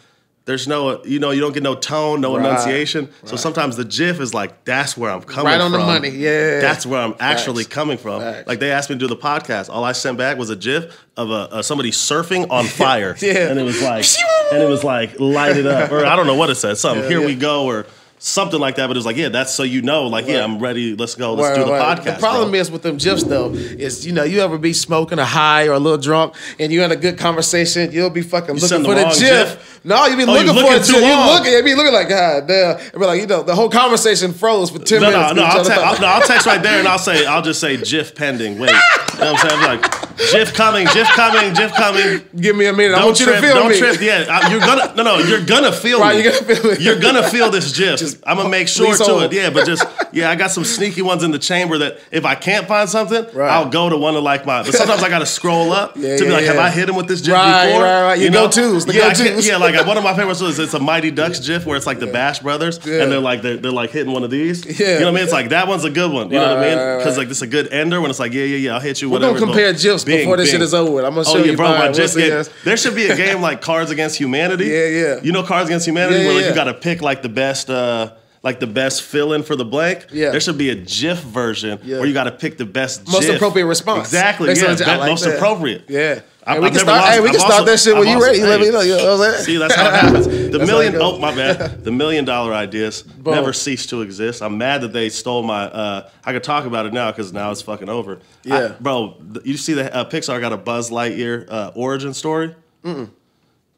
Right. 0.49 0.53
There's 0.53 0.67
no, 0.67 1.05
you 1.05 1.19
know, 1.19 1.31
you 1.31 1.41
don't 1.41 1.53
get 1.53 1.63
no 1.63 1.75
tone, 1.75 2.21
no 2.21 2.37
Right, 2.37 2.47
enunciation. 2.47 3.11
So 3.25 3.37
sometimes 3.37 3.77
the 3.77 3.85
GIF 3.85 4.19
is 4.21 4.33
like, 4.33 4.65
that's 4.65 4.97
where 4.97 5.11
I'm 5.11 5.21
coming 5.23 5.35
from. 5.35 5.47
Right 5.47 5.57
from. 5.57 5.67
on 5.67 5.73
the 5.73 5.79
money, 5.79 6.09
yeah. 6.11 6.61
That's 6.61 6.87
where 6.87 7.01
I'm 7.01 7.15
actually 7.21 7.65
Facts. 7.65 7.75
coming 7.75 7.99
from. 7.99 8.21
Facts. 8.23 8.49
Like 8.49 8.59
they 8.59 8.71
asked 8.73 8.89
me 8.91 8.97
to 8.97 8.99
do 8.99 9.07
the 9.09 9.17
podcast. 9.17 9.69
All 9.69 9.85
I 9.85 9.93
sent 9.93 10.17
back 10.19 10.39
was 10.39 10.51
a 10.51 10.57
GIF 10.57 10.97
of 11.17 11.31
a, 11.31 11.35
uh 11.35 11.63
somebody 11.63 11.91
surfing 11.91 12.51
on 12.51 12.65
fire. 12.83 13.15
Yeah. 13.21 13.49
And 13.51 13.59
it 13.59 13.65
was 13.65 13.81
like, 13.83 14.05
and 14.53 14.63
it 14.63 14.69
was 14.69 14.83
like 14.85 15.21
light 15.21 15.57
it 15.57 15.67
up, 15.67 15.93
or 15.93 16.05
I 16.07 16.17
don't 16.17 16.27
know 16.27 16.35
what 16.37 16.51
it 16.51 16.55
said. 16.57 16.77
Something. 16.79 17.03
Yeah, 17.05 17.09
Here 17.11 17.21
yeah. 17.21 17.27
we 17.27 17.35
go, 17.35 17.67
or 17.67 17.87
something 18.21 18.59
like 18.59 18.75
that. 18.77 18.89
But 18.89 18.97
it 18.97 18.99
was 18.99 19.07
like, 19.07 19.17
yeah, 19.17 19.29
that's 19.29 19.55
so 19.55 19.63
you 19.63 19.81
know, 19.81 20.07
like, 20.09 20.27
yeah, 20.27 20.43
I'm 20.43 20.59
ready. 20.59 20.97
Let's 20.97 21.15
go. 21.15 21.35
Let's 21.35 21.57
do 21.57 21.65
the 21.65 21.71
Right, 21.71 21.79
right. 21.81 21.99
podcast. 21.99 22.05
The 22.15 22.21
problem 22.21 22.51
bro. 22.51 22.59
is 22.61 22.71
with 22.71 22.83
them 22.83 22.97
gifs 22.97 23.23
though, 23.25 23.51
is 23.53 24.05
you 24.07 24.13
know, 24.13 24.25
you 24.25 24.41
ever 24.41 24.59
be 24.59 24.73
smoking 24.73 25.19
a 25.21 25.25
high 25.25 25.69
or 25.69 25.73
a 25.73 25.79
little 25.79 25.99
drunk 25.99 26.35
and 26.59 26.73
you 26.73 26.81
had 26.81 26.91
a 26.91 26.97
good 26.97 27.17
conversation, 27.19 27.93
you'll 27.93 28.11
be 28.11 28.23
fucking 28.23 28.55
looking 28.57 28.69
send 28.69 28.85
the 28.85 28.89
for 28.89 28.95
the 28.97 29.03
wrong 29.03 29.13
gif. 29.13 29.21
gif? 29.21 29.78
No, 29.85 30.07
you 30.07 30.17
be 30.17 30.25
Oh, 30.25 30.35
you 30.35 30.47
looking 30.47 30.49
for 30.49 30.55
looking 30.63 30.73
a 30.83 30.85
too 30.85 30.93
gif. 30.95 31.03
You 31.03 31.09
long. 31.11 31.29
looking, 31.39 31.53
you 31.53 31.63
be 31.63 31.75
looking 31.75 31.93
like, 31.93 32.09
God 32.09 32.47
damn. 32.47 32.77
And 32.79 32.93
be 32.93 32.99
like, 33.07 33.21
you 33.21 33.27
know, 33.27 33.43
the 33.43 33.55
whole 33.55 33.71
conversation 33.71 34.33
froze 34.33 34.71
for 34.71 34.79
10 34.79 35.01
No, 35.01 35.11
no, 35.11 35.17
minutes. 35.19 35.35
no. 35.37 35.43
Each 35.47 35.53
I'll, 35.55 35.65
te- 35.65 35.73
I'll, 35.73 36.01
no, 36.01 36.07
I'll 36.07 36.23
text 36.23 36.47
right 36.47 36.63
there 36.63 36.79
and 36.79 36.89
I'll 36.89 36.99
say, 36.99 37.25
I'll 37.27 37.43
just 37.43 37.61
say 37.61 37.77
GIF 37.77 38.15
pending. 38.15 38.59
Wait. 38.59 38.71
You 38.71 39.25
know 39.25 39.33
what 39.33 39.45
I'm 39.45 39.49
saying? 39.51 39.63
I'm 39.63 39.81
like, 39.81 40.19
GIF 40.33 40.53
coming, 40.55 40.87
GIF 40.93 41.07
coming, 41.09 41.55
GIF 41.55 41.73
coming. 41.73 42.21
Give 42.41 42.55
me 42.57 42.67
a 42.67 42.73
minute. 42.73 42.95
I 42.95 42.99
Don't 42.99 43.07
want 43.07 43.21
you 43.21 43.27
to 43.27 43.41
feel 43.41 43.55
don't 43.55 43.69
me. 43.71 43.79
trip. 43.79 44.01
Yeah, 44.01 44.27
I- 44.29 44.51
you're 44.51 44.61
gonna 44.61 44.95
no, 44.97 45.03
no, 45.03 45.19
you're 45.19 45.45
gonna 45.45 45.73
feel 45.73 46.01
Right, 46.01 46.17
me. 46.17 46.23
you're 46.25 46.33
gonna 46.33 46.45
feel 46.55 46.71
it. 46.71 46.81
You're 46.81 46.99
gonna 47.01 47.29
feel 47.29 47.51
this 47.51 47.77
GIF. 47.77 48.21
I'm 48.27 48.37
gonna 48.37 48.49
make 48.49 48.69
sure 48.69 48.95
to 48.97 49.05
hold. 49.05 49.23
it. 49.25 49.33
Yeah, 49.33 49.51
but 49.51 49.67
just 49.67 49.85
yeah, 50.13 50.31
I 50.31 50.35
got 50.37 50.51
some 50.51 50.65
sneaky 50.65 51.03
ones 51.03 51.23
in 51.23 51.31
the 51.31 51.39
chamber 51.39 51.79
that 51.79 51.99
if 52.11 52.25
I 52.25 52.35
can't 52.35 52.67
find 52.69 52.89
something, 52.89 53.27
Right. 53.35 53.51
I'll 53.51 53.69
go 53.71 53.89
to 53.89 53.97
one 53.97 54.17
of 54.17 54.23
like 54.23 54.45
my. 54.47 54.63
But 54.63 54.75
sometimes 54.75 55.03
I 55.03 55.09
gotta 55.09 55.27
scroll 55.27 55.73
up 55.73 55.97
Yeah, 55.97 56.17
to 56.17 56.23
be 56.25 56.31
yeah, 56.31 56.37
like, 56.37 56.45
have. 56.47 56.57
I 56.59 56.71
hit 56.71 56.89
him 56.89 56.97
with 56.97 57.07
this 57.09 57.21
GIF 57.21 57.35
Right, 57.35 57.67
before? 57.67 57.83
right, 57.83 58.03
right. 58.03 58.19
You 58.19 58.31
know? 58.31 58.47
go-tos, 58.47 58.87
the 58.87 58.95
yeah, 58.95 59.07
I 59.07 59.15
go-tos. 59.15 59.47
yeah, 59.47 59.57
like 59.57 59.68
one 59.87 59.97
of 59.97 60.05
my 60.05 60.15
favorites 60.15 60.41
is 60.41 60.59
it's 60.59 60.75
a 60.75 60.79
Mighty 60.81 61.11
Ducks 61.11 61.41
GIF 61.41 61.67
where 61.67 61.77
it's 61.77 61.87
like 61.87 61.99
the 61.99 62.07
Bash 62.07 62.41
Brothers 62.41 62.79
Yeah. 62.85 63.03
and 63.03 63.13
they're 63.13 63.19
like 63.21 63.43
they're, 63.43 63.57
they're 63.57 63.71
like 63.73 63.91
hitting 63.91 64.13
one 64.13 64.25
of 64.25 64.31
these. 64.31 64.65
Yeah. 64.79 64.95
you 64.95 65.01
know 65.01 65.07
what 65.07 65.11
I 65.11 65.15
mean? 65.15 65.25
It's 65.25 65.33
like 65.33 65.49
that 65.51 65.69
one's 65.69 65.85
a 65.85 65.91
good 65.91 66.11
one. 66.13 66.29
You 66.31 66.35
know 66.37 66.43
what 66.43 66.51
I 66.51 66.55
Right, 66.61 66.69
mean? 66.71 66.79
right, 66.79 66.91
right. 66.93 66.99
Because 66.99 67.19
like 67.19 67.29
this 67.29 67.39
is 67.39 67.43
a 67.43 67.47
good 67.47 67.73
ender 67.73 68.01
when 68.01 68.11
it's 68.11 68.19
like 68.21 68.33
yeah, 68.33 68.45
yeah, 68.45 68.57
yeah, 68.57 68.75
I'll 68.75 68.81
hit 68.81 69.01
you. 69.03 69.09
We're 69.09 69.15
Whatever. 69.15 69.35
gonna 69.41 69.47
compare 69.53 69.73
gifs 69.73 70.05
before 70.05 70.37
this 70.37 70.51
shit 70.51 70.63
is 70.63 70.75
over 70.75 70.91
with. 70.93 71.05
I'm 71.05 71.13
gonna 71.15 71.25
show 71.25 71.35
Oh 71.35 71.39
yeah, 71.39 71.51
you 71.51 71.57
bro, 71.57 71.69
my 71.71 71.79
mine. 71.79 71.93
GIF 71.93 71.99
Once 72.01 72.17
game. 72.17 72.55
There 72.65 72.77
should 72.77 72.95
be 72.95 73.07
a 73.09 73.17
game 73.25 73.41
like 73.41 73.61
Cards 73.61 73.91
Against 73.91 74.19
Humanity. 74.19 74.67
Yeah, 74.67 74.87
yeah. 74.87 75.21
You 75.23 75.33
know 75.33 75.43
Cards 75.43 75.69
Against 75.69 75.87
Humanity, 75.87 76.25
where 76.25 76.35
like 76.35 76.45
you 76.47 76.55
got 76.55 76.65
to 76.65 76.75
pick 76.75 77.03
like 77.03 77.23
the 77.23 77.29
best, 77.29 77.71
uh, 77.71 78.13
like 78.43 78.61
the 78.61 78.67
best 78.67 79.03
fill 79.03 79.33
in 79.33 79.43
for 79.43 79.57
the 79.57 79.65
blank. 79.65 80.07
Yeah. 80.13 80.31
There 80.31 80.41
should 80.41 80.59
be 80.59 80.71
a 80.71 80.75
GIF 80.75 81.19
version 81.21 81.79
Yeah. 81.85 81.99
where 81.99 82.07
you 82.07 82.15
got 82.15 82.25
to 82.25 82.31
pick 82.33 82.57
the 82.59 82.65
best, 82.65 83.07
Most 83.09 83.27
GIF. 83.27 83.37
appropriate 83.37 83.67
response. 83.67 84.01
Exactly. 84.09 84.53
Yeah, 84.55 84.75
like 84.97 85.11
most 85.11 85.25
that. 85.25 85.37
appropriate. 85.37 85.85
Yeah. 85.89 86.21
I've- 86.47 86.55
Hey, 86.55 86.61
we 86.61 86.67
I've 86.67 86.73
can 86.73 86.81
start. 86.81 86.99
lost- 87.01 87.13
Hey, 87.13 87.21
we 87.21 87.27
I've 87.29 87.31
can 87.35 87.41
start 87.41 87.67
that 87.67 87.79
shit 87.81 87.95
when 87.97 88.07
you 88.09 88.15
also- 88.15 88.27
ready. 88.27 88.39
You 88.39 88.47
let 88.47 88.61
me 88.61 88.71
know. 88.71 88.81
You 88.81 88.97
know 88.97 89.17
what 89.19 89.27
I'm 89.29 89.33
saying? 89.35 89.45
See, 89.45 89.57
that's 89.59 89.75
how 89.75 89.89
it 89.89 89.93
happens. 89.95 90.27
The 90.27 90.59
million, 90.61 90.97
oh 90.99 91.19
my 91.19 91.35
bad. 91.35 91.85
The 91.85 91.93
million 91.93 92.25
dollar 92.25 92.55
ideas 92.55 93.03
Boom. 93.19 93.35
never 93.35 93.53
cease 93.53 93.85
to 93.87 94.01
exist. 94.01 94.41
I'm 94.41 94.57
mad 94.57 94.81
that 94.81 94.93
they 94.95 95.11
stole 95.11 95.43
my. 95.43 95.65
Uh, 95.65 96.09
I 96.25 96.33
could 96.33 96.45
talk 96.45 96.65
about 96.65 96.87
it 96.87 96.95
now 96.95 97.11
because 97.11 97.33
now 97.35 97.51
it's 97.51 97.61
fucking 97.61 97.91
over. 97.91 98.15
I- 98.15 98.49
Yeah. 98.49 98.73
bro. 98.81 99.17
You 99.45 99.59
see 99.59 99.75
the 99.75 99.95
uh, 99.95 100.05
Pixar 100.09 100.41
got 100.41 100.53
a 100.55 100.57
Buzz 100.57 100.89
Lightyear 100.91 101.47
uh, 101.51 101.71
origin 101.75 102.15
story. 102.15 102.55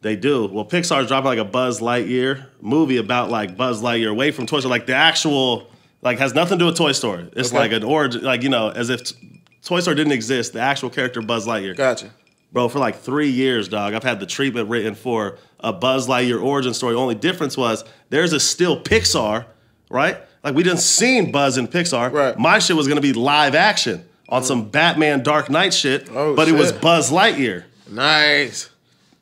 They 0.03 0.17
do. 0.17 0.47
Well, 0.47 0.65
Pixar's 0.65 1.09
dropping 1.09 1.27
like 1.27 1.39
a 1.39 1.45
Buzz 1.45 1.81
Lightyear 1.81 2.47
movie 2.61 2.97
about 2.97 3.31
like 3.31 3.57
Buzz 3.57 3.83
Lightyear 3.83 4.11
away 4.11 4.31
from 4.31 4.47
Toy 4.47 4.61
Story, 4.61 4.71
like 4.71 4.87
the 4.87 4.95
actual, 4.95 5.69
like 6.01 6.19
has 6.19 6.35
nothing 6.35 6.59
to 6.59 6.63
do 6.63 6.67
with 6.67 6.77
Toy 6.77 6.93
Story. 6.93 7.29
It's 7.37 7.51
Okay. 7.51 7.59
like 7.59 7.73
an 7.73 7.85
origin, 7.85 8.23
like 8.23 8.43
you 8.43 8.49
know, 8.49 8.71
as 8.71 8.89
if 8.89 9.05
t- 9.05 9.41
Toy 9.63 9.81
Story 9.81 9.97
didn't 9.97 10.13
exist. 10.13 10.55
The 10.55 10.61
actual 10.61 10.89
character 10.89 11.21
Buzz 11.21 11.47
Lightyear. 11.47 11.77
Gotcha. 11.77 12.11
Bro, 12.53 12.71
for 12.71 12.79
like 12.79 12.97
three 13.01 13.29
years, 13.29 13.69
dog, 13.69 13.93
I've 13.95 14.03
had 14.03 14.19
the 14.21 14.27
treatment 14.27 14.71
written 14.71 14.95
for 14.95 15.37
a 15.61 15.73
Buzz 15.73 16.09
Lightyear 16.09 16.43
origin 16.43 16.73
story. 16.73 16.95
Only 16.95 17.15
difference 17.15 17.57
was 17.59 17.85
there's 18.09 18.33
a 18.33 18.41
still 18.41 18.83
Pixar, 18.83 19.45
right? 19.91 20.17
Like 20.43 20.55
we 20.55 20.63
didn't 20.63 20.81
seen 20.81 21.31
Buzz 21.31 21.59
in 21.59 21.69
Pixar. 21.69 22.11
Right. 22.11 22.39
My 22.39 22.59
shit 22.59 22.75
was 22.75 22.89
gonna 22.89 23.03
be 23.03 23.13
live 23.13 23.55
action 23.55 24.05
on 24.31 24.43
some 24.45 24.71
Batman 24.71 25.23
Dark 25.23 25.51
Knight 25.51 25.75
shit, 25.75 26.09
Oh, 26.11 26.35
but 26.35 26.49
it 26.49 26.53
was. 26.53 26.73
Buzz 26.73 27.11
Lightyear. 27.11 27.65
Nice. 27.91 28.70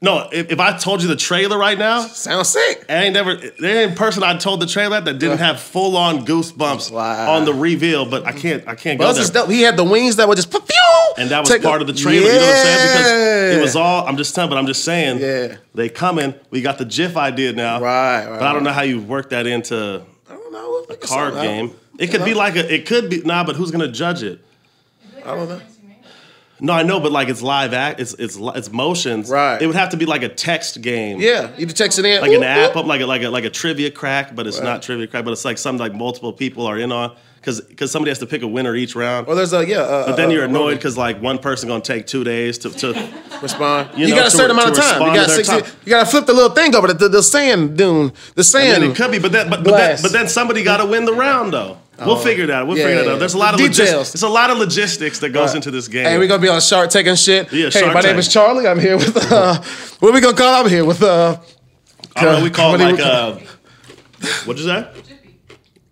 No, 0.01 0.29
if, 0.31 0.53
if 0.53 0.61
I 0.61 0.77
told 0.79 1.03
you 1.03 1.09
the 1.09 1.17
trailer 1.17 1.59
right 1.59 1.77
now, 1.77 2.03
Sounds 2.03 2.51
sick. 2.51 2.85
I 2.89 3.05
ain't 3.05 3.15
never 3.15 3.35
there 3.35 3.83
ain't 3.89 3.97
person 3.99 4.23
I 4.23 4.37
told 4.37 4.61
the 4.61 4.67
trailer 4.67 5.01
that 5.01 5.19
didn't 5.19 5.39
have 5.39 5.59
full 5.59 5.97
on 5.97 6.25
goosebumps 6.25 6.93
Wow. 6.93 7.35
on 7.35 7.45
the 7.45 7.53
reveal, 7.53 8.09
but 8.09 8.25
I 8.25 8.31
can't 8.31 8.67
I 8.69 8.77
can't 8.77 8.97
Buzz 8.97 9.17
go 9.19 9.25
there. 9.25 9.43
dope. 9.43 9.51
He 9.51 9.63
had 9.63 9.77
the 9.77 9.83
wings 9.83 10.15
that 10.17 10.29
were 10.29 10.37
just 10.37 10.53
pew, 10.53 10.61
And 11.17 11.31
that 11.31 11.41
was 11.41 11.49
take 11.49 11.63
a- 11.63 11.67
part 11.67 11.81
of 11.81 11.89
the 11.89 11.93
trailer. 11.95 12.29
You 12.29 12.33
know 12.35 12.39
what 12.39 12.49
I'm 12.49 12.65
saying? 12.65 12.89
Because 12.93 13.57
it 13.59 13.61
was 13.61 13.75
all. 13.75 14.07
I'm 14.07 14.17
just 14.17 14.35
telling, 14.37 14.51
but 14.51 14.57
I'm 14.59 14.67
just 14.69 14.85
saying. 14.85 15.19
Yeah. 15.19 15.57
They 15.75 15.89
coming. 15.89 16.33
We 16.51 16.61
got 16.61 16.79
the 16.79 16.85
GIF 16.85 17.17
idea 17.17 17.53
now. 17.53 17.81
Right, 17.81 18.25
right, 18.25 18.39
But 18.39 18.43
I 18.47 18.53
don't 18.53 18.63
know 18.63 18.73
how 18.73 18.83
you 18.83 19.01
work 19.01 19.31
that 19.31 19.49
into 19.49 20.03
I 20.31 20.33
don't 20.35 20.53
know. 20.53 20.83
Figure 20.89 21.07
card 21.09 21.35
game. 21.35 21.73
It 21.99 22.13
could 22.13 22.25
be 22.25 22.35
like 22.35 22.55
a. 22.55 22.73
It 22.73 22.87
could 22.87 23.11
be 23.11 23.23
nah, 23.23 23.43
but 23.43 23.57
who's 23.57 23.73
gonna 23.73 23.91
judge 23.91 24.23
it? 24.23 24.39
I 25.27 25.35
don't 25.35 25.49
know. 25.49 25.61
No, 26.61 26.73
I 26.73 26.83
know, 26.83 26.99
but 27.01 27.13
like 27.13 27.29
it's 27.29 27.43
live 27.43 27.73
act. 27.73 28.01
It's 28.01 28.15
it's 28.15 28.37
it's 28.41 28.71
motions. 28.73 29.31
Right. 29.31 29.61
It 29.63 29.67
would 29.67 29.77
have 29.77 29.91
to 29.91 29.97
be 29.97 30.07
like 30.07 30.23
a 30.23 30.29
text 30.29 30.81
game. 30.83 31.21
Yeah, 31.21 31.51
you 31.57 31.67
text 31.67 31.99
it 31.99 32.05
in. 32.05 32.21
Like 32.21 32.33
an 32.33 32.43
app, 32.43 32.77
up 32.77 32.87
like 32.87 33.01
a 33.01 33.07
like 33.07 33.23
a 33.23 33.29
like 33.31 33.45
a 33.45 33.51
trivia 33.51 33.91
crack, 33.91 34.35
but 34.35 34.47
it's 34.47 34.61
not 34.61 34.83
trivia 34.83 35.07
crack, 35.07 35.25
but 35.25 35.33
it's 35.33 35.45
like 35.45 35.59
something 35.59 35.81
like 35.81 35.95
multiple 35.95 36.33
people 36.33 36.67
are 36.67 36.77
in 36.79 36.91
on 36.93 37.17
because 37.37 37.61
because 37.61 37.91
somebody 37.93 38.11
has 38.11 38.19
to 38.19 38.27
pick 38.27 38.43
a 38.43 38.47
winner 38.49 38.75
each 38.75 38.97
round. 38.97 39.27
Well, 39.27 39.37
there's 39.37 39.53
a 39.53 39.65
yeah. 39.67 39.79
Uh, 39.79 40.07
But 40.07 40.17
then 40.17 40.29
uh, 40.31 40.33
you're 40.33 40.43
uh, 40.45 40.49
annoyed 40.49 40.75
because 40.77 40.97
like 40.97 41.21
one 41.23 41.39
person 41.39 41.69
gonna 41.69 41.81
take 41.81 42.07
two 42.07 42.25
days 42.25 42.59
to, 42.59 42.71
to 42.71 43.13
respond. 43.43 43.91
You 43.97 44.07
You, 44.07 44.15
know, 44.15 44.21
got 44.23 44.29
a 44.29 44.31
to- 44.31 44.37
certain 44.37 44.51
amount 44.53 44.75
to 44.75 44.81
of 44.81 44.87
time. 44.89 45.01
You 45.03 45.15
got 45.15 45.27
to 45.29 45.31
60, 45.35 45.61
time. 45.61 45.71
You 45.85 45.91
got 45.91 46.05
to 46.05 46.11
flip 46.11 46.27
the 46.27 46.33
little 46.33 46.51
thing 46.51 46.75
over 46.75 46.89
the, 46.89 46.95
the, 46.95 47.09
the 47.09 47.23
sand 47.23 47.77
dune. 47.79 48.09
The 48.35 48.39
and 48.39 48.45
sand. 48.47 48.83
then 48.83 48.91
it 48.91 48.97
could 48.97 49.11
be, 49.13 49.19
but 49.19 49.31
then 49.33 49.49
but, 49.49 49.63
but 49.63 49.71
Glass. 49.71 50.03
but 50.03 50.13
then 50.13 50.29
somebody 50.29 50.63
got 50.65 50.79
to 50.79 50.87
win 50.87 51.05
the 51.05 51.15
round 51.15 51.53
though. 51.53 51.79
We'll 52.07 52.17
figure 52.17 52.47
that. 52.47 52.55
out. 52.55 52.67
We'll 52.67 52.79
yeah, 52.79 52.85
figure 52.85 53.05
that 53.05 53.13
out. 53.13 53.19
There's 53.19 53.35
a 53.35 53.39
lot 53.39 53.55
of 53.55 53.59
Details. 53.59 53.79
logistics. 53.79 54.13
There's 54.13 54.23
a 54.23 54.29
lot 54.29 54.51
of 54.51 54.59
logistics 54.59 55.19
that 55.21 55.31
goes 55.31 55.55
into 55.55 55.71
this 55.71 55.89
game. 55.89 56.05
Hey, 56.05 56.19
we're 56.19 56.29
gonna 56.29 56.43
be 56.43 56.49
on 56.49 56.61
Shark 56.61 56.91
Tank 56.91 57.07
and 57.09 57.19
shit. 57.19 57.53
Yeah, 57.53 57.65
hey, 57.65 57.71
Shark 57.71 57.95
my 57.95 58.01
name 58.01 58.19
is 58.19 58.29
Charlie. 58.33 58.67
I'm 58.67 58.79
here 58.79 58.97
with 58.97 59.17
uh, 59.17 59.61
what 60.01 60.11
are 60.11 60.13
we 60.13 60.21
gonna 60.21 60.37
call? 60.37 60.65
I'm 60.65 60.69
here 60.71 60.85
with 60.85 61.03
uh, 61.03 61.39
I 62.17 62.25
don't 62.25 62.39
know. 62.39 62.45
We 62.45 62.51
call 62.51 62.73
What 62.73 62.81
like 62.81 63.01
uh, 63.01 63.39
what'd 64.45 64.63
you 64.63 64.69
say? 64.69 64.89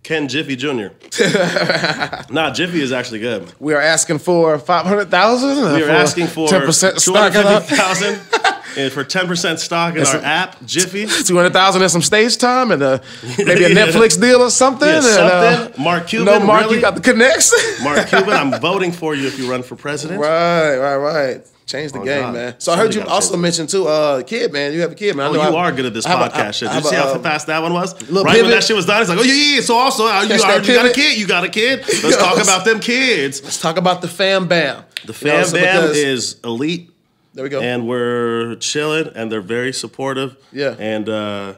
Ken 0.03 0.29
Jiffy 0.29 0.55
Jr. 0.55 0.69
nah, 2.33 2.53
Jiffy 2.53 2.81
is 2.81 2.92
actually 2.92 3.19
good. 3.19 3.53
we 3.59 3.75
are 3.75 3.81
asking 3.81 4.19
for 4.19 4.57
five 4.61 4.87
hundred 4.87 5.11
thousand. 5.11 5.75
We 5.75 5.83
are 5.83 5.90
asking 5.90 6.29
for 6.29 6.47
ten 6.49 6.62
percent 6.62 7.01
stock 7.01 7.35
in 7.35 7.42
250,000 7.42 8.21
and 8.77 8.93
for 8.93 9.05
10% 9.05 9.59
stock 9.59 9.95
in 9.95 10.01
It's 10.03 10.15
our 10.15 10.21
a- 10.21 10.25
app, 10.25 10.65
Jiffy. 10.65 11.07
Two 11.25 11.37
hundred 11.37 11.53
thousand 11.53 11.83
and 11.83 11.91
some 11.91 12.03
stage 12.03 12.37
time 12.37 12.71
and 12.71 12.83
uh, 12.83 12.99
maybe 13.39 13.65
a 13.65 13.69
Yeah. 13.71 13.87
Netflix 13.87 14.21
deal 14.21 14.41
or 14.43 14.51
something. 14.51 14.89
Yeah, 14.89 14.97
and, 14.97 15.05
something. 15.05 15.81
uh, 15.81 15.83
Mark 15.83 16.07
Cuban, 16.09 16.27
no, 16.27 16.41
Mark, 16.47 16.62
really? 16.65 16.77
you 16.77 16.81
got 16.81 16.95
the 16.95 17.01
connects. 17.01 17.53
Mark 17.83 18.09
Cuban, 18.09 18.31
I'm 18.35 18.61
voting 18.61 18.93
for 18.93 19.15
you 19.15 19.27
if 19.27 19.39
you 19.39 19.51
run 19.51 19.62
for 19.62 19.77
president. 19.77 20.21
right, 20.21 20.77
right, 20.77 20.97
right. 20.97 21.47
Change 21.67 21.91
the 21.91 21.99
Oh, 21.99 22.05
game, 22.05 22.21
God. 22.23 22.35
man. 22.35 22.55
So 22.59 22.73
I 22.73 22.77
heard 22.77 22.95
you 22.95 23.03
also 23.03 23.31
change 23.31 23.39
it. 23.39 23.43
mention 23.43 23.67
too, 23.67 23.89
uh, 23.89 24.23
kid, 24.23 24.53
man. 24.53 24.73
You 24.73 24.83
have 24.83 24.93
a 24.93 24.95
kid, 24.95 25.17
man. 25.17 25.27
I 25.27 25.29
Oh, 25.31 25.33
know 25.33 25.51
you 25.51 25.57
I- 25.57 25.61
are 25.67 25.73
good 25.73 25.87
at 25.87 25.95
this 25.95 26.07
a- 26.07 26.11
podcast 26.11 26.55
shit. 26.55 26.71
Did 26.71 26.85
you 26.85 26.91
see 26.91 26.95
how 26.95 27.12
um, 27.12 27.23
fast 27.25 27.49
that 27.49 27.61
one 27.61 27.73
was? 27.73 27.93
Right 28.09 28.41
when 28.43 28.51
that 28.53 28.62
shit 28.62 28.77
was 28.77 28.87
done, 28.87 29.01
it's 29.01 29.11
like, 29.11 29.19
oh 29.19 29.23
yeah, 29.23 29.57
yeah. 29.57 29.61
So 29.62 29.75
also, 29.75 30.07
uh, 30.07 30.23
you, 30.23 30.35
you 30.35 30.39
got 30.39 30.87
a 30.87 30.93
kid. 30.93 31.19
You 31.19 31.27
got 31.27 31.43
a 31.43 31.49
kid. 31.49 31.81
Let's 32.05 32.17
talk 32.19 32.41
about 32.41 32.65
them 32.65 32.79
kids. 32.79 33.43
Let's 33.43 33.61
talk 33.61 33.79
about 33.79 34.01
the 34.01 34.07
fam 34.07 34.47
bam. 34.47 34.85
The 35.07 35.12
You 35.12 35.27
know, 35.27 35.37
fam 35.39 35.45
so 35.45 35.57
bam 35.59 35.91
is 35.93 36.37
elite. 36.45 36.93
There 37.37 37.44
we 37.44 37.51
go. 37.51 37.61
and 37.61 37.87
we're 37.87 38.57
chilling, 38.57 39.12
and 39.14 39.31
they're 39.31 39.42
very 39.42 39.72
supportive. 39.72 40.38
Yeah. 40.53 40.75
And 40.79 41.07
uh, 41.07 41.55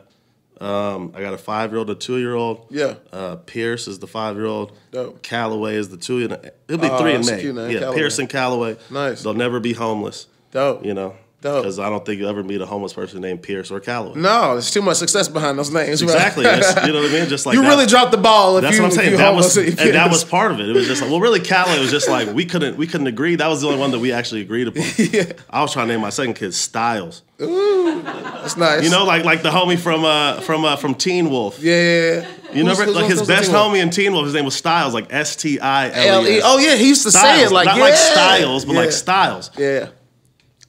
um, 0.60 1.12
I 1.14 1.20
got 1.20 1.34
a 1.34 1.38
five 1.38 1.70
year 1.70 1.78
old, 1.78 1.88
a 1.88 1.94
two 1.94 2.18
year 2.18 2.34
old. 2.34 2.66
Yeah. 2.70 2.94
Uh, 3.12 3.36
Pierce 3.36 3.86
is 3.86 4.00
the 4.00 4.08
five 4.08 4.34
year 4.34 4.46
old. 4.46 4.76
Dope. 4.90 5.22
Callaway 5.22 5.76
is 5.76 5.88
the 5.88 5.96
two. 5.96 6.18
He'll 6.18 6.78
be 6.78 6.88
three 6.88 7.14
in 7.14 7.24
May. 7.24 7.40
cute 7.40 7.54
yeah. 7.54 7.78
Callaway. 7.78 7.96
Pierce 7.96 8.18
and 8.18 8.28
Callaway. 8.28 8.76
Nice. 8.90 9.22
They'll 9.22 9.34
never 9.34 9.60
be 9.60 9.72
homeless. 9.72 10.26
Dope. 10.50 10.84
You 10.84 10.94
know. 10.94 11.14
Because 11.40 11.78
I 11.78 11.88
don't 11.88 12.04
think 12.04 12.18
you'll 12.18 12.28
ever 12.28 12.42
meet 12.42 12.60
a 12.60 12.66
homeless 12.66 12.92
person 12.92 13.20
named 13.20 13.42
Pierce 13.42 13.70
or 13.70 13.78
Callaway. 13.78 14.18
No, 14.20 14.54
there's 14.54 14.72
too 14.72 14.82
much 14.82 14.96
success 14.96 15.28
behind 15.28 15.56
those 15.56 15.70
names. 15.70 16.02
right? 16.02 16.12
Exactly. 16.14 16.44
You 16.44 16.92
know 16.92 17.00
what 17.02 17.10
I 17.10 17.14
mean? 17.14 17.28
Just 17.28 17.46
like 17.46 17.54
you 17.54 17.62
that. 17.62 17.68
really 17.68 17.86
dropped 17.86 18.10
the 18.10 18.16
ball. 18.18 18.60
That's 18.60 18.76
you, 18.76 18.82
what 18.82 18.90
I'm 18.90 18.96
saying. 18.96 19.16
That 19.18 19.34
was, 19.34 19.56
and 19.56 19.76
that 19.76 20.10
was 20.10 20.24
part 20.24 20.50
of 20.50 20.58
it. 20.58 20.68
It 20.68 20.74
was 20.74 20.88
just 20.88 21.00
like, 21.00 21.10
well, 21.10 21.20
really, 21.20 21.38
Callaway 21.38 21.78
was 21.78 21.90
just 21.90 22.08
like 22.08 22.34
we 22.34 22.44
couldn't 22.44 22.76
we 22.76 22.88
couldn't 22.88 23.06
agree. 23.06 23.36
That 23.36 23.46
was 23.46 23.60
the 23.60 23.68
only 23.68 23.78
one 23.78 23.92
that 23.92 24.00
we 24.00 24.10
actually 24.10 24.40
agreed 24.40 24.68
upon. 24.68 24.82
Yeah. 24.98 25.32
I 25.48 25.62
was 25.62 25.72
trying 25.72 25.86
to 25.88 25.94
name 25.94 26.00
my 26.02 26.10
second 26.10 26.34
kid 26.34 26.52
Stiles. 26.54 27.22
Ooh, 27.40 28.02
That's 28.02 28.56
nice. 28.56 28.82
You 28.82 28.90
know, 28.90 29.04
like 29.04 29.24
like 29.24 29.42
the 29.42 29.50
homie 29.50 29.78
from 29.78 30.04
uh 30.04 30.40
from 30.40 30.64
uh 30.64 30.74
from 30.76 30.94
Teen 30.96 31.30
Wolf. 31.30 31.60
Yeah. 31.60 32.26
You 32.52 32.64
know, 32.64 32.70
Who's- 32.74 32.78
who's- 32.84 32.96
like 32.96 33.06
his 33.10 33.26
best 33.26 33.50
homie 33.52 33.80
in 33.80 33.90
Teen 33.90 34.12
Wolf, 34.12 34.24
his 34.24 34.34
name 34.34 34.44
was 34.44 34.56
Stiles, 34.56 34.92
like 34.92 35.12
S 35.12 35.36
T 35.36 35.60
I 35.60 36.06
L. 36.08 36.26
E. 36.26 36.40
Oh 36.42 36.58
yeah, 36.58 36.74
he 36.74 36.88
used 36.88 37.04
to 37.04 37.12
say 37.12 37.44
it 37.44 37.52
like 37.52 37.66
not 37.66 37.76
yeah. 37.76 37.82
like 37.84 37.94
Styles, 37.94 38.64
but 38.64 38.72
yeah. 38.72 38.80
like 38.80 38.92
Styles. 38.92 39.50
Yeah. 39.56 39.88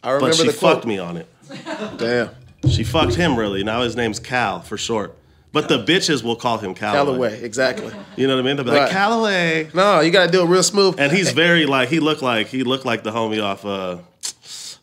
I 0.03 0.11
remember 0.11 0.27
But 0.27 0.35
she 0.35 0.47
the 0.47 0.57
quote. 0.57 0.75
fucked 0.75 0.85
me 0.85 0.97
on 0.99 1.17
it. 1.17 1.27
Damn. 1.97 2.29
She 2.69 2.83
fucked 2.83 3.15
him 3.15 3.35
really. 3.37 3.63
Now 3.63 3.81
his 3.81 3.95
name's 3.95 4.19
Cal 4.19 4.61
for 4.61 4.77
short. 4.77 5.15
But 5.51 5.67
the 5.67 5.83
bitches 5.83 6.23
will 6.23 6.35
call 6.35 6.59
him 6.59 6.75
Callaway. 6.75 7.29
Callaway, 7.29 7.41
exactly. 7.43 7.91
You 8.15 8.27
know 8.27 8.35
what 8.35 8.41
I 8.43 8.45
mean? 8.45 8.55
They'll 8.57 8.65
be 8.65 8.71
like 8.71 8.81
Right. 8.81 8.91
Callaway. 8.91 9.69
No, 9.73 9.99
you 9.99 10.11
gotta 10.11 10.31
do 10.31 10.41
it 10.43 10.45
real 10.45 10.61
smooth. 10.63 10.99
And 10.99 11.11
he's 11.11 11.31
very 11.31 11.65
like 11.65 11.89
he 11.89 11.99
looked 11.99 12.21
like 12.21 12.47
he 12.47 12.63
looked 12.63 12.85
like 12.85 13.03
the 13.03 13.11
homie 13.11 13.43
off 13.43 13.65
uh 13.65 13.97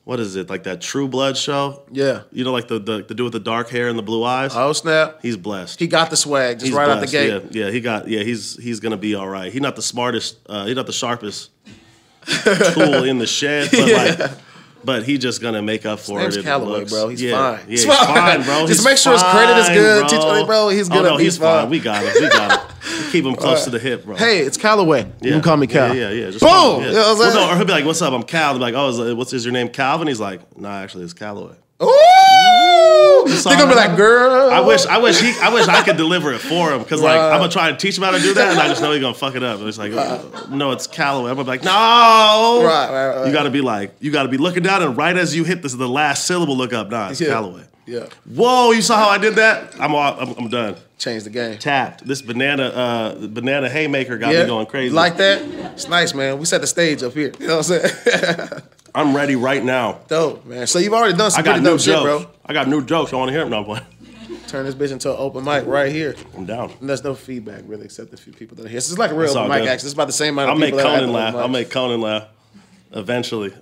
what 0.05 0.21
is 0.21 0.37
it 0.37 0.49
like 0.49 0.63
that 0.65 0.81
True 0.81 1.09
Blood 1.09 1.37
show? 1.37 1.83
Yeah. 1.93 2.23
You 2.33 2.45
know, 2.45 2.53
like 2.53 2.67
the 2.69 2.79
the, 2.79 3.03
the 3.03 3.15
dude 3.15 3.25
with 3.25 3.33
the 3.33 3.41
dark 3.41 3.69
hair 3.71 3.89
and 3.89 3.99
the 3.99 4.03
blue 4.03 4.25
eyes. 4.25 4.53
Oh 4.57 4.73
snap. 4.73 5.19
He's 5.23 5.37
blessed. 5.37 5.79
He 5.79 5.87
got 5.87 6.11
the 6.11 6.17
swag 6.17 6.57
just 6.59 6.67
He's 6.67 6.75
right 6.75 6.89
out 6.89 6.95
the 7.01 7.07
blessed, 7.07 7.13
gate. 7.13 7.43
Yeah, 7.53 7.65
yeah, 7.67 7.71
he 7.71 7.81
got 7.81 8.09
yeah. 8.09 8.23
He's 8.25 8.57
he's 8.63 8.81
gonna 8.81 8.97
be 8.97 9.15
all 9.15 9.29
right. 9.29 9.53
He's 9.53 9.63
not 9.63 9.77
the 9.77 9.83
smartest. 9.83 10.39
Uh, 10.49 10.67
he's 10.67 10.77
not 10.77 10.87
the 10.87 10.93
sharpest 10.93 11.51
tool 12.27 13.05
in 13.05 13.19
the 13.19 13.27
shed, 13.27 13.69
but 13.71 13.89
like. 14.21 14.31
But 14.87 15.03
he 15.03 15.19
just 15.19 15.43
gonna 15.43 15.61
make 15.63 15.85
up 15.85 15.99
for 15.99 16.21
name's 16.21 16.37
it. 16.37 16.45
Callaway, 16.45 16.85
bro. 16.85 17.09
He's 17.09 17.21
yeah, 17.21 17.33
fine. 17.57 17.65
Yeah, 17.67 17.71
He's 17.71 17.85
he's 17.85 17.95
fine. 17.97 18.43
bro. 18.45 18.67
Just 18.67 18.69
He's 18.81 18.85
make 18.85 18.97
sure 18.99 19.13
his 19.13 19.23
credit 19.25 19.59
is 19.59 19.69
good. 19.69 20.09
Teach 20.09 20.23
him, 20.23 20.47
bro, 20.47 20.69
he's 20.69 20.89
Oh, 20.89 20.93
good 20.95 21.03
no, 21.03 21.17
he's 21.17 21.35
he's 21.35 21.39
fine. 21.39 21.63
fine. 21.63 21.71
We 21.71 21.81
got 21.81 22.03
him. 22.05 22.13
We 22.23 22.29
got 22.29 22.53
him. 22.71 22.77
We 23.07 23.11
keep 23.13 23.25
him 23.27 23.35
close 23.43 23.65
to 23.65 23.71
the 23.71 23.79
hip, 23.81 24.05
bro. 24.05 24.15
Hey, 24.17 24.39
it's 24.39 24.57
Callaway. 24.57 25.03
You 25.03 25.11
Yeah. 25.23 25.33
can 25.33 25.43
call 25.43 25.57
me 25.57 25.67
Cal. 25.67 25.95
Yeah, 25.95 26.11
yeah, 26.11 26.25
yeah. 26.27 26.31
Just 26.31 26.41
Boom. 26.45 26.81
me- 26.83 26.87
You 26.87 26.93
know 26.95 27.17
Well, 27.19 27.35
no, 27.35 27.53
or 27.53 27.57
he'll 27.57 27.65
be 27.67 27.73
like, 27.73 27.85
"What's 27.85 28.01
up? 28.01 28.13
I'm 28.13 28.23
Cal." 28.23 28.53
They'll 28.53 28.59
be 28.61 28.73
like, 28.73 28.75
"Oh, 28.75 28.89
is, 29.09 29.15
what's 29.15 29.33
is 29.33 29.45
your 29.45 29.53
name, 29.53 29.69
Calvin?" 29.69 30.07
He's 30.09 30.21
like, 30.21 30.57
"Nah, 30.57 30.79
actually, 30.83 31.03
it's 31.05 31.13
Callaway." 31.13 31.57
Ooh! 31.83 31.93
They're 33.27 33.57
gonna 33.59 33.69
be 33.71 33.75
like, 33.77 33.97
girl. 33.97 34.51
I 34.51 34.61
wish, 34.61 34.87
I 34.87 34.99
wish 34.99 35.21
he, 35.21 35.33
I 35.41 35.53
wish 35.53 35.67
I 35.69 35.83
could 35.83 35.97
deliver 35.97 36.33
it 36.33 36.39
for 36.41 36.73
him 36.73 36.83
because 36.83 37.01
like 37.03 37.19
I'm 37.19 37.39
gonna 37.41 37.51
try 37.51 37.71
to 37.71 37.77
teach 37.77 37.97
him 37.99 38.05
how 38.05 38.11
to 38.13 38.19
do 38.21 38.35
that, 38.35 38.53
and 38.53 38.61
I 38.61 38.69
just 38.69 38.81
know 38.83 38.93
he's 38.93 39.01
gonna 39.01 39.15
fuck 39.15 39.35
it 39.35 39.43
up. 39.43 39.59
And 39.61 39.69
it's 39.69 39.79
like, 39.79 39.93
no, 40.51 40.73
it's 40.73 40.87
Callaway. 40.87 41.31
I'm 41.31 41.37
gonna 41.37 41.45
be 41.45 41.51
like, 41.51 41.65
no, 41.65 41.71
Right, 42.65 42.91
right, 42.91 43.17
right. 43.19 43.27
You 43.27 43.33
gotta 43.33 43.51
be 43.51 43.61
like, 43.61 43.95
you 44.01 44.11
gotta 44.13 44.29
be 44.29 44.37
looking 44.39 44.63
down, 44.63 44.83
and 44.83 44.97
right 44.97 45.17
as 45.17 45.35
you 45.35 45.45
hit 45.45 45.63
this, 45.63 45.75
the 45.75 45.89
last 45.89 46.27
syllable, 46.27 46.57
look 46.57 46.73
up. 46.73 46.89
Nah, 46.91 47.11
it's 47.11 47.21
Yeah. 47.21 47.29
Callaway. 47.29 47.63
Yeah. 47.87 48.07
Whoa, 48.25 48.73
you 48.73 48.83
saw 48.83 48.97
how 48.97 49.09
I 49.11 49.19
did 49.19 49.37
that? 49.37 49.75
I'm 49.81 49.95
all, 49.95 50.19
I'm, 50.19 50.31
I'm 50.37 50.49
done. 50.49 50.75
Change 50.99 51.23
the 51.25 51.31
game. 51.31 51.57
Tapped. 51.59 52.05
This 52.07 52.21
banana, 52.23 52.65
uh, 52.65 53.27
banana 53.29 53.69
haymaker 53.69 54.19
got 54.19 54.33
Yeah. 54.33 54.43
me 54.43 54.47
going 54.49 54.67
crazy. 54.67 54.93
Like 54.95 55.19
that? 55.19 55.41
It's 55.73 55.87
nice, 55.89 56.13
man. 56.15 56.39
We 56.39 56.47
set 56.47 56.63
the 56.63 56.67
stage 56.67 57.03
up 57.05 57.13
here. 57.13 57.33
You 57.39 57.47
know 57.47 57.59
what 57.59 57.71
I'm 57.71 57.81
saying? 57.89 58.49
I'm 58.97 59.15
ready 59.15 59.37
right 59.37 59.63
now. 59.63 60.01
dope, 60.09 60.47
man. 60.47 60.67
So 60.67 60.79
you've 60.79 60.95
already 60.95 61.17
done 61.17 61.31
some 61.31 61.41
I 61.41 61.45
got 61.45 61.59
new 61.61 61.71
dope 61.71 61.81
shit, 61.81 61.95
jokes. 61.95 62.25
bro. 62.25 62.31
I 62.47 62.53
got 62.55 62.67
new 62.67 62.85
jokes. 62.85 63.13
I 63.13 63.17
want 63.17 63.29
to 63.29 63.33
hear 63.33 63.43
them. 63.43 63.51
No, 63.51 63.75
I'm. 63.75 63.83
Turn 64.49 64.65
this 64.65 64.75
bitch 64.75 64.93
into 64.93 65.11
an 65.11 65.17
open 65.19 65.45
mic 65.45 65.67
right 65.67 65.93
here. 65.93 66.15
I'm 66.37 66.47
down. 66.47 66.71
And 66.81 66.89
there's 66.89 67.05
no 67.05 67.15
feedback 67.15 67.63
really, 67.67 67.85
except 67.85 68.11
the 68.11 68.17
few 68.17 68.33
people 68.33 68.57
that 68.57 68.67
are 68.67 68.69
here. 68.69 68.81
So 68.81 68.93
it's 68.93 68.99
like 68.99 69.11
a 69.11 69.15
real 69.15 69.31
open 69.31 69.49
mic. 69.51 69.63
good. 69.63 69.69
Actually, 69.69 69.87
it's 69.89 69.95
about 69.95 70.07
the 70.07 70.13
same 70.13 70.35
amount 70.35 70.49
of 70.51 70.55
I'll 70.55 70.61
make 70.61 70.69
people. 70.75 70.79
that 70.79 70.87
are 70.87 70.95
at 70.95 71.01
Conan 71.01 71.13
laugh. 71.13 71.35
I'll 71.35 71.49
make 71.49 71.71
Conan 71.71 72.01
laugh. 72.01 72.29
Eventually. 72.93 73.53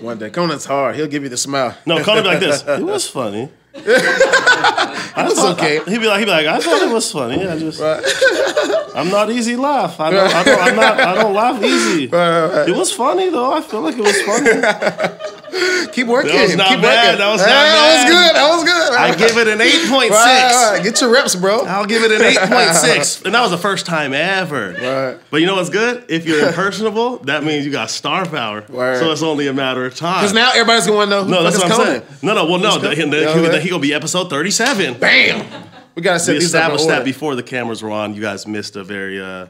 one 0.00 0.18
day. 0.18 0.30
Conan's 0.30 0.64
hard. 0.64 0.96
He'll 0.96 1.06
give 1.08 1.22
you 1.22 1.28
the 1.28 1.36
smile. 1.36 1.76
No, 1.84 2.02
Conan 2.02 2.22
be 2.22 2.28
like 2.28 2.40
this. 2.40 2.62
It 2.66 2.82
was 2.84 3.06
funny. 3.08 3.50
it's 5.28 5.44
okay. 5.44 5.80
He'd 5.86 5.98
be 6.00 6.06
like, 6.06 6.18
he'd 6.20 6.24
be 6.26 6.30
like, 6.30 6.46
I 6.46 6.58
thought 6.60 6.82
it 6.82 6.92
was 6.92 7.10
funny. 7.10 7.46
I 7.46 7.58
just, 7.58 7.80
I'm 8.94 9.08
not 9.10 9.30
easy 9.30 9.56
laugh. 9.56 9.98
I 10.00 10.10
don't, 10.10 10.32
I 10.34 10.42
don't, 10.44 10.60
I'm 10.62 10.76
not, 10.76 11.00
I 11.00 11.14
don't 11.22 11.34
laugh 11.34 11.62
easy. 11.62 12.04
It 12.04 12.76
was 12.76 12.92
funny 12.92 13.30
though. 13.30 13.52
I 13.52 13.60
feel 13.60 13.80
like 13.80 13.96
it 13.98 14.02
was 14.02 14.22
funny. 14.22 14.50
Keep 15.92 16.06
working. 16.06 16.32
That 16.32 16.42
was 16.42 16.56
not 16.56 16.68
Keep 16.68 16.80
bad. 16.82 17.04
working. 17.04 17.18
That 17.18 17.30
was 17.32 17.40
Hey, 17.44 17.50
not 17.50 17.62
That 17.76 17.92
was 17.92 18.04
good. 18.08 18.32
That 18.36 18.48
was 18.56 18.64
good. 18.64 18.81
I 18.98 19.14
give 19.14 19.36
it 19.36 19.48
an 19.48 19.60
eight 19.60 19.88
point 19.88 20.10
Right, 20.10 20.52
right, 20.52 20.72
right. 20.74 20.82
Get 20.82 21.00
your 21.00 21.12
reps, 21.12 21.34
bro. 21.34 21.64
I'll 21.64 21.86
give 21.86 22.02
it 22.02 22.12
an 22.12 22.22
eight 22.22 22.38
point 22.38 22.70
six, 22.76 23.22
and 23.22 23.34
that 23.34 23.40
was 23.40 23.50
the 23.50 23.58
first 23.58 23.86
time 23.86 24.12
ever. 24.12 24.72
Right. 24.72 25.18
But 25.30 25.40
you 25.40 25.46
know 25.46 25.56
what's 25.56 25.70
good? 25.70 26.04
If 26.08 26.26
you're 26.26 26.46
impersonable, 26.46 27.18
that 27.18 27.44
means 27.44 27.64
you 27.64 27.72
got 27.72 27.90
star 27.90 28.26
power. 28.26 28.64
Word. 28.68 28.98
So 28.98 29.10
it's 29.12 29.22
only 29.22 29.46
a 29.48 29.52
matter 29.52 29.84
of 29.86 29.94
time. 29.94 30.20
Because 30.20 30.34
now 30.34 30.50
everybody's 30.50 30.86
going 30.86 31.08
to 31.08 31.10
know 31.10 31.24
who 31.24 31.30
no, 31.30 31.42
the 31.42 31.50
that's 31.50 31.62
what 31.62 31.72
I'm 31.72 31.78
Conan. 31.78 32.06
saying. 32.06 32.18
No, 32.22 32.34
no, 32.34 32.44
well, 32.46 32.58
no, 32.58 32.78
then, 32.78 32.96
You 32.96 33.06
know 33.06 33.50
he, 33.52 33.60
he 33.60 33.70
gonna 33.70 33.80
be 33.80 33.94
episode 33.94 34.30
37. 34.30 34.98
Bam. 34.98 35.68
We 35.94 36.02
got 36.02 36.14
to 36.14 36.20
set 36.20 36.32
We 36.32 36.38
established 36.38 36.88
that 36.88 37.04
before 37.04 37.34
the 37.34 37.42
cameras 37.42 37.82
were 37.82 37.90
on. 37.90 38.14
You 38.14 38.22
guys 38.22 38.46
missed 38.46 38.76
a 38.76 38.84
very, 38.84 39.20
uh, 39.20 39.44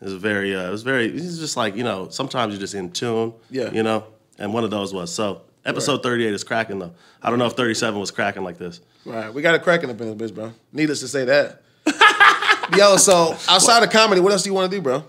it 0.00 0.04
was 0.04 0.14
very, 0.14 0.54
uh, 0.54 0.68
it 0.68 0.70
was 0.70 0.82
very, 0.82 1.06
it's 1.06 1.38
just 1.38 1.56
like, 1.56 1.74
you 1.74 1.82
know, 1.82 2.08
sometimes 2.08 2.52
you're 2.54 2.60
just 2.60 2.74
in 2.74 2.92
tune. 2.92 3.34
Yeah. 3.50 3.72
You 3.72 3.82
know? 3.82 4.04
And 4.38 4.54
one 4.54 4.62
of 4.62 4.70
those 4.70 4.94
was. 4.94 5.12
So 5.12 5.42
episode 5.64 6.02
38 6.02 6.32
is 6.34 6.44
cracking 6.44 6.78
though. 6.78 6.92
I 7.22 7.30
don't 7.30 7.38
know 7.38 7.46
if 7.46 7.52
37 7.54 7.98
was 7.98 8.10
cracking 8.10 8.42
like 8.44 8.58
this. 8.58 8.80
Right. 9.04 9.32
We 9.32 9.42
got 9.42 9.54
a 9.54 9.58
cracking 9.58 9.90
up 9.90 10.00
in 10.00 10.16
this 10.16 10.30
bitch, 10.30 10.34
bro. 10.34 10.52
Needless 10.72 11.00
to 11.00 11.08
say 11.08 11.24
that. 11.26 11.62
Yo, 12.76 12.96
so 12.96 13.32
outside 13.48 13.82
of 13.82 13.90
comedy, 13.90 14.20
what 14.20 14.32
else 14.32 14.42
do 14.42 14.50
you 14.50 14.54
want 14.54 14.70
to 14.70 14.76
do, 14.76 14.82
bro? 14.82 15.02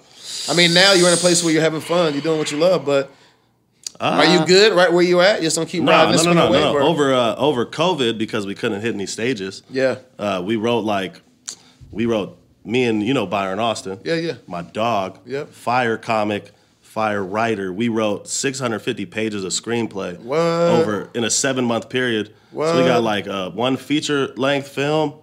I 0.48 0.56
mean, 0.56 0.74
now 0.74 0.94
you're 0.94 1.08
in 1.10 1.14
a 1.14 1.18
place 1.18 1.44
where 1.44 1.52
you're 1.52 1.62
having 1.62 1.82
fun, 1.82 2.14
you're 2.14 2.22
doing 2.22 2.38
what 2.38 2.52
you 2.52 2.58
love, 2.58 2.86
but 2.86 3.12
are 4.00 4.26
you 4.26 4.46
good 4.46 4.74
right 4.74 4.92
where 4.92 5.04
you 5.04 5.20
at? 5.20 5.42
Just 5.42 5.58
gonna 5.58 5.70
keep 5.70 5.84
No, 5.84 5.92
riding 5.92 6.12
no, 6.12 6.18
this 6.18 6.26
no, 6.26 6.34
no, 6.34 6.52
wave, 6.52 6.62
no. 6.62 6.74
or- 6.74 6.82
Over 6.82 7.14
uh, 7.14 7.36
over 7.36 7.66
COVID 7.66 8.18
because 8.18 8.46
we 8.46 8.56
couldn't 8.56 8.80
hit 8.82 8.94
any 8.96 9.06
stages. 9.06 9.62
Yeah. 9.70 9.98
Uh, 10.18 10.42
we 10.46 10.56
wrote 10.56 10.86
like, 10.86 11.22
we 11.92 12.06
wrote 12.06 12.38
me 12.64 12.86
and 12.86 13.04
you 13.04 13.14
know 13.14 13.26
Byron 13.28 13.60
Austin. 13.60 14.00
Yeah, 14.06 14.16
yeah. 14.16 14.34
My 14.48 14.62
dog. 14.62 15.20
Yep. 15.26 15.50
Fire 15.50 15.98
comic, 15.98 16.52
fire 16.90 17.24
writer. 17.24 17.72
We 17.72 17.88
wrote 17.88 18.28
650 18.28 19.06
pages 19.06 19.44
of 19.44 19.52
screenplay 19.52 20.18
What? 20.20 20.40
over 20.40 21.10
in 21.14 21.24
a 21.24 21.30
seven 21.30 21.64
month 21.66 21.88
period. 21.90 22.34
So 22.52 22.82
we 22.82 22.88
got 22.88 23.04
like 23.04 23.28
uh, 23.28 23.52
one 23.52 23.78
feature 23.78 24.34
length 24.36 24.70
film, 24.70 25.14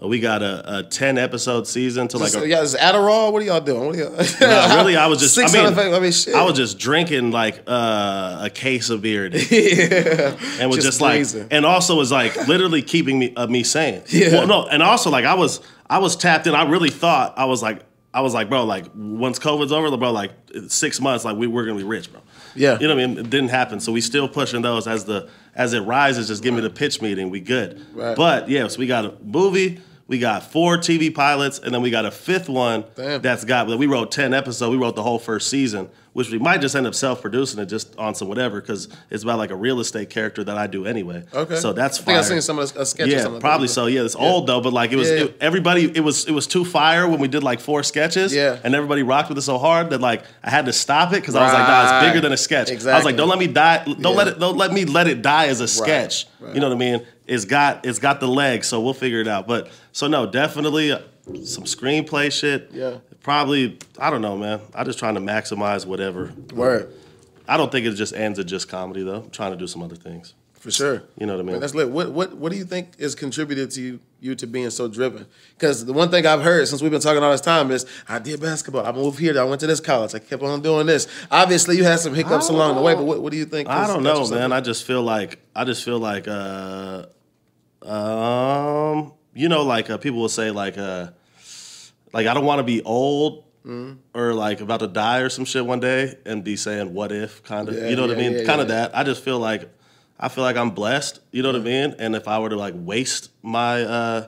We 0.00 0.20
got 0.20 0.42
a, 0.42 0.78
a 0.78 0.82
ten 0.84 1.18
episode 1.18 1.66
season 1.66 2.06
to 2.08 2.18
like. 2.18 2.32
A, 2.34 2.46
yeah, 2.46 2.62
is 2.62 2.76
Adderall? 2.76 3.32
What 3.32 3.42
are 3.42 3.44
y'all 3.44 3.60
doing? 3.60 3.86
What 3.86 3.96
are 3.96 3.98
y'all? 3.98 4.12
No, 4.40 4.76
really, 4.76 4.96
I 4.96 5.08
was 5.08 5.18
just. 5.18 5.36
I 5.36 5.50
mean, 5.52 5.66
I 5.66 5.98
mean. 5.98 6.12
I 6.36 6.42
was 6.44 6.54
just 6.54 6.78
drinking 6.78 7.32
like 7.32 7.64
uh, 7.66 8.42
a 8.42 8.50
case 8.50 8.88
of 8.90 9.02
beer, 9.02 9.26
yeah. 9.50 10.36
and 10.60 10.70
was 10.70 10.76
Just 10.84 11.00
just, 11.00 11.00
like, 11.00 11.48
and 11.50 11.66
also 11.66 11.96
was 11.96 12.12
like 12.12 12.36
literally 12.46 12.82
keeping 12.82 13.18
me 13.18 13.34
uh, 13.34 13.48
me 13.48 13.64
sane. 13.64 14.02
Yeah. 14.10 14.32
Well, 14.34 14.46
no, 14.46 14.66
and 14.66 14.80
also 14.80 15.10
like 15.10 15.24
I 15.24 15.34
was 15.34 15.60
I 15.90 15.98
was 15.98 16.14
tapped 16.14 16.46
in. 16.46 16.54
I 16.54 16.68
really 16.68 16.90
thought 16.90 17.34
I 17.36 17.46
was 17.46 17.62
like 17.62 17.82
I 18.16 18.20
was 18.20 18.32
like, 18.32 18.48
bro, 18.48 18.64
like 18.64 18.86
once 18.94 19.38
COVID's 19.38 19.72
over, 19.72 19.94
bro, 19.94 20.10
like 20.10 20.32
six 20.68 21.02
months, 21.02 21.22
like 21.22 21.36
we 21.36 21.46
we're 21.46 21.66
gonna 21.66 21.76
be 21.76 21.84
rich, 21.84 22.10
bro. 22.10 22.22
Yeah. 22.54 22.78
You 22.80 22.88
know 22.88 22.94
what 22.94 23.04
I 23.04 23.06
mean? 23.08 23.18
It 23.18 23.28
didn't 23.28 23.50
happen, 23.50 23.78
so 23.78 23.92
we 23.92 24.00
still 24.00 24.26
pushing 24.26 24.62
those 24.62 24.86
as 24.86 25.04
the 25.04 25.28
as 25.54 25.74
it 25.74 25.80
rises. 25.80 26.28
Just 26.28 26.42
give 26.42 26.54
me 26.54 26.62
the 26.62 26.70
pitch 26.70 27.02
meeting, 27.02 27.28
we 27.28 27.40
good. 27.40 27.84
Right. 27.94 28.16
But 28.16 28.48
yeah, 28.48 28.68
so 28.68 28.78
we 28.78 28.86
got 28.86 29.04
a 29.04 29.14
movie. 29.22 29.82
We 30.06 30.18
got 30.18 30.50
four 30.50 30.78
TV 30.78 31.14
pilots, 31.14 31.58
and 31.58 31.74
then 31.74 31.82
we 31.82 31.90
got 31.90 32.06
a 32.06 32.10
fifth 32.10 32.48
one 32.48 32.84
Damn. 32.94 33.20
that's 33.20 33.44
got. 33.44 33.66
We 33.68 33.86
wrote 33.86 34.12
ten 34.12 34.32
episodes. 34.32 34.70
We 34.70 34.78
wrote 34.78 34.96
the 34.96 35.02
whole 35.02 35.18
first 35.18 35.50
season, 35.50 35.90
which 36.16 36.30
we 36.30 36.38
might 36.38 36.62
just 36.62 36.74
end 36.74 36.86
up 36.86 36.94
self-producing 36.94 37.60
it 37.60 37.66
just 37.66 37.94
on 37.98 38.14
some 38.14 38.26
whatever 38.26 38.58
because 38.58 38.88
it's 39.10 39.22
about 39.22 39.36
like 39.36 39.50
a 39.50 39.54
real 39.54 39.80
estate 39.80 40.08
character 40.08 40.42
that 40.42 40.56
I 40.56 40.66
do 40.66 40.86
anyway. 40.86 41.22
Okay. 41.34 41.56
So 41.56 41.74
that's 41.74 41.98
fire. 41.98 42.14
I 42.16 42.22
think 42.22 42.24
I've 42.24 42.24
seen 42.36 42.40
some 42.40 42.58
of 42.58 42.72
the 42.72 42.80
a 42.80 42.86
sketch 42.86 43.08
Yeah, 43.08 43.36
probably 43.38 43.68
so. 43.68 43.84
Yeah, 43.84 44.00
it's 44.02 44.16
old 44.16 44.46
though, 44.46 44.62
but 44.62 44.72
like 44.72 44.92
it 44.92 44.96
was 44.96 45.10
Yeah. 45.10 45.24
it- 45.24 45.36
everybody. 45.42 45.84
It 45.94 46.00
was 46.00 46.24
it 46.24 46.30
was 46.32 46.46
too 46.46 46.64
fire 46.64 47.06
when 47.06 47.20
we 47.20 47.28
did 47.28 47.42
like 47.42 47.60
four 47.60 47.82
sketches. 47.82 48.34
Yeah. 48.34 48.58
and 48.64 48.74
everybody 48.74 49.02
rocked 49.02 49.28
with 49.28 49.36
it 49.36 49.42
so 49.42 49.58
hard 49.58 49.90
that 49.90 50.00
like 50.00 50.24
I 50.42 50.48
had 50.48 50.64
to 50.66 50.72
stop 50.72 51.12
it 51.12 51.16
because 51.20 51.34
I 51.34 51.42
was 51.44 51.52
like, 51.52 51.68
nah, 51.68 51.98
it's 52.00 52.08
bigger 52.08 52.20
than 52.22 52.32
a 52.32 52.36
sketch. 52.38 52.70
Exactly. 52.70 52.92
I 52.94 52.96
was 52.96 53.04
like, 53.04 53.16
don't 53.16 53.28
let 53.28 53.38
me 53.38 53.46
die. 53.48 53.84
Don't 53.84 54.00
Yeah. 54.02 54.08
let 54.10 54.28
it. 54.28 54.38
Don't 54.38 54.56
let 54.56 54.72
me 54.72 54.86
let 54.86 55.08
it 55.08 55.20
die 55.20 55.48
as 55.48 55.60
a 55.60 55.68
sketch. 55.68 56.26
Right. 56.40 56.54
You 56.54 56.60
know 56.62 56.68
what 56.70 56.76
I 56.76 56.78
mean? 56.78 57.06
It's 57.26 57.44
got 57.44 57.84
it's 57.84 57.98
got 57.98 58.20
the 58.20 58.28
legs, 58.28 58.66
so 58.68 58.80
we'll 58.80 58.94
figure 58.94 59.20
it 59.20 59.28
out. 59.28 59.46
But 59.46 59.68
so 59.92 60.06
no, 60.06 60.24
definitely 60.24 60.92
uh, 60.92 61.00
some 61.44 61.64
screenplay 61.64 62.32
shit. 62.32 62.70
Yeah. 62.72 62.98
Probably, 63.26 63.76
I 63.98 64.10
don't 64.10 64.22
know, 64.22 64.36
man. 64.36 64.60
I'm 64.72 64.86
just 64.86 65.00
trying 65.00 65.16
to 65.16 65.20
maximize 65.20 65.84
whatever. 65.84 66.32
Word. 66.54 66.94
I 67.48 67.56
don't 67.56 67.72
think 67.72 67.84
it 67.84 67.90
just 67.94 68.14
ends 68.14 68.38
at 68.38 68.46
just 68.46 68.68
comedy 68.68 69.02
though. 69.02 69.22
I'm 69.22 69.30
trying 69.30 69.50
to 69.50 69.56
do 69.56 69.66
some 69.66 69.82
other 69.82 69.96
things. 69.96 70.34
For 70.60 70.70
sure. 70.70 71.02
You 71.18 71.26
know 71.26 71.32
what 71.32 71.40
I 71.40 71.42
mean? 71.42 71.52
Man, 71.54 71.60
that's 71.60 71.74
lit. 71.74 71.90
What 71.90 72.12
what 72.12 72.36
what 72.36 72.52
do 72.52 72.56
you 72.56 72.62
think 72.62 72.92
is 72.98 73.16
contributed 73.16 73.72
to 73.72 73.82
you, 73.82 74.00
you 74.20 74.36
to 74.36 74.46
being 74.46 74.70
so 74.70 74.86
driven? 74.86 75.26
Because 75.58 75.84
the 75.84 75.92
one 75.92 76.08
thing 76.08 76.24
I've 76.24 76.42
heard 76.42 76.68
since 76.68 76.80
we've 76.80 76.92
been 76.92 77.00
talking 77.00 77.20
all 77.20 77.32
this 77.32 77.40
time 77.40 77.72
is 77.72 77.84
I 78.08 78.20
did 78.20 78.40
basketball. 78.40 78.86
I 78.86 78.92
moved 78.92 79.18
here. 79.18 79.36
I 79.40 79.42
went 79.42 79.58
to 79.58 79.66
this 79.66 79.80
college. 79.80 80.14
I 80.14 80.20
kept 80.20 80.44
on 80.44 80.62
doing 80.62 80.86
this. 80.86 81.08
Obviously, 81.28 81.76
you 81.76 81.82
had 81.82 81.98
some 81.98 82.14
hiccups 82.14 82.48
along 82.48 82.76
the 82.76 82.82
way, 82.82 82.94
but 82.94 83.02
what, 83.02 83.20
what 83.20 83.32
do 83.32 83.38
you 83.38 83.46
think? 83.46 83.68
I 83.68 83.88
don't 83.88 84.04
know, 84.04 84.24
man. 84.28 84.52
I 84.52 84.60
just 84.60 84.84
feel 84.84 85.02
like 85.02 85.40
I 85.52 85.64
just 85.64 85.84
feel 85.84 85.98
like 85.98 86.28
uh 86.28 87.06
um 87.82 89.14
you 89.34 89.48
know 89.48 89.64
like 89.64 89.90
uh, 89.90 89.98
people 89.98 90.20
will 90.20 90.28
say 90.28 90.52
like 90.52 90.78
uh 90.78 91.08
like 92.12 92.26
I 92.26 92.34
don't 92.34 92.44
want 92.44 92.58
to 92.60 92.64
be 92.64 92.82
old 92.82 93.42
Mm-hmm. 93.66 93.94
or 94.14 94.32
like 94.32 94.60
about 94.60 94.78
to 94.78 94.86
die 94.86 95.18
or 95.18 95.28
some 95.28 95.44
shit 95.44 95.66
one 95.66 95.80
day 95.80 96.14
and 96.24 96.44
be 96.44 96.54
saying 96.54 96.94
what 96.94 97.10
if 97.10 97.42
kind 97.42 97.68
of 97.68 97.74
Yeah, 97.74 97.88
you 97.88 97.96
know 97.96 98.02
what 98.02 98.10
yeah, 98.16 98.16
I 98.24 98.28
mean 98.28 98.38
yeah, 98.38 98.44
kind 98.44 98.60
of 98.60 98.68
that 98.68 98.96
I 98.96 99.02
just 99.02 99.24
feel 99.24 99.40
like 99.40 99.68
I 100.20 100.28
feel 100.28 100.44
like 100.44 100.56
I'm 100.56 100.70
blessed 100.70 101.18
you 101.32 101.42
know 101.42 101.50
what 101.50 101.60
I 101.60 101.64
mean 101.64 101.96
and 101.98 102.14
if 102.14 102.28
I 102.28 102.38
were 102.38 102.48
to 102.48 102.54
like 102.56 102.74
waste 102.76 103.30
my 103.42 103.82
uh 103.82 104.26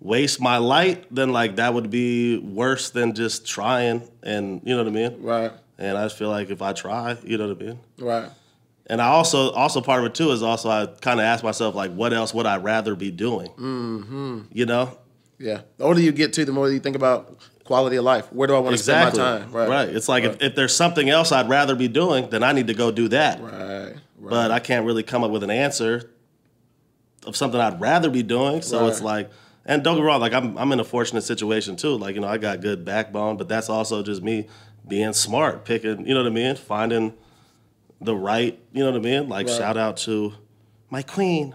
waste 0.00 0.42
my 0.42 0.58
light 0.58 1.06
then 1.10 1.32
like 1.32 1.56
that 1.56 1.72
would 1.72 1.88
be 1.88 2.36
worse 2.36 2.90
than 2.90 3.14
just 3.14 3.46
trying 3.46 4.06
and 4.22 4.60
you 4.64 4.76
know 4.76 4.82
what 4.84 4.88
I 4.88 4.94
mean 4.94 5.22
Right. 5.22 5.52
and 5.78 5.96
I 5.96 6.04
just 6.04 6.18
feel 6.18 6.28
like 6.28 6.50
if 6.50 6.60
I 6.60 6.74
try 6.74 7.16
you 7.24 7.38
know 7.38 7.48
what 7.48 7.62
I 7.62 7.64
mean 7.64 7.78
Right. 7.98 8.28
and 8.88 9.00
I 9.00 9.06
also 9.06 9.52
also 9.52 9.80
part 9.80 10.00
of 10.00 10.06
it 10.06 10.14
too 10.14 10.32
is 10.32 10.42
also 10.42 10.68
I 10.68 10.84
kind 11.00 11.18
of 11.18 11.24
ask 11.24 11.42
myself 11.42 11.74
like, 11.74 11.92
what 11.92 12.12
else 12.12 12.34
would 12.34 12.44
I 12.46 12.58
rather 12.58 12.94
be 12.94 13.10
doing? 13.10 13.48
Mm-hmm. 13.52 14.40
You 14.52 14.66
know, 14.66 14.98
Yeah. 15.40 15.62
The 15.78 15.84
older 15.84 16.00
you 16.00 16.12
get 16.12 16.34
to, 16.34 16.44
the 16.44 16.52
more 16.52 16.70
you 16.70 16.78
think 16.78 16.94
about 16.96 17.38
quality 17.64 17.96
of 17.96 18.04
life. 18.04 18.30
Where 18.32 18.46
do 18.46 18.54
I 18.54 18.58
want 18.58 18.76
to 18.76 18.82
spend 18.82 19.16
my 19.16 19.24
time? 19.24 19.52
Right. 19.52 19.68
Right. 19.68 19.88
It's 19.88 20.08
like 20.08 20.24
right. 20.24 20.34
if, 20.34 20.42
if 20.42 20.54
there's 20.54 20.76
something 20.76 21.08
else 21.08 21.32
I'd 21.32 21.48
rather 21.48 21.74
be 21.74 21.88
doing, 21.88 22.28
then 22.28 22.42
I 22.42 22.52
need 22.52 22.66
to 22.66 22.74
go 22.74 22.90
do 22.90 23.08
that. 23.08 23.40
Right. 23.40 23.94
Right. 24.18 24.30
But 24.30 24.50
I 24.50 24.60
can't 24.60 24.84
really 24.84 25.02
come 25.02 25.24
up 25.24 25.30
with 25.30 25.42
an 25.42 25.50
answer 25.50 26.10
of 27.24 27.36
something 27.36 27.58
I'd 27.58 27.80
rather 27.80 28.10
be 28.10 28.22
doing. 28.22 28.60
So 28.60 28.86
it's 28.86 29.00
like, 29.00 29.30
and 29.64 29.82
don't 29.82 29.96
get 29.96 30.02
wrong, 30.02 30.20
like 30.20 30.34
I'm 30.34 30.58
I'm 30.58 30.72
in 30.72 30.80
a 30.80 30.84
fortunate 30.84 31.22
situation 31.22 31.76
too. 31.76 31.96
Like 31.96 32.16
you 32.16 32.20
know, 32.20 32.28
I 32.28 32.36
got 32.36 32.60
good 32.60 32.84
backbone, 32.84 33.38
but 33.38 33.48
that's 33.48 33.70
also 33.70 34.02
just 34.02 34.22
me 34.22 34.48
being 34.86 35.12
smart, 35.14 35.64
picking. 35.64 36.06
You 36.06 36.14
know 36.14 36.22
what 36.22 36.30
I 36.30 36.34
mean? 36.34 36.56
Finding 36.56 37.14
the 38.00 38.14
right. 38.14 38.58
You 38.72 38.84
know 38.84 38.90
what 38.90 38.98
I 38.98 39.02
mean? 39.02 39.28
Like 39.28 39.46
Right. 39.46 39.56
shout 39.56 39.76
out 39.76 39.96
to 39.98 40.34
my 40.90 41.02
queen. 41.02 41.54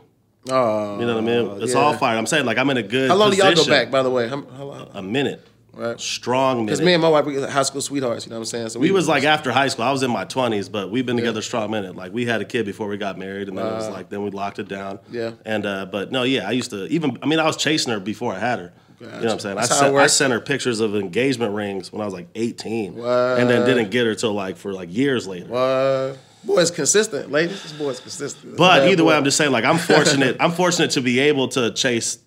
Oh, 0.50 1.00
You 1.00 1.06
know 1.06 1.16
what 1.16 1.24
I 1.24 1.26
mean? 1.28 1.62
It's 1.64 1.74
yeah. 1.74 1.80
all 1.80 1.94
fire. 1.98 2.18
I'm 2.18 2.26
saying 2.26 2.46
like 2.46 2.58
I'm 2.58 2.70
in 2.70 2.78
a 2.78 2.84
good. 2.84 3.10
How 3.10 3.16
long 3.16 3.32
do 3.32 3.38
y'all 3.38 3.54
go 3.54 3.66
back, 3.66 3.90
by 3.92 4.04
the 4.04 4.10
way? 4.10 4.28
How, 4.28 4.42
how 4.58 4.64
long? 4.66 4.90
A 4.94 5.02
minute, 5.02 5.46
Right. 5.74 6.00
strong 6.00 6.58
minute. 6.60 6.68
Because 6.68 6.82
me 6.86 6.94
and 6.94 7.02
my 7.02 7.10
wife, 7.10 7.26
we 7.26 7.38
were 7.38 7.48
high 7.48 7.64
school 7.64 7.82
sweethearts. 7.82 8.26
You 8.26 8.30
know 8.30 8.36
what 8.38 8.42
I'm 8.42 8.46
saying? 8.46 8.70
So 8.70 8.80
we 8.80 8.92
was 8.92 9.08
like 9.08 9.24
after 9.24 9.52
high 9.52 9.68
school. 9.68 9.86
I 9.86 9.92
was 9.92 10.04
in 10.04 10.12
my 10.12 10.24
20s, 10.26 10.72
but 10.72 10.92
we've 10.92 11.06
been 11.06 11.18
together 11.18 11.40
a 11.40 11.44
strong 11.44 11.72
minute. 11.72 11.96
Like 11.96 12.14
we 12.14 12.26
had 12.26 12.42
a 12.42 12.46
kid 12.46 12.66
before 12.66 12.88
we 12.88 12.98
got 12.98 13.18
married, 13.18 13.50
and 13.50 13.58
then 13.58 13.66
it 13.66 13.72
was 13.74 13.90
like 13.90 14.10
then 14.10 14.24
we 14.24 14.30
locked 14.30 14.60
it 14.60 14.68
down. 14.68 15.00
Yeah. 15.12 15.32
And 15.46 15.66
uh, 15.66 15.86
but 15.88 16.12
no, 16.12 16.24
yeah, 16.24 16.48
I 16.48 16.52
used 16.52 16.70
to 16.72 16.86
even. 16.88 17.18
I 17.22 17.26
mean, 17.26 17.40
I 17.40 17.46
was 17.46 17.58
chasing 17.58 17.92
her 17.92 18.00
before 18.00 18.34
I 18.34 18.40
had 18.40 18.60
her. 18.60 18.74
You 19.02 19.08
know 19.08 19.18
what 19.18 19.32
I'm 19.34 19.40
saying? 19.40 19.56
That's 19.58 19.72
I 19.72 19.76
sent, 19.80 19.96
I 19.98 20.08
sent 20.08 20.32
her 20.34 20.40
pictures 20.40 20.80
of 20.80 20.96
engagement 20.96 21.54
rings 21.54 21.92
when 21.92 22.02
I 22.02 22.06
was 22.06 22.14
like 22.14 22.30
18, 22.34 22.96
What? 22.96 23.06
and 23.40 23.50
then 23.50 23.66
didn't 23.68 23.92
get 23.92 24.06
her 24.08 24.16
till 24.16 24.32
like 24.34 24.56
for 24.56 24.72
like 24.72 24.88
years 24.96 25.28
later. 25.28 25.54
Uh, 25.54 26.16
boy's 26.46 26.72
consistent, 26.72 27.32
ladies. 27.32 27.62
This 27.64 27.74
boy's 27.74 28.00
consistent. 28.00 28.58
But 28.58 28.80
Bad 28.82 28.90
either 28.92 29.04
boy. 29.04 29.10
way, 29.10 29.16
I'm 29.18 29.24
just 29.24 29.38
saying, 29.38 29.52
like, 29.52 29.66
I'm 29.66 29.78
fortunate. 29.94 30.38
I'm 30.40 30.52
fortunate 30.52 30.92
to 30.92 31.02
be 31.02 31.20
able 31.20 31.48
to 31.50 31.72
chase 31.72 32.20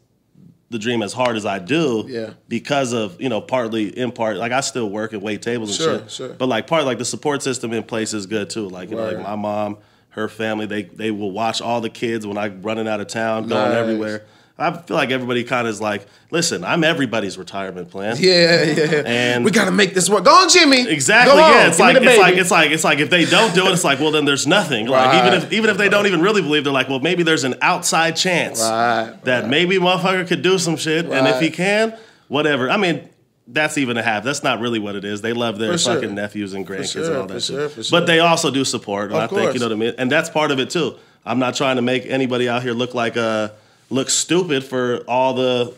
the 0.70 0.78
dream 0.78 1.02
as 1.02 1.12
hard 1.14 1.36
as 1.36 1.46
I 1.46 1.58
do. 1.58 2.04
Yeah. 2.08 2.34
Because 2.48 2.92
of 2.92 3.20
you 3.20 3.28
know, 3.30 3.40
partly 3.40 3.88
in 3.96 4.12
part, 4.12 4.36
like 4.36 4.52
I 4.52 4.60
still 4.60 4.90
work 4.90 5.12
and 5.14 5.22
wait 5.22 5.40
tables 5.42 5.70
and 5.70 5.76
Sure, 5.78 5.98
shit. 6.00 6.10
sure. 6.10 6.28
But 6.34 6.48
like 6.48 6.66
part 6.66 6.84
like 6.84 6.98
the 6.98 7.04
support 7.06 7.42
system 7.42 7.72
in 7.72 7.82
place 7.84 8.12
is 8.12 8.26
good 8.26 8.50
too. 8.50 8.68
Like 8.68 8.90
you 8.90 8.96
know, 8.96 9.04
like 9.10 9.22
my 9.22 9.34
mom, 9.36 9.78
her 10.10 10.28
family, 10.28 10.66
they 10.66 10.82
they 10.82 11.10
will 11.10 11.30
watch 11.30 11.62
all 11.62 11.80
the 11.80 11.88
kids 11.88 12.26
when 12.26 12.36
I'm 12.36 12.60
running 12.62 12.86
out 12.86 13.00
of 13.00 13.06
town, 13.06 13.48
going 13.48 13.70
Nice. 13.70 13.76
everywhere. 13.78 14.26
I 14.60 14.76
feel 14.76 14.96
like 14.96 15.10
everybody 15.12 15.44
kind 15.44 15.68
of 15.68 15.72
is 15.72 15.80
like, 15.80 16.06
listen, 16.32 16.64
I'm 16.64 16.82
everybody's 16.82 17.38
retirement 17.38 17.90
plan. 17.90 18.16
Yeah, 18.18 18.64
yeah. 18.64 18.74
Yeah. 18.90 19.02
And- 19.06 19.44
we 19.44 19.52
gotta 19.52 19.70
make 19.70 19.94
this 19.94 20.10
work. 20.10 20.24
Go 20.24 20.32
on, 20.32 20.48
Jimmy. 20.48 20.88
Exactly. 20.88 21.36
Go 21.36 21.40
on. 21.42 21.52
Yeah. 21.52 21.68
It's 21.68 21.76
Give 21.76 21.86
like 21.86 21.96
it's 22.02 22.18
like 22.18 22.34
it's 22.36 22.50
like 22.50 22.70
it's 22.72 22.84
like 22.84 22.98
if 22.98 23.08
they 23.08 23.24
don't 23.24 23.54
do 23.54 23.66
it, 23.68 23.72
it's 23.72 23.84
like 23.84 24.00
well 24.00 24.10
then 24.10 24.24
there's 24.24 24.46
nothing. 24.48 24.86
Like 24.86 25.14
even 25.24 25.34
if 25.40 25.52
even 25.52 25.70
if 25.70 25.76
they 25.78 25.88
don't 25.88 26.06
even 26.06 26.20
really 26.22 26.42
believe, 26.42 26.64
they're 26.64 26.72
like 26.72 26.88
well 26.88 26.98
maybe 27.00 27.22
there's 27.22 27.44
an 27.44 27.54
outside 27.62 28.16
chance 28.16 28.60
Right, 28.60 29.14
that 29.24 29.48
maybe 29.48 29.76
motherfucker 29.76 30.26
could 30.26 30.42
do 30.42 30.58
some 30.58 30.76
shit, 30.76 31.06
and 31.06 31.28
if 31.28 31.40
he 31.40 31.50
can, 31.50 31.96
whatever. 32.28 32.68
I 32.70 32.76
mean. 32.76 33.08
That's 33.50 33.78
even 33.78 33.96
a 33.96 34.02
half. 34.02 34.24
That's 34.24 34.42
not 34.42 34.60
really 34.60 34.78
what 34.78 34.94
it 34.94 35.06
is. 35.06 35.22
They 35.22 35.32
love 35.32 35.58
their 35.58 35.72
For 35.72 35.78
sure. 35.78 35.94
fucking 35.94 36.14
nephews 36.14 36.52
and 36.52 36.66
grandkids 36.66 36.92
sure, 36.92 37.04
and 37.06 37.16
all 37.16 37.26
that 37.28 37.42
sure, 37.42 37.70
shit. 37.70 37.86
sure. 37.86 37.98
But 37.98 38.06
they 38.06 38.20
also 38.20 38.50
do 38.50 38.62
support, 38.62 39.10
I 39.10 39.26
think 39.26 39.54
you 39.54 39.58
know 39.60 39.68
what 39.68 39.72
I 39.72 39.76
mean. 39.76 39.94
And 39.96 40.12
that's 40.12 40.28
part 40.28 40.50
of 40.50 40.58
it 40.60 40.68
too. 40.68 40.96
I'm 41.24 41.38
not 41.38 41.54
trying 41.54 41.76
to 41.76 41.82
make 41.82 42.04
anybody 42.04 42.46
out 42.46 42.62
here 42.62 42.74
look 42.74 42.92
like 42.92 43.16
uh 43.16 43.48
look 43.90 44.10
stupid 44.10 44.64
for 44.64 44.98
all 45.08 45.34
the 45.34 45.74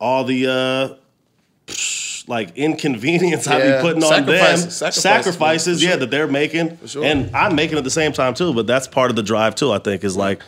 all 0.00 0.24
the 0.24 0.46
uh 0.46 0.96
like 2.26 2.56
inconvenience 2.56 3.46
I 3.46 3.76
be 3.76 3.82
putting 3.82 4.02
on 4.04 4.24
them, 4.24 4.26
Sacrifices, 4.26 4.76
sacrifices, 4.76 5.02
sacrifices, 5.02 5.82
yeah, 5.82 5.90
sure. 5.90 5.98
that 5.98 6.10
they're 6.10 6.28
making, 6.28 6.78
sure. 6.86 7.04
and 7.04 7.34
I'm 7.34 7.54
making 7.56 7.76
at 7.76 7.84
the 7.84 7.90
same 7.90 8.12
time 8.12 8.34
too. 8.34 8.54
But 8.54 8.66
that's 8.66 8.86
part 8.86 9.10
of 9.10 9.16
the 9.16 9.22
drive 9.22 9.56
too. 9.56 9.72
I 9.72 9.78
think 9.78 10.04
is 10.04 10.16
like, 10.16 10.40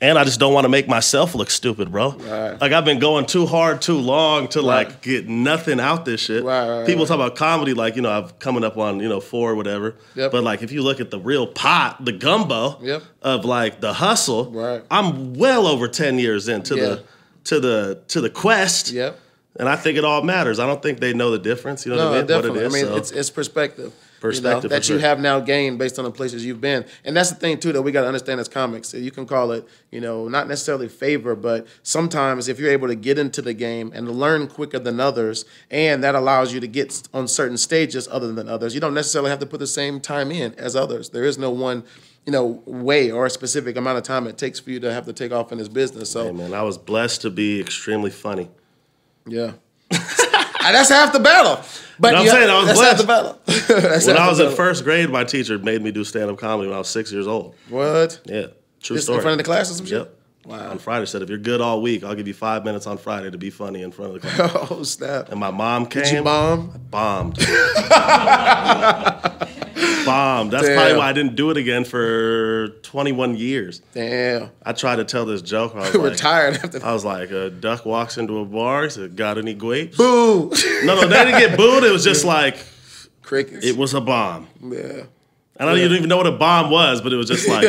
and 0.00 0.18
I 0.18 0.24
just 0.24 0.38
don't 0.38 0.52
want 0.52 0.64
to 0.64 0.68
make 0.68 0.86
myself 0.88 1.34
look 1.34 1.48
stupid, 1.50 1.90
bro. 1.90 2.10
Right. 2.12 2.60
Like 2.60 2.72
I've 2.72 2.84
been 2.84 2.98
going 2.98 3.24
too 3.26 3.46
hard, 3.46 3.80
too 3.80 3.98
long 3.98 4.48
to 4.48 4.58
Right. 4.60 4.86
like 4.88 5.00
get 5.02 5.26
nothing 5.28 5.80
out 5.80 6.04
this 6.04 6.20
shit. 6.20 6.44
Right, 6.44 6.84
People 6.86 7.06
talk 7.06 7.14
about 7.14 7.34
comedy, 7.36 7.72
like 7.74 7.96
you 7.96 8.02
know, 8.02 8.10
I've 8.10 8.38
coming 8.38 8.62
up 8.64 8.76
on 8.76 9.00
you 9.00 9.08
know 9.08 9.20
four 9.20 9.50
or 9.50 9.54
whatever. 9.54 9.94
Yep. 10.14 10.32
But 10.32 10.44
like 10.44 10.62
if 10.62 10.70
you 10.72 10.82
look 10.82 11.00
at 11.00 11.10
the 11.10 11.18
real 11.18 11.46
pot, 11.46 12.04
the 12.04 12.12
gumbo 12.12 12.78
Yep. 12.82 13.02
of 13.22 13.44
like 13.44 13.80
the 13.80 13.94
hustle. 13.94 14.82
I'm 14.90 15.34
well 15.34 15.66
over 15.66 15.88
ten 15.88 16.18
years 16.18 16.48
into 16.48 16.76
Yeah. 16.76 16.82
the 16.82 17.02
to 17.44 17.60
the 17.60 17.98
to 18.08 18.20
the 18.20 18.30
quest. 18.30 18.90
Yep. 18.92 19.18
And 19.58 19.70
I 19.70 19.76
think 19.76 19.96
it 19.96 20.04
all 20.04 20.22
matters. 20.22 20.58
I 20.58 20.66
don't 20.66 20.82
think 20.82 21.00
they 21.00 21.14
know 21.14 21.30
the 21.30 21.38
difference. 21.38 21.86
You 21.86 21.92
know 21.92 21.96
No, 21.96 22.04
what 22.10 22.14
I 22.14 22.18
mean? 22.18 22.26
definitely. 22.26 22.50
What 22.50 22.62
it 22.62 22.66
is. 22.66 22.74
I 22.74 22.76
mean, 22.76 22.86
so. 22.88 22.96
it's 22.96 23.10
it's 23.12 23.30
perspective. 23.30 23.92
Perspective, 24.20 24.64
you 24.64 24.68
know, 24.70 24.74
that 24.76 24.88
you 24.88 24.98
have 24.98 25.20
now 25.20 25.40
gained 25.40 25.78
based 25.78 25.98
on 25.98 26.04
the 26.04 26.10
places 26.10 26.44
you've 26.44 26.60
been, 26.60 26.84
and 27.04 27.16
that's 27.16 27.30
the 27.30 27.36
thing 27.36 27.58
too 27.58 27.72
that 27.72 27.82
we 27.82 27.92
got 27.92 28.00
to 28.02 28.06
understand 28.06 28.40
as 28.40 28.48
comics. 28.48 28.94
You 28.94 29.10
can 29.10 29.26
call 29.26 29.52
it, 29.52 29.66
you 29.90 30.00
know, 30.00 30.26
not 30.28 30.48
necessarily 30.48 30.88
favor, 30.88 31.34
but 31.36 31.66
sometimes 31.82 32.48
if 32.48 32.58
you're 32.58 32.70
able 32.70 32.88
to 32.88 32.94
get 32.94 33.18
into 33.18 33.42
the 33.42 33.52
game 33.54 33.92
and 33.94 34.10
learn 34.10 34.48
quicker 34.48 34.78
than 34.78 35.00
others, 35.00 35.44
and 35.70 36.02
that 36.02 36.14
allows 36.14 36.52
you 36.54 36.60
to 36.60 36.66
get 36.66 37.06
on 37.12 37.28
certain 37.28 37.56
stages 37.58 38.08
other 38.10 38.32
than 38.32 38.48
others, 38.48 38.74
you 38.74 38.80
don't 38.80 38.94
necessarily 38.94 39.30
have 39.30 39.38
to 39.40 39.46
put 39.46 39.60
the 39.60 39.66
same 39.66 40.00
time 40.00 40.30
in 40.32 40.54
as 40.54 40.74
others. 40.74 41.10
There 41.10 41.24
is 41.24 41.38
no 41.38 41.50
one. 41.50 41.84
You 42.24 42.32
know, 42.32 42.60
way 42.66 43.12
or 43.12 43.24
a 43.26 43.30
specific 43.30 43.76
amount 43.76 43.98
of 43.98 44.02
time 44.02 44.26
it 44.26 44.36
takes 44.36 44.58
for 44.58 44.70
you 44.72 44.80
to 44.80 44.92
have 44.92 45.06
to 45.06 45.12
take 45.12 45.30
off 45.30 45.52
in 45.52 45.58
this 45.58 45.68
business. 45.68 46.10
So, 46.10 46.24
Hey, 46.24 46.32
man, 46.32 46.54
I 46.54 46.62
was 46.62 46.76
blessed 46.76 47.20
to 47.22 47.30
be 47.30 47.60
extremely 47.60 48.10
funny. 48.10 48.50
yeah, 49.28 49.52
Ah, 49.92 50.35
that's 50.72 50.88
half 50.88 51.12
the 51.12 51.20
battle. 51.20 51.60
But 51.98 52.10
No, 52.12 52.18
I'm 52.18 52.24
you- 52.24 52.30
saying 52.30 52.50
I 52.50 52.58
was 52.58 52.66
that's 52.66 52.80
half 52.80 52.98
the 52.98 53.04
battle. 53.06 53.38
That's 53.46 54.06
When 54.06 54.16
I 54.18 54.28
was 54.28 54.38
in 54.40 54.52
first 54.54 54.84
grade, 54.84 55.08
my 55.10 55.24
teacher 55.24 55.58
made 55.58 55.82
me 55.82 55.90
do 55.92 56.04
stand 56.04 56.30
up 56.30 56.38
comedy 56.38 56.68
when 56.68 56.76
I 56.76 56.78
was 56.78 56.88
six 56.88 57.10
years 57.10 57.26
old. 57.26 57.54
What? 57.70 58.20
Yeah, 58.26 58.48
true 58.82 58.96
Just 58.96 59.04
story. 59.06 59.16
in 59.18 59.22
front 59.22 59.32
of 59.32 59.38
the 59.38 59.44
class 59.44 59.70
or 59.70 59.74
some 59.74 59.86
shit? 59.86 60.15
Wow. 60.46 60.70
On 60.70 60.78
Friday, 60.78 61.06
said 61.06 61.22
if 61.22 61.28
you're 61.28 61.38
good 61.38 61.60
all 61.60 61.82
week, 61.82 62.04
I'll 62.04 62.14
give 62.14 62.28
you 62.28 62.34
five 62.34 62.64
minutes 62.64 62.86
on 62.86 62.98
Friday 62.98 63.30
to 63.32 63.36
be 63.38 63.50
funny 63.50 63.82
in 63.82 63.90
front 63.90 64.14
of 64.14 64.22
the 64.22 64.28
class. 64.28 64.50
Oh 64.70 64.82
snap! 64.84 65.30
and 65.30 65.40
my 65.40 65.50
mom 65.50 65.86
came. 65.86 66.04
Did 66.04 66.12
you 66.12 66.22
bomb? 66.22 66.70
bombed. 66.90 67.36
bombed. 70.04 70.50
That's 70.52 70.66
Damn. 70.66 70.76
probably 70.76 70.96
why 70.98 71.08
I 71.08 71.12
didn't 71.12 71.34
do 71.36 71.50
it 71.50 71.56
again 71.56 71.84
for 71.84 72.68
21 72.82 73.36
years. 73.36 73.80
Damn. 73.92 74.50
I 74.64 74.72
tried 74.72 74.96
to 74.96 75.04
tell 75.04 75.24
this 75.26 75.42
joke. 75.42 75.74
I 75.74 75.78
was 75.80 75.94
like, 75.94 76.10
Retired 76.12 76.54
after. 76.62 76.84
I 76.84 76.92
was 76.92 77.04
like, 77.04 77.30
a 77.30 77.50
duck 77.50 77.84
walks 77.84 78.16
into 78.18 78.38
a 78.38 78.44
bar. 78.44 78.84
He 78.84 78.90
said, 78.90 79.16
"Got 79.16 79.38
any 79.38 79.54
grapes?" 79.54 79.96
Boo. 79.96 80.50
No, 80.84 80.94
no, 80.94 81.06
they 81.08 81.24
didn't 81.24 81.40
get 81.40 81.56
booed. 81.56 81.82
It 81.84 81.90
was 81.92 82.04
just 82.04 82.24
like 82.24 82.56
Crickets. 83.22 83.66
it 83.66 83.76
was 83.76 83.94
a 83.94 84.00
bomb. 84.00 84.46
yeah. 84.62 85.02
And 85.58 85.70
I 85.70 85.74
don't 85.74 85.92
even 85.92 86.08
know 86.08 86.18
what 86.18 86.26
a 86.26 86.32
bomb 86.32 86.70
was, 86.70 87.00
but 87.00 87.12
it 87.12 87.16
was 87.16 87.28
just 87.28 87.48
like 87.48 87.66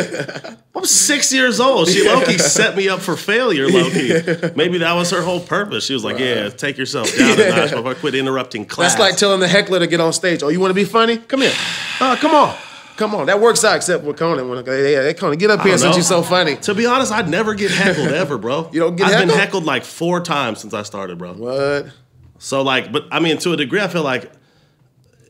I'm 0.76 0.86
six 0.86 1.34
years 1.34 1.60
old. 1.60 1.88
She 1.90 2.08
Loki 2.08 2.38
set 2.38 2.76
me 2.76 2.90
up 2.90 3.00
for 3.00 3.16
failure, 3.16 3.68
Loki. 3.68 4.10
Maybe 4.56 4.80
that 4.80 4.94
was 4.94 5.12
her 5.12 5.22
whole 5.22 5.40
purpose. 5.40 5.86
She 5.86 5.94
was 5.94 6.04
like, 6.04 6.20
"Yeah, 6.20 6.50
take 6.50 6.78
yourself 6.78 7.16
down 7.18 7.40
a 7.40 7.50
notch 7.50 7.72
before 7.72 7.92
I 7.92 7.94
quit 7.94 8.16
interrupting 8.16 8.66
class." 8.66 8.94
That's 8.94 9.00
like 9.00 9.18
telling 9.18 9.40
the 9.40 9.48
heckler 9.48 9.80
to 9.80 9.88
get 9.88 10.02
on 10.02 10.14
stage. 10.14 10.44
Oh, 10.44 10.50
you 10.50 10.60
want 10.60 10.72
to 10.72 10.76
be 10.76 10.84
funny? 10.84 11.18
Come 11.18 11.42
here. 11.42 11.54
Oh, 12.02 12.18
come 12.22 12.36
on. 12.36 12.56
Come 12.98 13.14
on. 13.14 13.28
That 13.28 13.40
works 13.40 13.64
out 13.64 13.76
except 13.76 14.04
with 14.04 14.18
Conan. 14.18 14.50
When 14.50 14.66
they, 14.66 14.96
they, 14.96 15.14
Conan, 15.14 15.38
get 15.38 15.52
up 15.52 15.62
here 15.62 15.78
since 15.78 15.96
you're 15.96 16.04
so 16.04 16.24
funny. 16.24 16.56
To 16.58 16.74
be 16.74 16.88
honest, 16.88 17.12
I'd 17.12 17.30
never 17.30 17.54
get 17.54 17.70
heckled 17.70 18.08
ever, 18.08 18.40
bro. 18.40 18.70
You 18.74 18.80
don't 18.80 18.96
get 18.96 19.08
I've 19.08 19.20
been 19.20 19.30
heckled? 19.30 19.40
heckled 19.40 19.66
like 19.66 19.84
four 19.84 20.20
times 20.20 20.60
since 20.60 20.74
I 20.74 20.82
started, 20.82 21.20
bro. 21.20 21.34
What? 21.34 21.92
So 22.40 22.64
like, 22.64 22.92
but 22.92 23.06
I 23.12 23.20
mean, 23.20 23.38
to 23.40 23.54
a 23.54 23.58
degree, 23.58 23.82
I 23.82 23.88
feel 23.88 24.04
like 24.04 24.32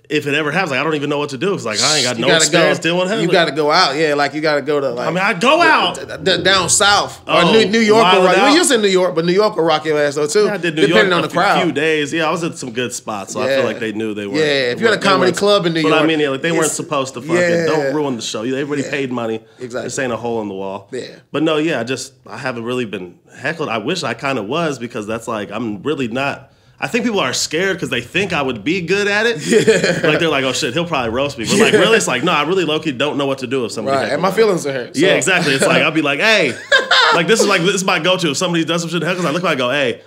if 0.10 0.26
it 0.26 0.34
ever 0.34 0.52
happens, 0.52 0.72
like 0.72 0.80
I 0.80 0.84
don't 0.86 0.96
even 0.96 1.10
know 1.10 1.18
what 1.18 1.32
to 1.32 1.38
do 1.38 1.50
because 1.50 1.66
like 1.66 1.82
I 1.82 1.98
ain't 1.98 2.06
got 2.06 2.18
You 2.18 2.28
no 2.28 2.36
experience 2.38 2.80
go. 2.80 2.84
dealing 2.84 3.10
with. 3.10 3.22
You 3.22 3.30
got 3.30 3.46
to 3.46 3.52
go 3.52 3.70
out. 3.72 3.96
Yeah, 3.98 4.14
like 4.14 4.34
you 4.34 4.40
got 4.40 4.56
to 4.56 4.62
go 4.62 4.80
to 4.80 4.90
like. 4.92 5.06
I 5.08 5.10
mean, 5.12 5.20
I 5.20 5.34
go 5.34 5.62
out. 5.62 5.96
d- 5.96 6.38
d- 6.38 6.44
down 6.44 6.70
south 6.70 7.22
Oh, 7.28 7.50
or 7.50 7.52
New, 7.52 7.66
New 7.70 7.80
York. 7.80 8.04
Rock. 8.04 8.14
Well, 8.24 8.54
you 8.54 8.60
was 8.60 8.72
in 8.72 8.82
New 8.82 8.88
York, 8.88 9.16
but 9.16 9.26
New 9.26 9.34
York 9.34 9.58
will 9.58 9.66
rock 9.66 9.84
your 9.84 10.00
ass 10.02 10.16
though 10.16 10.26
too. 10.28 10.46
Yeah, 10.46 10.54
I 10.54 10.58
did 10.58 10.76
New 10.76 10.88
depending 10.88 11.08
York 11.12 11.16
on 11.18 11.22
the 11.24 11.30
few- 11.30 11.40
crowd. 11.42 11.64
few 11.64 11.72
days. 11.74 12.14
Yeah, 12.14 12.28
I 12.28 12.32
was 12.32 12.42
at 12.46 12.58
some 12.58 12.72
good 12.72 12.94
spots, 12.94 13.34
so 13.34 13.42
I 13.42 13.48
feel 13.48 13.66
like 13.66 13.80
they 13.80 13.92
knew 13.92 14.14
they 14.14 14.28
weren't. 14.28 14.40
Yeah, 14.40 14.72
if 14.72 14.80
you're 14.80 14.92
at 14.94 14.98
a 14.98 15.02
comedy 15.02 15.34
club 15.34 15.66
in 15.66 15.74
New 15.74 15.82
York, 15.82 15.92
but 15.92 16.02
I 16.02 16.06
mean, 16.06 16.22
yeah, 16.22 16.30
like 16.30 16.42
they 16.42 16.54
weren't 16.54 16.72
supposed 16.72 17.14
to 17.16 17.22
fucking 17.22 17.36
yeah. 17.36 17.66
don't 17.66 17.94
ruin 17.94 18.16
the 18.16 18.22
show. 18.22 18.44
They 18.50 18.64
already 18.64 18.84
Yeah. 18.84 18.92
paid 18.92 19.12
money. 19.12 19.44
Exactly. 19.60 19.88
This 19.88 20.00
ain't 20.00 20.14
a 20.14 20.18
hole 20.18 20.42
in 20.42 20.48
the 20.48 20.54
wall. 20.54 20.88
Yeah. 20.94 21.08
But 21.34 21.44
no, 21.44 21.58
yeah, 21.58 21.82
I 21.82 21.84
just 21.84 22.14
I 22.26 22.38
haven't 22.38 22.64
really 22.64 22.86
been 22.86 23.20
heckled. 23.36 23.68
I 23.68 23.80
wish 23.80 24.04
I 24.04 24.14
kind 24.14 24.40
of 24.40 24.46
was 24.46 24.80
because 24.80 25.06
that's 25.06 25.28
like 25.28 25.52
I'm 25.52 25.84
really 25.84 26.08
not. 26.08 26.54
I 26.80 26.88
think 26.88 27.06
people 27.06 27.20
are 27.20 27.34
scared 27.34 27.76
because 27.78 27.90
they 27.90 28.02
think 28.02 28.34
I 28.34 28.42
would 28.44 28.64
be 28.64 28.82
good 28.82 29.08
at 29.08 29.26
it. 29.26 29.38
Yeah. 29.48 30.08
Like 30.08 30.20
they're 30.20 30.30
like, 30.30 30.44
oh 30.44 30.54
shit, 30.54 30.74
he'll 30.74 30.86
probably 30.86 31.10
roast 31.10 31.38
me. 31.38 31.46
But 31.46 31.58
like 31.60 31.74
really, 31.74 31.98
it's 31.98 32.08
like, 32.08 32.24
no, 32.24 32.32
I 32.32 32.44
really 32.44 32.66
low 32.66 32.80
key 32.80 32.92
don't 32.92 33.18
know 33.18 33.26
what 33.26 33.40
to 33.40 33.48
do 33.48 33.66
if 33.66 33.72
somebody. 33.72 33.98
Right, 33.98 34.12
and 34.14 34.22
my 34.22 34.32
feelings 34.32 34.66
are 34.68 34.72
hurt. 34.74 34.96
Yeah, 34.96 35.16
exactly. 35.16 35.54
It's 35.54 35.66
like 35.66 35.82
I'll 35.82 35.92
be 35.92 36.04
like, 36.04 36.20
hey, 36.20 36.52
like 37.16 37.26
this 37.28 37.40
is 37.42 37.48
like 37.48 37.62
this 37.62 37.74
is 37.76 37.84
my 37.84 37.98
go-to. 38.00 38.32
If 38.32 38.38
somebody 38.38 38.64
does 38.64 38.82
some 38.82 38.92
shit 38.92 39.02
heckles, 39.02 39.26
I 39.26 39.32
look 39.32 39.42
like 39.44 39.54
I 39.54 39.58
go, 39.58 39.70
hey, 39.72 40.02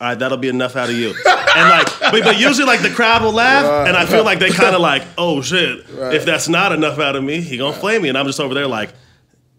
all 0.00 0.08
right, 0.08 0.18
that'll 0.18 0.38
be 0.38 0.48
enough 0.48 0.74
out 0.74 0.88
of 0.88 0.94
you. 0.96 1.08
And 1.10 1.68
like, 1.68 1.86
but, 2.00 2.24
but 2.24 2.38
usually 2.40 2.66
like 2.66 2.80
the 2.82 2.90
crowd 2.90 3.22
will 3.22 3.32
laugh, 3.32 3.64
Right, 3.64 3.88
and 3.88 3.96
I 3.96 4.06
feel 4.06 4.24
like 4.24 4.38
they 4.38 4.50
kind 4.50 4.74
of 4.74 4.80
like, 4.80 5.02
oh 5.18 5.42
shit, 5.42 5.84
Right. 5.90 6.14
if 6.14 6.24
that's 6.24 6.48
not 6.48 6.72
enough 6.72 6.98
out 6.98 7.14
of 7.14 7.22
me, 7.22 7.40
he 7.42 7.58
gonna 7.58 7.76
flame 7.76 8.02
me, 8.02 8.08
and 8.08 8.16
I'm 8.16 8.26
just 8.26 8.40
over 8.40 8.54
there 8.54 8.66
like, 8.66 8.90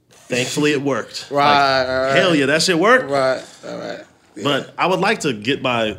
thankfully 0.10 0.72
it 0.72 0.82
worked. 0.82 1.28
Right, 1.30 1.86
right, 1.86 2.08
right. 2.08 2.16
Hell 2.16 2.36
yeah, 2.36 2.48
that 2.48 2.64
shit 2.64 2.80
worked. 2.80 3.10
Right. 3.10 3.44
All 3.66 3.78
right. 3.78 4.00
But 4.44 4.74
I 4.78 4.88
would 4.88 5.00
like 5.00 5.22
to 5.22 5.32
get 5.34 5.62
my 5.62 5.98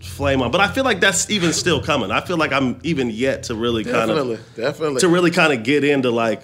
flame 0.00 0.42
on, 0.42 0.50
but 0.50 0.60
I 0.60 0.68
feel 0.68 0.84
like 0.84 1.00
that's 1.00 1.30
even 1.30 1.52
still 1.52 1.82
coming. 1.82 2.10
I 2.10 2.20
feel 2.20 2.36
like 2.36 2.52
I'm 2.52 2.78
even 2.82 3.10
yet 3.10 3.44
to 3.44 3.54
really 3.54 3.84
kind 3.84 4.10
of 4.10 4.54
Definitely. 4.56 5.00
to 5.00 5.08
really 5.08 5.30
kind 5.30 5.52
of 5.52 5.62
get 5.62 5.84
into 5.84 6.10
like 6.10 6.42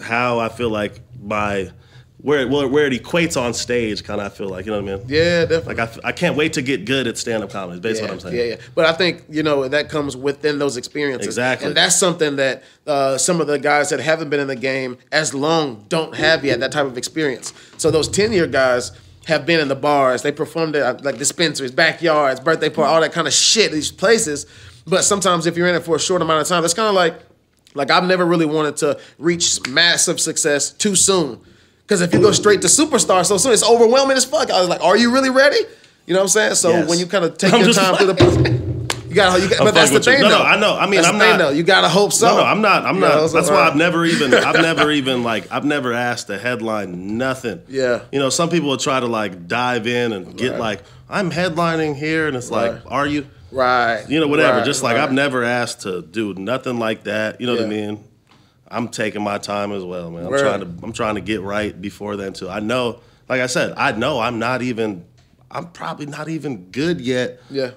how 0.00 0.38
I 0.38 0.48
feel 0.48 0.70
like 0.70 1.00
my 1.20 1.70
where 2.22 2.40
it, 2.40 2.50
where 2.50 2.68
where 2.68 2.86
it 2.86 2.92
equates 2.92 3.40
on 3.40 3.54
stage. 3.54 4.04
Kind 4.04 4.20
of, 4.20 4.26
I 4.26 4.34
feel 4.34 4.48
like 4.48 4.66
you 4.66 4.72
know 4.72 4.82
what 4.82 4.92
I 4.92 4.96
mean. 4.96 5.06
yeah, 5.08 5.44
definitely. 5.44 5.74
Like 5.74 6.04
I, 6.04 6.08
I 6.08 6.12
can't 6.12 6.36
wait 6.36 6.54
to 6.54 6.62
get 6.62 6.84
good 6.84 7.06
at 7.06 7.18
stand 7.18 7.42
up 7.42 7.50
comedy. 7.50 7.80
Basically 7.80 8.08
yeah, 8.08 8.14
what 8.14 8.24
I'm 8.24 8.30
saying. 8.30 8.36
Yeah, 8.36 8.54
yeah. 8.54 8.62
But 8.74 8.86
I 8.86 8.92
think 8.92 9.24
you 9.28 9.42
know 9.42 9.68
that 9.68 9.88
comes 9.88 10.16
within 10.16 10.58
those 10.58 10.76
experiences. 10.76 11.26
Exactly. 11.26 11.68
And 11.68 11.76
that's 11.76 11.96
something 11.96 12.36
that 12.36 12.62
uh, 12.86 13.18
some 13.18 13.40
of 13.40 13.46
the 13.46 13.58
guys 13.58 13.90
that 13.90 14.00
haven't 14.00 14.30
been 14.30 14.40
in 14.40 14.48
the 14.48 14.56
game 14.56 14.98
as 15.12 15.34
long 15.34 15.84
don't 15.88 16.14
have 16.16 16.44
yet 16.44 16.60
that 16.60 16.72
type 16.72 16.86
of 16.86 16.98
experience. 16.98 17.52
So 17.78 17.90
those 17.90 18.08
ten 18.08 18.32
year 18.32 18.46
guys 18.46 18.92
have 19.26 19.44
been 19.46 19.60
in 19.60 19.68
the 19.68 19.74
bars. 19.76 20.22
They 20.22 20.32
performed 20.32 20.76
at 20.76 20.82
uh, 20.82 20.98
like 21.02 21.18
dispensaries, 21.18 21.72
backyards, 21.72 22.40
birthday 22.40 22.70
party, 22.70 22.88
all 22.92 23.00
that 23.00 23.12
kind 23.12 23.26
of 23.26 23.32
shit. 23.32 23.70
These 23.72 23.92
places. 23.92 24.46
But 24.86 25.04
sometimes 25.04 25.46
if 25.46 25.56
you're 25.56 25.68
in 25.68 25.74
it 25.74 25.84
for 25.84 25.96
a 25.96 26.00
short 26.00 26.22
amount 26.22 26.40
of 26.42 26.48
time, 26.48 26.64
it's 26.64 26.74
kind 26.74 26.88
of 26.88 26.94
like 26.94 27.14
like 27.74 27.90
I've 27.90 28.04
never 28.04 28.24
really 28.24 28.46
wanted 28.46 28.76
to 28.78 28.98
reach 29.18 29.66
massive 29.68 30.20
success 30.20 30.72
too 30.72 30.96
soon. 30.96 31.40
Because 31.82 32.00
if 32.00 32.12
you 32.14 32.20
go 32.20 32.32
straight 32.32 32.62
to 32.62 32.68
superstar 32.68 33.24
so 33.26 33.36
soon, 33.36 33.52
it's 33.52 33.68
overwhelming 33.68 34.16
as 34.16 34.24
fuck. 34.24 34.50
I 34.50 34.60
was 34.60 34.68
like, 34.68 34.82
are 34.82 34.96
you 34.96 35.12
really 35.12 35.30
ready? 35.30 35.58
You 36.06 36.14
know 36.14 36.20
what 36.20 36.24
I'm 36.24 36.28
saying? 36.28 36.54
So 36.54 36.70
Yes. 36.70 36.88
when 36.88 36.98
you 36.98 37.06
kind 37.06 37.24
of 37.24 37.36
take 37.38 37.52
I'm 37.52 37.60
your 37.64 37.72
time 37.72 37.96
through 37.96 38.06
the 38.06 38.14
process, 38.14 38.60
you 39.10 39.14
gotta, 39.16 39.42
you 39.42 39.48
got, 39.50 39.58
I'm 39.60 39.64
but 39.66 39.74
that's 39.74 39.90
the 39.90 40.00
thing 40.00 40.18
you. 40.18 40.22
No, 40.22 40.28
though. 40.30 40.38
no, 40.38 40.44
I 40.44 40.58
know. 40.58 40.76
I 40.78 40.86
mean, 40.86 41.02
That's 41.02 41.08
I'm 41.08 41.18
not- 41.18 41.38
though. 41.38 41.50
You 41.50 41.62
gotta 41.62 41.88
hope 41.88 42.12
so. 42.12 42.28
No, 42.28 42.36
no, 42.38 42.44
I'm 42.44 42.62
not. 42.62 42.86
I'm 42.86 42.94
You 42.94 43.00
not. 43.02 43.14
know, 43.16 43.26
so, 43.26 43.36
That's 43.36 43.50
why 43.50 43.68
I've 43.68 43.76
never 43.76 44.04
even. 44.04 44.32
I've 44.32 44.54
never 44.62 44.90
even 44.90 45.22
like. 45.22 45.50
I've 45.52 45.64
never 45.64 45.92
asked 45.92 46.28
to 46.28 46.38
headline 46.38 47.18
nothing. 47.18 47.60
Yeah. 47.68 48.02
You 48.12 48.18
know, 48.20 48.30
some 48.30 48.48
people 48.48 48.68
will 48.70 48.76
try 48.78 48.98
to 49.00 49.06
like 49.06 49.46
dive 49.48 49.86
in 49.86 50.12
and 50.12 50.36
get 50.38 50.52
Right. 50.52 50.60
like, 50.60 50.82
I'm 51.08 51.30
headlining 51.30 51.96
here, 51.96 52.28
and 52.28 52.36
it's 52.36 52.50
like, 52.50 52.80
are 52.86 53.06
you? 53.06 53.26
Right. 53.52 54.04
You 54.08 54.20
know, 54.20 54.28
whatever. 54.28 54.58
Right, 54.58 54.64
Just 54.64 54.82
like 54.82 54.96
right. 54.96 55.02
I've 55.02 55.12
never 55.12 55.42
asked 55.42 55.80
to 55.82 56.02
do 56.02 56.34
nothing 56.34 56.78
like 56.78 57.04
that. 57.04 57.40
You 57.40 57.46
know 57.48 57.54
what 57.56 57.64
I 57.64 57.66
mean? 57.66 58.04
I'm 58.68 58.86
taking 58.88 59.22
my 59.22 59.38
time 59.38 59.72
as 59.72 59.82
well, 59.82 60.10
man. 60.12 60.24
I'm 60.26 60.30
Word. 60.30 60.40
trying 60.40 60.60
to. 60.60 60.84
I'm 60.86 60.92
trying 60.92 61.16
to 61.16 61.20
get 61.20 61.40
right 61.40 61.78
before 61.80 62.14
then 62.16 62.32
too. 62.32 62.48
I 62.48 62.60
know, 62.60 63.00
like 63.28 63.40
I 63.40 63.46
said, 63.46 63.74
I 63.76 63.90
know 63.92 64.20
I'm 64.20 64.38
not 64.38 64.62
even. 64.62 65.04
I'm 65.52 65.66
probably 65.72 66.06
not 66.06 66.28
even 66.28 66.70
good 66.70 67.00
yet. 67.00 67.40
Yeah. 67.50 67.72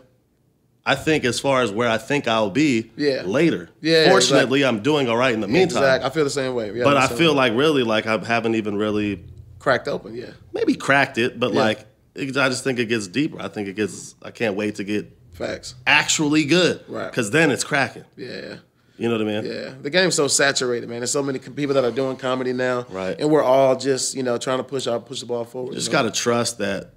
I 0.85 0.95
think 0.95 1.23
as 1.23 1.39
far 1.39 1.61
as 1.61 1.71
where 1.71 1.87
I 1.89 1.97
think 1.97 2.27
I'll 2.27 2.49
be 2.49 2.91
Yeah. 2.97 3.21
later. 3.25 3.69
Yeah, 3.81 4.09
Fortunately, 4.09 4.65
I'm 4.65 4.81
doing 4.81 5.07
all 5.07 5.15
right 5.15 5.33
in 5.33 5.39
the 5.39 5.47
meantime. 5.47 5.77
Exactly. 5.83 6.09
I 6.09 6.13
feel 6.13 6.23
the 6.25 6.29
same 6.29 6.53
way. 6.55 6.71
Yeah, 6.75 6.83
But 6.83 6.97
I 6.97 7.07
feel 7.07 7.31
way. 7.31 7.37
like 7.37 7.53
really 7.57 7.83
like 7.83 8.05
I 8.05 8.17
haven't 8.17 8.55
even 8.55 8.75
really 8.75 9.23
cracked 9.59 9.87
open. 9.87 10.13
Yeah. 10.15 10.31
maybe 10.53 10.75
cracked 10.75 11.17
it, 11.17 11.39
but 11.39 11.53
Yeah. 11.53 11.59
like 11.61 11.85
it, 12.15 12.35
I 12.37 12.49
just 12.49 12.63
think 12.63 12.79
it 12.79 12.85
gets 12.85 13.07
deeper. 13.07 13.41
I 13.41 13.47
think 13.47 13.67
it 13.69 13.75
gets. 13.75 14.15
I 14.21 14.31
can't 14.31 14.55
wait 14.55 14.75
to 14.75 14.83
get 14.83 15.09
Facts. 15.33 15.75
actually 15.87 16.43
good. 16.43 16.81
Right. 16.87 17.09
Because 17.09 17.31
then 17.31 17.49
it's 17.49 17.63
cracking. 17.63 18.03
Yeah. 18.17 18.55
You 18.97 19.09
know 19.09 19.15
what 19.17 19.21
I 19.27 19.41
mean? 19.41 19.45
Yeah, 19.51 19.69
the 19.81 19.89
game's 19.89 20.13
so 20.13 20.27
saturated, 20.27 20.87
man. 20.87 20.99
There's 20.99 21.09
so 21.11 21.23
many 21.23 21.39
people 21.39 21.73
that 21.73 21.83
are 21.83 21.89
doing 21.91 22.15
comedy 22.17 22.53
now, 22.53 22.85
Right. 22.91 23.15
And 23.19 23.31
we're 23.31 23.41
all 23.41 23.75
just, 23.75 24.13
you 24.15 24.21
know, 24.21 24.37
trying 24.37 24.59
to 24.59 24.63
push 24.63 24.85
our 24.85 24.99
push 24.99 25.21
the 25.21 25.25
ball 25.25 25.45
forward. 25.45 25.73
Just 25.73 25.87
you 25.87 25.93
know? 25.93 26.03
gotta 26.03 26.11
trust 26.11 26.59
that. 26.59 26.91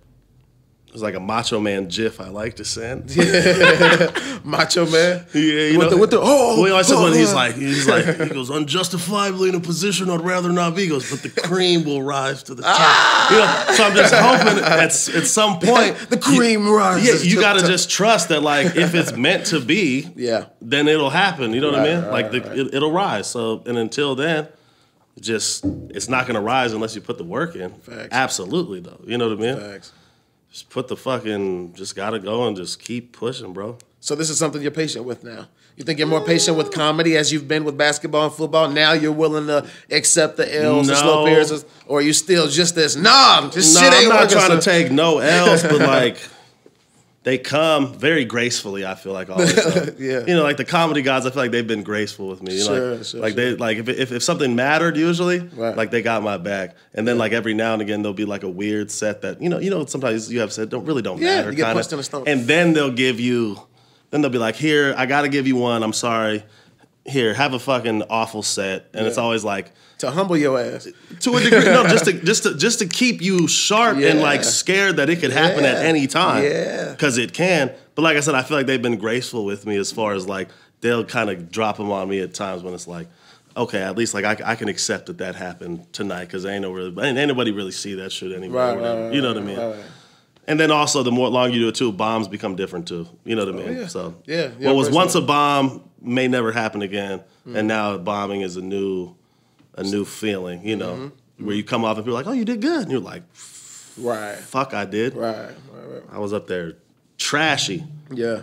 It's 0.96 1.02
like 1.02 1.14
a 1.14 1.20
Macho 1.20 1.60
Man 1.60 1.88
GIF 1.88 2.22
I 2.22 2.28
like 2.28 2.56
to 2.56 2.64
send. 2.64 3.14
macho 4.46 4.86
man. 4.86 5.26
Yeah, 5.34 5.40
you 5.42 5.78
with 5.78 5.88
know, 5.88 5.90
the 5.90 5.96
with 5.98 6.10
the 6.10 6.18
oh. 6.18 6.56
Well, 6.56 6.64
he 6.64 6.70
always 6.70 6.86
says 6.86 6.98
when 6.98 7.12
he's 7.12 7.32
oh, 7.34 7.36
like, 7.36 7.54
he's 7.54 7.86
like, 7.86 8.06
he 8.06 8.28
goes, 8.30 8.48
unjustifiably 8.48 9.50
in 9.50 9.56
a 9.56 9.60
position 9.60 10.08
I'd 10.08 10.22
rather 10.22 10.50
not 10.50 10.74
be. 10.74 10.84
He 10.84 10.88
goes, 10.88 11.10
but 11.10 11.20
the 11.20 11.28
cream 11.42 11.84
will 11.84 12.02
rise 12.02 12.42
to 12.44 12.54
the 12.54 12.62
top. 12.62 12.76
Ah! 12.78 13.30
You 13.30 13.36
know, 13.36 13.74
so 13.74 13.84
I'm 13.84 13.94
just 13.94 14.14
hoping 14.14 14.64
at, 14.64 14.84
at 14.84 15.26
some 15.26 15.58
point 15.60 15.98
The 16.08 16.16
cream 16.16 16.64
you, 16.64 16.74
rises 16.74 17.26
Yeah, 17.26 17.28
you 17.30 17.36
to 17.36 17.42
got 17.42 17.60
to 17.60 17.66
just 17.66 17.90
trust 17.90 18.30
that, 18.30 18.42
like, 18.42 18.74
if 18.76 18.94
it's 18.94 19.12
meant 19.18 19.44
to 19.48 19.60
be, 19.60 20.08
Yeah. 20.16 20.46
then 20.62 20.88
it'll 20.88 21.10
happen. 21.10 21.52
You 21.52 21.60
know 21.60 21.72
what 21.72 21.80
I 21.80 21.84
mean? 21.84 22.04
right, 22.04 22.10
like, 22.10 22.30
the, 22.30 22.58
It, 22.58 22.72
it'll 22.72 22.92
rise. 22.92 23.26
So, 23.26 23.62
and 23.66 23.76
until 23.76 24.14
then, 24.14 24.48
just 25.20 25.62
it's 25.90 26.08
not 26.08 26.26
gonna 26.26 26.40
rise 26.40 26.72
unless 26.72 26.94
you 26.94 27.02
put 27.02 27.18
the 27.18 27.24
work 27.24 27.54
in. 27.54 27.70
Facts. 27.80 28.08
Absolutely, 28.12 28.80
though. 28.80 29.00
You 29.06 29.18
know 29.18 29.28
what 29.28 29.38
I 29.38 29.40
mean? 29.40 29.60
Facts. 29.60 29.92
Just 30.56 30.70
put 30.70 30.88
the 30.88 30.96
fucking, 30.96 31.74
just 31.74 31.94
gotta 31.94 32.18
go 32.18 32.46
and 32.48 32.56
just 32.56 32.80
keep 32.80 33.12
pushing, 33.12 33.52
bro. 33.52 33.76
So 34.00 34.14
this 34.14 34.30
is 34.30 34.38
something 34.38 34.62
you're 34.62 34.70
patient 34.70 35.04
with 35.04 35.22
now. 35.22 35.48
You 35.76 35.84
think 35.84 35.98
you're 35.98 36.08
more 36.08 36.24
patient 36.24 36.56
with 36.56 36.72
comedy 36.72 37.14
as 37.18 37.30
you've 37.30 37.46
been 37.46 37.62
with 37.64 37.76
basketball 37.76 38.24
and 38.24 38.32
football. 38.32 38.70
Now 38.70 38.94
you're 38.94 39.12
willing 39.12 39.48
to 39.48 39.66
accept 39.90 40.38
the 40.38 40.62
L's, 40.62 40.86
the 40.86 40.96
slow 40.96 41.26
No. 41.26 41.30
periods, 41.30 41.66
or 41.86 41.98
are 41.98 42.00
you 42.00 42.14
still 42.14 42.48
just 42.48 42.74
this? 42.74 42.96
Nah, 42.96 43.42
this 43.50 43.74
No, 43.74 43.80
shit 43.82 43.92
ain't 43.92 44.02
I'm 44.04 44.08
not 44.08 44.20
working, 44.22 44.38
trying 44.38 44.58
to 44.58 44.64
take 44.64 44.90
no 44.90 45.18
L's, 45.18 45.62
but 45.62 45.78
like 45.80 46.16
they 47.26 47.38
come 47.38 47.92
very 47.92 48.24
gracefully. 48.24 48.86
I 48.86 48.94
feel 48.94 49.12
like 49.12 49.26
though. 49.26 49.36
Yeah. 49.98 50.20
You 50.26 50.34
know, 50.36 50.44
like 50.44 50.58
the 50.58 50.64
comedy 50.64 51.02
gods, 51.02 51.26
I 51.26 51.30
feel 51.30 51.42
like 51.42 51.50
they've 51.50 51.66
been 51.66 51.82
graceful 51.82 52.28
with 52.28 52.40
me. 52.40 52.52
You 52.54 52.60
know, 52.60 52.64
Sure, 52.66 52.94
like, 52.94 53.04
sure, 53.04 53.20
like 53.20 53.34
sure. 53.34 53.44
they 53.50 53.56
like 53.56 53.78
if, 53.78 53.88
if 53.88 54.12
if 54.12 54.22
something 54.22 54.54
mattered, 54.54 54.96
usually, 54.96 55.40
Right. 55.40 55.76
like 55.76 55.90
they 55.90 56.02
got 56.02 56.22
my 56.22 56.38
back. 56.38 56.76
And 56.94 57.06
then 57.06 57.18
like 57.18 57.32
every 57.32 57.52
now 57.52 57.72
and 57.72 57.82
again, 57.82 58.02
there'll 58.02 58.14
be 58.14 58.24
like 58.26 58.44
a 58.44 58.48
weird 58.48 58.92
set 58.92 59.22
that 59.22 59.42
you 59.42 59.48
know, 59.48 59.58
you 59.58 59.70
know, 59.70 59.84
sometimes 59.86 60.32
you 60.32 60.38
have 60.38 60.52
said 60.52 60.70
don't 60.70 60.84
really 60.84 61.02
don't 61.02 61.20
Yeah, 61.20 61.36
matter. 61.38 61.50
you 61.50 61.56
get 61.56 61.64
kinda. 61.64 61.74
punched 61.74 61.92
in 61.92 61.98
the 61.98 62.04
stomach. 62.04 62.28
And 62.28 62.46
then 62.46 62.72
they'll 62.74 62.92
give 62.92 63.18
you, 63.18 63.58
then 64.10 64.20
they'll 64.22 64.30
be 64.30 64.38
like, 64.38 64.54
here, 64.54 64.94
I 64.96 65.06
got 65.06 65.22
to 65.22 65.28
give 65.28 65.48
you 65.48 65.56
one. 65.56 65.82
I'm 65.82 65.92
sorry. 65.92 66.44
Here, 67.08 67.34
have 67.34 67.54
a 67.54 67.58
fucking 67.58 68.02
awful 68.10 68.42
set, 68.42 68.88
and 68.92 69.06
it's 69.06 69.18
always 69.18 69.44
like 69.44 69.72
to 69.98 70.10
humble 70.10 70.36
your 70.36 70.58
ass. 70.58 70.88
to 71.20 71.36
a 71.36 71.40
degree. 71.40 71.64
no, 71.64 71.86
just 71.86 72.04
to 72.06 72.12
just 72.24 72.42
to 72.42 72.56
just 72.56 72.78
to 72.80 72.86
keep 72.86 73.22
you 73.22 73.46
sharp 73.48 73.98
and 73.98 74.20
like 74.20 74.44
scared 74.44 74.96
that 74.96 75.08
it 75.08 75.20
could 75.20 75.32
happen 75.32 75.64
at 75.64 75.84
any 75.84 76.06
time. 76.06 76.42
Yeah. 76.44 76.90
because 76.92 77.18
it 77.18 77.32
can. 77.32 77.72
But 77.94 78.02
like 78.02 78.16
I 78.16 78.20
said, 78.20 78.34
I 78.34 78.42
feel 78.42 78.56
like 78.56 78.66
they've 78.66 78.82
been 78.82 78.98
graceful 78.98 79.44
with 79.44 79.66
me 79.66 79.76
as 79.76 79.90
far 79.92 80.14
as 80.14 80.26
like 80.28 80.48
they'll 80.80 81.04
kind 81.04 81.30
of 81.30 81.50
drop 81.50 81.76
them 81.76 81.90
on 81.90 82.08
me 82.08 82.20
at 82.20 82.34
times 82.34 82.62
when 82.62 82.74
it's 82.74 82.86
like, 82.86 83.08
okay, 83.56 83.80
at 83.80 83.96
least 83.96 84.12
like 84.12 84.24
I, 84.24 84.52
I 84.52 84.54
can 84.56 84.68
accept 84.68 85.06
that 85.06 85.18
that 85.18 85.34
happened 85.34 85.90
tonight 85.92 86.26
because 86.26 86.44
ain't 86.44 86.62
no 86.62 86.72
really 86.72 86.90
ain't 87.06 87.18
anybody 87.18 87.52
really 87.52 87.72
see 87.72 87.94
that 87.94 88.12
shit 88.12 88.32
anymore. 88.32 88.60
Right, 88.60 88.76
whatever. 88.76 89.04
right, 89.04 89.14
you 89.14 89.22
know 89.22 89.28
what 89.28 89.38
I 89.38 89.40
right, 89.40 89.76
mean? 89.76 89.84
And 90.48 90.60
then 90.60 90.70
also, 90.70 91.02
the 91.02 91.10
more 91.10 91.28
long 91.28 91.52
you 91.52 91.58
do 91.60 91.68
it 91.68 91.74
too, 91.74 91.90
bombs 91.92 92.28
become 92.28 92.54
different 92.54 92.86
too. 92.86 93.08
You 93.24 93.34
know 93.34 93.44
what 93.46 93.54
I 93.54 93.58
mean? 93.58 93.68
Oh, 93.76 93.80
yeah. 93.80 93.86
So 93.88 94.14
Yeah, 94.26 94.50
yeah, 94.58 94.68
what 94.68 94.76
was 94.76 94.90
once 94.90 95.14
a 95.16 95.20
bomb 95.20 95.82
may 96.00 96.28
never 96.28 96.52
happen 96.52 96.82
again, 96.82 97.20
Mm. 97.46 97.56
and 97.56 97.68
now 97.68 97.96
bombing 97.98 98.40
is 98.42 98.56
a 98.56 98.60
new, 98.62 99.14
a 99.76 99.82
new 99.82 100.04
feeling. 100.04 100.66
You 100.66 100.76
know, 100.76 100.92
Mm-hmm. 100.94 101.46
where 101.46 101.54
you 101.56 101.64
come 101.64 101.84
off 101.84 101.96
and 101.96 102.04
people 102.04 102.16
are 102.16 102.20
like, 102.22 102.26
"Oh, 102.28 102.32
you 102.32 102.44
did 102.44 102.60
good," 102.60 102.82
and 102.82 102.90
you're 102.92 103.00
like, 103.00 103.22
Right. 103.98 104.36
"Fuck, 104.38 104.72
I 104.74 104.84
did." 104.84 105.14
Right. 105.14 105.34
Right. 105.36 105.88
Right. 105.88 106.02
I 106.12 106.18
was 106.18 106.32
up 106.32 106.46
there, 106.46 106.74
trashy. 107.18 107.84
Yeah. 108.12 108.40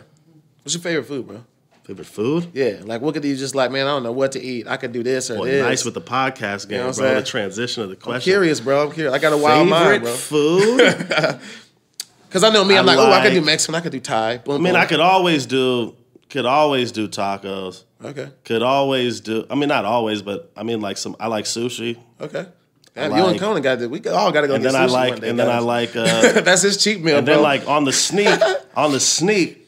What's 0.64 0.74
your 0.74 0.82
favorite 0.82 1.06
food, 1.06 1.28
bro? 1.28 1.44
Favorite 1.84 2.08
food? 2.08 2.48
Yeah. 2.54 2.78
Like, 2.86 3.02
what 3.02 3.14
could 3.14 3.26
you 3.26 3.36
just 3.36 3.56
like, 3.56 3.70
man? 3.72 3.86
I 3.86 3.90
don't 3.90 4.04
know 4.04 4.14
what 4.14 4.32
to 4.34 4.42
eat. 4.42 4.68
I 4.70 4.78
could 4.78 4.94
do 4.94 5.04
this 5.04 5.30
or 5.30 5.36
Boy, 5.36 5.48
this. 5.52 5.62
nice 5.64 5.84
with 5.86 5.94
the 5.96 6.02
podcast 6.02 6.70
game, 6.70 6.80
you 6.80 6.86
know 6.88 6.94
bro. 6.94 7.16
The 7.16 7.24
transition 7.24 7.84
of 7.84 7.90
the 7.90 7.98
question. 7.98 8.16
I'm 8.16 8.22
curious, 8.22 8.62
bro. 8.62 8.86
I'm 8.88 8.92
curious. 8.94 9.14
I 9.14 9.20
got 9.20 9.34
a 9.34 9.38
wild 9.38 9.68
Favorite 9.70 9.80
mind, 9.80 10.04
bro. 10.04 10.14
food? 10.14 11.40
Because 12.34 12.44
I 12.44 12.50
know 12.50 12.64
me. 12.66 12.76
I'm 12.76 12.90
I 12.90 12.96
like, 12.96 12.98
oh, 12.98 13.12
I 13.12 13.22
could 13.22 13.34
do 13.36 13.42
Mexican. 13.42 13.76
I 13.76 13.80
could 13.82 13.92
do 13.92 14.00
Thai. 14.00 14.38
Boom, 14.40 14.56
I 14.56 14.58
mean, 14.58 14.74
boom. 14.74 14.82
I 14.82 14.88
could 14.88 15.00
always 15.00 15.46
do, 15.46 15.96
could 16.32 16.48
always 16.48 16.92
do 16.92 17.08
tacos. 17.08 17.84
Okay. 18.04 18.28
Could 18.44 18.64
always 18.64 19.20
do. 19.20 19.46
I 19.52 19.56
mean, 19.56 19.70
not 19.70 19.86
always, 19.86 20.24
but 20.24 20.52
I 20.58 20.64
mean, 20.64 20.82
like 20.82 20.98
some. 20.98 21.16
I 21.20 21.28
like 21.28 21.46
sushi, 21.46 21.96
Okay. 22.20 22.48
Damn, 22.96 23.14
I 23.14 23.18
you 23.20 23.26
and 23.28 23.40
Conan 23.40 23.62
got 23.62 23.78
to. 23.80 23.88
We 23.88 24.00
all 24.08 24.32
got 24.32 24.42
to 24.42 24.48
go 24.48 24.56
and 24.56 24.66
then 24.66 24.76
I 24.76 24.86
like, 24.86 25.20
day, 25.22 25.30
and 25.30 25.38
then 25.38 25.48
I 25.48 25.60
like, 25.60 25.96
uh, 25.96 26.42
That's 26.42 26.64
his 26.64 26.78
cheat 26.84 27.04
meal, 27.04 27.18
and 27.18 27.26
bro. 27.26 27.36
then 27.36 27.44
like 27.44 27.68
on 27.68 27.86
the 27.86 27.94
sneak, 27.94 28.40
on 28.76 28.92
the 28.92 29.00
sneak. 29.00 29.68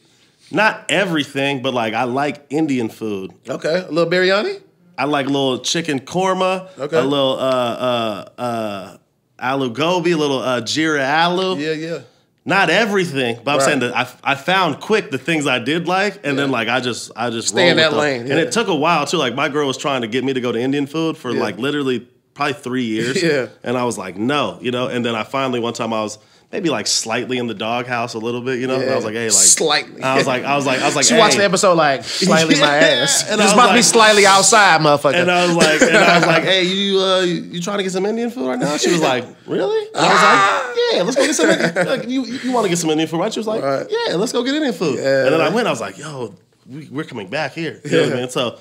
Not 0.50 0.86
everything, 0.90 1.62
but 1.62 1.72
like 1.72 1.94
I 1.94 2.02
like 2.04 2.46
Indian 2.50 2.88
food. 2.88 3.32
okay, 3.48 3.84
a 3.86 3.90
little 3.92 4.10
biryani. 4.10 4.60
I 4.98 5.04
like 5.04 5.26
a 5.26 5.28
little 5.28 5.58
chicken 5.60 6.00
korma, 6.00 6.68
Okay. 6.78 6.96
a 6.96 7.02
little 7.02 7.38
uh 7.38 8.24
uh 8.40 8.40
uh 8.40 8.96
aloo 9.38 9.72
gobi, 9.72 10.10
a 10.12 10.16
little 10.16 10.40
uh 10.40 10.60
jira 10.62 11.04
aloo. 11.04 11.60
Yeah, 11.60 11.72
yeah. 11.72 12.00
Not 12.48 12.70
everything, 12.70 13.40
but 13.44 13.50
I'm 13.50 13.58
Right. 13.58 13.64
saying 13.66 13.78
that 13.80 13.96
I, 13.96 14.08
I 14.22 14.34
found 14.36 14.80
quick 14.80 15.10
the 15.10 15.18
things 15.18 15.46
I 15.48 15.58
did 15.58 15.88
like, 15.88 16.20
and 16.24 16.38
then 16.38 16.50
like 16.52 16.68
I 16.68 16.78
just 16.80 17.10
I 17.16 17.28
just 17.30 17.48
Stay 17.48 17.68
in 17.70 17.76
that 17.78 17.92
lane, 17.92 18.20
And 18.22 18.38
it 18.38 18.52
took 18.52 18.68
a 18.68 18.74
while 18.74 19.04
too. 19.04 19.16
Like 19.18 19.34
my 19.34 19.48
girl 19.48 19.66
was 19.66 19.76
trying 19.76 20.02
to 20.02 20.06
get 20.08 20.22
me 20.24 20.32
to 20.32 20.40
go 20.40 20.52
to 20.52 20.58
Indian 20.58 20.86
food 20.86 21.16
for 21.18 21.32
Yeah. 21.32 21.40
like 21.40 21.58
literally 21.58 22.06
probably 22.34 22.54
three 22.54 22.84
years. 22.84 23.20
Yeah. 23.22 23.48
and 23.64 23.76
I 23.76 23.84
was 23.84 23.98
like 23.98 24.16
no, 24.16 24.58
you 24.62 24.70
know. 24.70 24.86
And 24.86 25.04
then 25.04 25.14
I 25.16 25.24
finally 25.24 25.58
one 25.58 25.72
time 25.74 25.92
I 25.92 26.02
was 26.02 26.18
maybe 26.52 26.70
like 26.70 26.86
slightly 26.86 27.38
in 27.38 27.46
the 27.46 27.54
doghouse 27.54 28.14
a 28.14 28.18
little 28.18 28.40
bit, 28.40 28.58
you 28.60 28.66
know. 28.66 28.80
And 28.80 28.90
I 28.90 28.96
was 28.96 29.04
like 29.04 29.14
hey, 29.14 29.24
like 29.24 29.32
Slightly. 29.32 30.02
I 30.02 30.16
was 30.16 30.26
like 30.26 30.44
I 30.44 30.56
was 30.56 30.64
like 30.66 30.80
I 30.80 30.86
was 30.86 30.96
like 30.96 31.04
She 31.04 31.14
hey. 31.14 31.20
watched 31.20 31.36
the 31.36 31.44
episode 31.44 31.74
like 31.74 32.04
slightly 32.04 32.54
my 32.56 32.78
Yeah. 32.78 33.02
ass. 33.02 33.28
And 33.28 33.40
was 33.40 33.52
about 33.52 33.68
to 33.68 33.74
be 33.74 33.82
slightly 33.82 34.24
outside, 34.26 34.80
motherfucker. 34.80 35.14
And 35.14 35.30
I 35.30 35.46
was 35.46 35.56
like, 35.56 35.82
and 35.82 35.96
I 35.96 36.18
was 36.18 36.26
like, 36.26 36.42
hey, 36.52 36.62
you 36.64 36.98
uh, 37.00 37.20
you 37.22 37.60
trying 37.60 37.78
to 37.78 37.82
get 37.82 37.92
some 37.92 38.06
Indian 38.06 38.30
food 38.30 38.48
right 38.48 38.58
now? 38.58 38.76
She 38.76 38.90
was 38.92 39.00
like, 39.02 39.24
really? 39.46 39.86
And 39.94 40.06
I 40.06 40.12
was 40.12 40.22
like, 40.22 40.76
yeah, 40.94 41.02
let's 41.02 41.16
go 41.16 41.26
get 41.26 41.34
some. 41.34 41.50
Indian- 41.50 41.86
Like, 41.86 42.08
you 42.08 42.22
you 42.24 42.52
want 42.52 42.64
to 42.64 42.68
get 42.68 42.78
some 42.78 42.90
Indian 42.90 43.08
food, 43.08 43.18
right? 43.20 43.32
She 43.32 43.40
was 43.40 43.46
like, 43.46 43.62
Right. 43.62 43.86
yeah, 43.90 44.14
let's 44.16 44.32
go 44.32 44.42
get 44.44 44.54
Indian 44.54 44.72
food. 44.74 44.98
Yeah. 44.98 45.24
And 45.24 45.34
then 45.34 45.40
I 45.40 45.48
went. 45.48 45.66
I 45.66 45.70
was 45.70 45.80
like, 45.80 45.98
yo, 45.98 46.34
we, 46.66 46.88
we're 46.88 47.04
coming 47.04 47.28
back 47.28 47.52
here. 47.52 47.80
You 47.84 47.90
know 47.90 48.02
what 48.04 48.12
I 48.12 48.16
mean? 48.20 48.30
So 48.30 48.58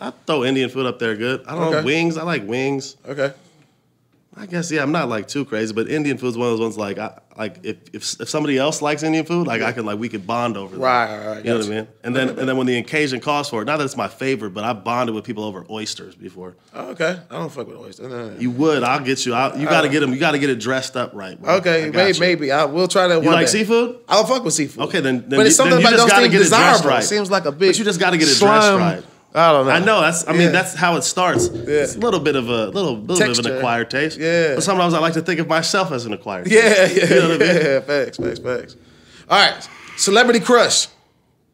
I 0.00 0.10
throw 0.26 0.44
Indian 0.44 0.68
food 0.68 0.86
up 0.86 0.98
there 0.98 1.14
good. 1.16 1.44
I 1.46 1.54
don't 1.54 1.70
know 1.70 1.82
wings. 1.82 2.16
I 2.16 2.22
like 2.22 2.46
wings. 2.46 2.96
okay. 3.06 3.32
I 4.38 4.44
guess 4.44 4.70
yeah, 4.70 4.82
I'm 4.82 4.92
not 4.92 5.08
like 5.08 5.28
too 5.28 5.46
crazy, 5.46 5.72
but 5.72 5.88
Indian 5.88 6.18
food's 6.18 6.36
one 6.36 6.46
of 6.48 6.52
those 6.52 6.60
ones 6.60 6.76
like 6.76 6.98
I 6.98 7.18
like 7.38 7.58
if 7.62 7.76
if, 7.94 8.20
if 8.20 8.28
somebody 8.28 8.58
else 8.58 8.82
likes 8.82 9.02
Indian 9.02 9.24
food, 9.24 9.46
like 9.46 9.62
I 9.62 9.72
can 9.72 9.86
like 9.86 9.98
we 9.98 10.10
could 10.10 10.26
bond 10.26 10.58
over. 10.58 10.76
that. 10.76 10.82
Right, 10.82 11.16
right, 11.18 11.26
right, 11.36 11.44
You 11.44 11.52
know 11.52 11.58
what. 11.58 11.66
I 11.66 11.70
mean? 11.70 11.88
And 12.04 12.14
then 12.14 12.28
and 12.38 12.46
then 12.46 12.56
when 12.58 12.66
the 12.66 12.76
occasion 12.76 13.20
calls 13.20 13.48
for 13.48 13.62
it, 13.62 13.64
not 13.64 13.78
that 13.78 13.84
it's 13.84 13.96
my 13.96 14.08
favorite, 14.08 14.50
but 14.50 14.62
I 14.62 14.74
bonded 14.74 15.14
with 15.14 15.24
people 15.24 15.42
over 15.42 15.64
oysters 15.70 16.14
before. 16.14 16.54
Oh, 16.74 16.90
okay. 16.90 17.18
I 17.30 17.38
don't 17.38 17.50
fuck 17.50 17.66
with 17.66 17.78
oysters. 17.78 18.08
No, 18.08 18.14
no, 18.14 18.28
no. 18.30 18.38
You 18.38 18.50
would. 18.50 18.82
I'll 18.82 19.00
get 19.00 19.24
you. 19.24 19.32
I'll, 19.32 19.58
you 19.58 19.66
got 19.66 19.80
to 19.82 19.88
uh, 19.88 19.92
get 19.92 20.00
them. 20.00 20.12
You 20.12 20.20
got 20.20 20.32
to 20.32 20.38
get 20.38 20.50
it 20.50 20.60
dressed 20.60 20.98
up 20.98 21.12
right. 21.14 21.40
Bro. 21.40 21.54
Okay, 21.56 21.90
maybe, 21.90 22.12
you. 22.14 22.20
maybe. 22.20 22.52
I 22.52 22.66
will 22.66 22.88
try 22.88 23.08
that 23.08 23.20
You 23.22 23.26
one 23.26 23.34
like 23.36 23.46
day. 23.46 23.52
seafood? 23.52 24.00
I'll 24.06 24.26
fuck 24.26 24.44
with 24.44 24.52
seafood. 24.52 24.84
Okay, 24.88 25.00
then- 25.00 25.20
then 25.28 25.38
but 25.38 25.46
it's 25.46 25.50
you- 25.50 25.64
something 25.64 25.78
about 25.78 25.92
just 25.92 26.08
those 26.08 26.12
things 26.18 26.32
get 26.32 26.40
it 26.42 26.48
dressed 26.48 26.50
desirable. 26.82 26.88
right. 26.90 27.04
Seems 27.04 27.30
like 27.30 27.46
a 27.46 27.52
big. 27.52 27.70
But 27.70 27.78
you 27.78 27.84
just 27.84 28.00
got 28.00 28.10
to 28.10 28.18
get 28.18 28.28
it 28.28 28.38
dressed 28.38 28.72
right. 28.78 29.02
I 29.34 29.52
don't 29.52 29.66
know. 29.66 29.72
I 29.72 29.78
know. 29.80 30.00
That's. 30.00 30.26
I 30.26 30.32
mean, 30.32 30.42
Yeah. 30.42 30.48
that's 30.50 30.74
how 30.74 30.96
it 30.96 31.02
starts. 31.02 31.46
It's 31.46 31.94
a 31.94 31.98
little 31.98 32.20
bit 32.20 32.36
of 32.36 32.48
a 32.48 32.66
little, 32.68 32.96
little 32.96 33.16
bit 33.28 33.38
of 33.38 33.44
an 33.46 33.56
acquired 33.58 33.90
taste. 33.90 34.18
Yeah. 34.18 34.54
But 34.54 34.62
sometimes 34.64 34.94
I 34.94 34.98
like 34.98 35.12
to 35.14 35.20
think 35.22 35.40
of 35.40 35.46
myself 35.48 35.92
as 35.92 36.06
an 36.06 36.12
acquired. 36.14 36.46
Yeah, 36.50 36.62
taste. 36.74 36.96
yeah, 36.96 37.04
You 37.16 37.22
know 37.22 37.28
what 37.30 37.42
I 37.42 37.46
mean? 37.52 37.56
yeah. 37.56 37.80
Facts, 37.80 38.16
facts, 38.16 38.38
facts. 38.38 38.76
All 39.28 39.38
right, 39.38 39.68
celebrity 39.96 40.40
crush 40.40 40.88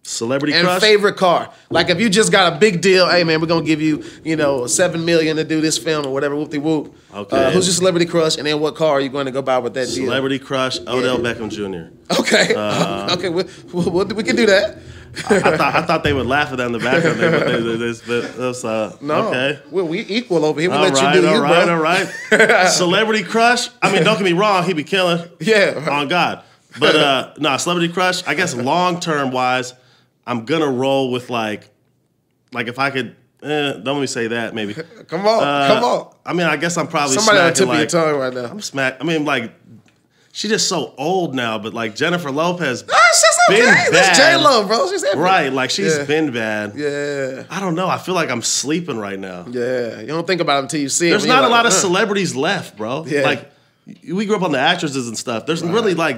Celebrity 0.05 0.53
and 0.53 0.65
crush. 0.67 0.81
favorite 0.81 1.17
car. 1.17 1.53
Like 1.71 1.89
if 1.89 2.01
you 2.01 2.09
just 2.11 2.33
got 2.33 2.53
a 2.53 2.59
big 2.59 2.81
deal, 2.81 3.09
hey 3.09 3.23
man, 3.23 3.41
we're 3.41 3.47
gonna 3.47 3.65
give 3.65 3.81
you, 3.81 4.03
you 4.25 4.35
know, 4.35 4.67
seven 4.67 5.05
million 5.05 5.37
to 5.37 5.45
do 5.45 5.61
this 5.61 5.79
film 5.79 6.05
or 6.07 6.13
whatever. 6.13 6.35
Whoop 6.35 6.51
de 6.51 6.59
whoop. 6.59 6.93
Okay. 7.15 7.37
Uh, 7.47 7.51
who's 7.53 7.67
your 7.69 7.75
celebrity 7.75 8.07
crush, 8.07 8.37
and 8.37 8.45
then 8.47 8.59
what 8.59 8.75
car 8.75 8.91
are 8.95 9.01
you 9.01 9.09
going 9.11 9.27
to 9.27 9.31
go 9.33 9.43
buy 9.43 9.59
with 9.59 9.75
that 9.75 9.87
deal? 9.87 10.07
Celebrity 10.07 10.41
crush. 10.41 10.81
Odell 10.81 11.19
Beckham 11.19 11.51
Jr. 11.51 11.95
Okay. 12.21 12.53
okay. 13.15 13.29
We, 13.29 13.45
we, 13.73 14.05
we 14.15 14.23
can 14.25 14.35
do 14.35 14.47
that. 14.47 14.79
I 15.29 15.41
thought 15.57 15.61
I 15.61 15.83
thought 15.83 16.05
they 16.05 16.13
would 16.13 16.27
laugh 16.27 16.51
at 16.53 16.59
that 16.59 16.67
in 16.67 16.73
the 16.73 16.79
background 16.79 17.21
there, 17.21 17.31
but 17.31 17.47
they, 17.47 17.61
they, 17.61 17.77
they, 17.77 17.93
but 18.07 18.37
that's, 18.37 18.65
uh, 18.65 18.97
No. 19.01 19.29
okay. 19.29 19.61
We, 19.71 19.83
we 19.83 20.01
equal 20.01 20.45
over 20.45 20.61
here. 20.61 20.71
We 20.71 20.77
All 20.77 20.83
let 20.83 20.95
right, 20.95 21.15
you 21.15 21.21
do 21.21 21.27
all 21.29 21.35
you, 21.37 21.43
right, 21.43 21.65
bro. 21.67 21.75
all 21.75 21.81
right. 21.83 22.69
Celebrity 22.71 23.23
crush. 23.23 23.69
I 23.83 23.93
mean, 23.93 24.05
don't 24.05 24.17
get 24.17 24.25
me 24.25 24.33
wrong, 24.33 24.65
he'd 24.65 24.77
be 24.77 24.85
killing. 24.85 25.29
Yeah. 25.41 25.87
on 25.91 26.09
God. 26.09 26.45
But 26.81 26.97
uh 26.97 27.35
no, 27.39 27.57
celebrity 27.59 27.93
crush. 27.93 28.27
I 28.27 28.35
guess 28.35 28.55
long 28.55 28.99
term 29.01 29.31
wise, 29.31 29.75
I'm 30.27 30.47
gonna 30.47 30.71
roll 30.71 31.11
with 31.13 31.29
like, 31.29 31.69
like 32.53 32.69
if 32.69 32.79
I 32.79 32.91
could. 32.91 33.17
Eh, 33.43 33.73
don't 33.73 33.85
let 33.85 34.01
me 34.01 34.07
say 34.07 34.29
that. 34.29 34.55
Maybe. 34.55 34.73
Come 35.09 35.27
on. 35.27 35.43
Uh, 35.43 35.69
come 35.75 35.85
on. 35.85 36.15
I 36.25 36.33
mean, 36.33 36.47
I 36.47 36.57
guess 36.57 36.77
I'm 36.79 36.87
probably 36.87 37.17
Somebody 37.17 37.41
on 37.41 37.53
tip 37.53 37.69
of 37.69 37.77
your 37.77 37.87
tongue 37.87 38.17
right 38.19 38.33
now. 38.33 38.45
I'm 38.45 38.61
smack. 38.61 38.99
I 39.01 39.05
mean, 39.05 39.25
like 39.25 39.53
she's 40.33 40.51
just 40.51 40.69
so 40.69 40.93
old 40.99 41.35
now. 41.35 41.59
But 41.59 41.73
like 41.75 41.95
Jennifer 41.95 42.31
Lopez, 42.33 42.83
Ah, 42.91 42.99
she's 43.13 43.57
been 43.57 43.69
okay. 43.69 43.85
That's 43.93 44.19
bad. 44.19 44.39
J 44.39 44.43
Lo, 44.45 44.67
bro. 44.67 44.89
She's 44.91 45.05
right? 45.15 45.53
Like 45.53 45.71
she's 45.71 45.97
Yeah. 45.97 46.05
been 46.05 46.33
bad. 46.33 46.73
Yeah. 46.75 47.45
I 47.51 47.61
don't 47.61 47.75
know. 47.77 47.89
I 47.89 47.99
feel 47.99 48.15
like 48.15 48.31
I'm 48.31 48.43
sleeping 48.43 48.99
right 48.99 49.19
now. 49.19 49.47
Yeah. 49.49 50.01
You 50.01 50.09
don't 50.09 50.27
think 50.27 50.41
about 50.41 50.59
it 50.59 50.63
until 50.65 50.81
you 50.81 50.89
see 50.89 51.07
it. 51.07 51.11
There's 51.11 51.27
not 51.27 51.41
a 51.41 51.43
like, 51.43 51.51
lot 51.51 51.67
of 51.67 51.73
uh. 51.73 51.77
celebrities 51.77 52.35
left, 52.35 52.77
bro. 52.77 53.05
Yeah. 53.07 53.23
Like 53.23 53.51
we 54.09 54.27
grew 54.27 54.37
up 54.37 54.43
on 54.43 54.53
the 54.53 54.59
actresses 54.61 55.09
and 55.09 55.17
stuff. 55.17 55.47
There's 55.47 55.63
really 55.63 55.95
like 55.95 56.17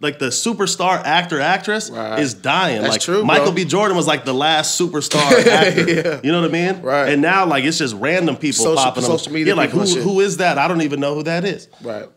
like 0.00 0.18
the 0.18 0.26
superstar 0.26 1.00
actor 1.04 1.40
actress 1.40 1.88
Right. 1.88 2.18
is 2.18 2.34
dying. 2.34 2.82
That's 2.82 2.94
like 2.94 3.00
true. 3.00 3.24
Michael 3.24 3.52
B. 3.52 3.64
Jordan 3.64 3.96
was 3.96 4.06
like 4.08 4.24
the 4.24 4.34
last 4.34 4.80
superstar 4.80 5.20
actor. 5.46 5.88
Yeah. 5.88 6.20
You 6.24 6.32
know 6.32 6.40
what 6.40 6.50
I 6.50 6.52
mean? 6.52 6.82
Right. 6.82 7.08
And 7.12 7.22
now 7.22 7.46
like 7.46 7.62
it's 7.64 7.78
just 7.78 7.94
random 7.96 8.36
people 8.36 8.64
Social- 8.64 8.76
popping 8.82 9.04
up. 9.04 9.10
social 9.10 9.32
media 9.32 9.54
Yeah, 9.54 9.60
like 9.60 9.70
who 9.70 9.80
who 9.84 10.20
is 10.20 10.38
that? 10.38 10.58
I 10.58 10.66
don't 10.68 10.82
even 10.82 10.98
know 11.00 11.14
who 11.14 11.22
that 11.24 11.44
is. 11.44 11.68
Right. 11.82 12.08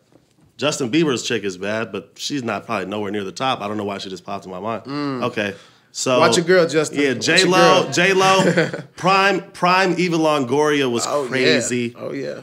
Justin 0.56 0.90
Bieber's 0.90 1.22
chick 1.22 1.44
is 1.44 1.58
bad, 1.58 1.92
but 1.92 2.12
she's 2.16 2.42
not 2.42 2.64
probably 2.66 2.86
nowhere 2.86 3.10
near 3.10 3.24
the 3.24 3.32
top. 3.32 3.60
I 3.60 3.68
don't 3.68 3.76
know 3.76 3.84
why 3.84 3.98
she 3.98 4.08
just 4.08 4.24
popped 4.24 4.44
in 4.46 4.50
my 4.50 4.60
mind. 4.60 4.86
Okay. 5.24 5.54
So 5.92 6.16
Mm. 6.16 6.20
Watch 6.20 6.36
your 6.36 6.44
girl, 6.46 6.66
Justin. 6.66 7.00
Yeah, 7.00 7.14
J 7.14 7.44
Lo. 7.44 7.90
J 7.90 8.12
Lo, 8.12 8.70
prime 8.96 9.42
prime 9.52 9.94
Eva 9.98 10.16
Longoria 10.16 10.90
was 10.90 11.06
Oh, 11.06 11.26
crazy. 11.26 11.94
Yeah. 11.96 12.00
Oh, 12.02 12.12
yeah. 12.12 12.40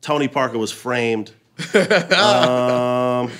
Tony 0.00 0.28
Parker 0.28 0.58
was 0.58 0.70
framed. 0.72 1.32
um, 1.74 3.30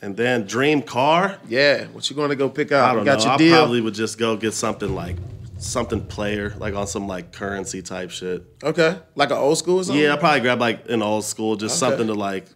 and 0.00 0.16
then 0.16 0.46
Dream 0.46 0.82
Car. 0.82 1.38
Yeah. 1.48 1.86
What 1.86 2.08
you 2.08 2.16
going 2.16 2.30
to 2.30 2.36
go 2.36 2.48
pick 2.48 2.72
out? 2.72 2.90
I 2.90 2.92
don't 2.94 3.00
you 3.00 3.04
got 3.12 3.24
know. 3.24 3.30
I 3.32 3.36
deal. 3.36 3.56
probably 3.56 3.80
would 3.80 3.94
just 3.94 4.18
go 4.18 4.36
get 4.36 4.54
something 4.54 4.94
like 4.94 5.16
something 5.58 6.00
player, 6.06 6.54
like 6.58 6.74
on 6.74 6.86
some 6.86 7.06
like 7.08 7.32
currency 7.32 7.82
type 7.82 8.10
shit. 8.10 8.44
Okay. 8.62 8.96
Like 9.14 9.30
an 9.30 9.36
old 9.38 9.58
school 9.58 9.78
or 9.80 9.84
something? 9.84 10.02
Yeah, 10.02 10.14
I 10.14 10.16
probably 10.16 10.40
grab 10.40 10.60
like 10.60 10.88
an 10.88 11.02
old 11.02 11.24
school, 11.24 11.56
just 11.56 11.82
Okay. 11.82 11.90
something 11.90 12.06
to 12.06 12.14
like 12.14 12.46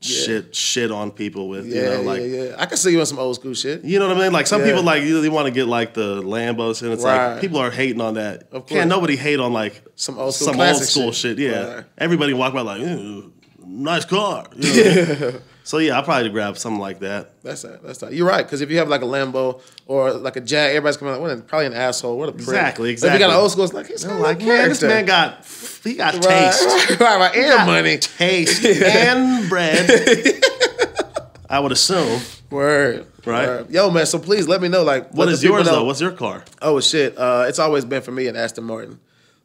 shit 0.00 0.54
shit 0.54 0.90
on 0.92 1.10
people 1.10 1.48
with. 1.48 1.66
Yeah, 1.66 1.74
you 1.82 1.88
know, 1.90 2.02
like 2.02 2.20
yeah, 2.20 2.26
yeah. 2.26 2.54
I 2.58 2.66
can 2.66 2.76
see 2.76 2.92
you 2.92 3.00
on 3.00 3.06
some 3.06 3.18
old 3.18 3.34
school 3.36 3.54
shit. 3.54 3.84
You 3.84 3.98
know 3.98 4.08
what 4.08 4.16
I 4.16 4.20
mean? 4.20 4.32
Like 4.32 4.46
some 4.46 4.60
Yeah. 4.60 4.68
people 4.68 4.82
like 4.82 5.02
you 5.02 5.20
they 5.20 5.28
want 5.28 5.46
to 5.46 5.50
get 5.52 5.66
like 5.66 5.94
the 5.94 6.22
Lambos 6.22 6.82
and 6.82 6.92
it's 6.92 7.02
Right. 7.04 7.32
like 7.32 7.40
people 7.40 7.58
are 7.58 7.70
hating 7.70 8.00
on 8.00 8.14
that. 8.14 8.42
Of 8.44 8.66
course. 8.66 8.70
Can't 8.70 8.88
nobody 8.88 9.16
hate 9.16 9.40
on 9.40 9.52
like 9.52 9.82
Some 9.96 10.18
old 10.18 10.34
school 10.34 10.48
some 10.52 10.60
old 10.60 10.76
school 10.82 11.12
shit. 11.12 11.38
shit. 11.38 11.50
Yeah. 11.50 11.74
Right. 11.74 11.84
Everybody 11.98 12.32
walk 12.34 12.54
by 12.54 12.60
like, 12.60 12.80
nice 13.64 14.04
car. 14.04 14.46
You 14.60 14.84
know 14.84 15.14
mean? 15.32 15.42
So 15.68 15.76
yeah, 15.76 15.96
I'll 15.98 16.02
probably 16.02 16.30
grab 16.30 16.56
something 16.56 16.80
like 16.80 17.00
that. 17.00 17.42
That's 17.42 17.60
that. 17.60 17.82
That's 17.82 17.98
that. 17.98 18.14
You're 18.14 18.26
right. 18.26 18.42
Because 18.42 18.62
if 18.62 18.70
you 18.70 18.78
have 18.78 18.88
like 18.88 19.02
a 19.02 19.04
Lambo 19.04 19.60
or 19.84 20.14
like 20.14 20.36
a 20.36 20.40
Jag, 20.40 20.70
everybody's 20.70 20.96
coming 20.96 21.12
like, 21.12 21.20
what? 21.20 21.30
a- 21.30 21.42
Probably 21.42 21.66
an 21.66 21.74
asshole. 21.74 22.16
What 22.18 22.30
a 22.30 22.32
prick. 22.32 22.40
Exactly, 22.48 22.94
But 22.96 23.08
If 23.08 23.12
you 23.12 23.18
got 23.18 23.28
an 23.28 23.36
old 23.36 23.50
school, 23.52 23.64
it's 23.64 23.74
like 23.74 23.86
he's 23.86 24.02
They're 24.02 24.14
like, 24.14 24.38
like 24.38 24.48
man, 24.48 24.70
this 24.70 24.80
man 24.82 25.04
got 25.04 25.44
he 25.84 25.92
got 25.92 26.14
taste. 26.14 26.64
Right, 26.64 27.00
right, 27.00 27.18
right. 27.20 27.36
And 27.36 27.66
money. 27.66 27.98
Taste 27.98 28.64
and 28.82 29.46
bread. 29.50 29.90
I 31.50 31.60
would 31.60 31.72
assume. 31.72 32.22
Word. 32.50 33.06
Right. 33.26 33.46
Word. 33.46 33.70
Yo, 33.70 33.90
man. 33.90 34.06
So 34.06 34.18
please 34.18 34.48
let 34.48 34.62
me 34.62 34.68
know. 34.68 34.84
Like, 34.84 35.12
What 35.12 35.28
is 35.28 35.44
yours 35.44 35.66
know- 35.66 35.72
though? 35.72 35.84
What's 35.84 36.00
your 36.00 36.12
car? 36.12 36.44
Oh 36.62 36.80
shit! 36.80 37.18
Uh, 37.18 37.44
it's 37.46 37.58
always 37.58 37.84
been 37.84 38.00
for 38.00 38.10
me 38.10 38.26
an 38.28 38.36
Aston 38.36 38.64
Martin. 38.64 39.00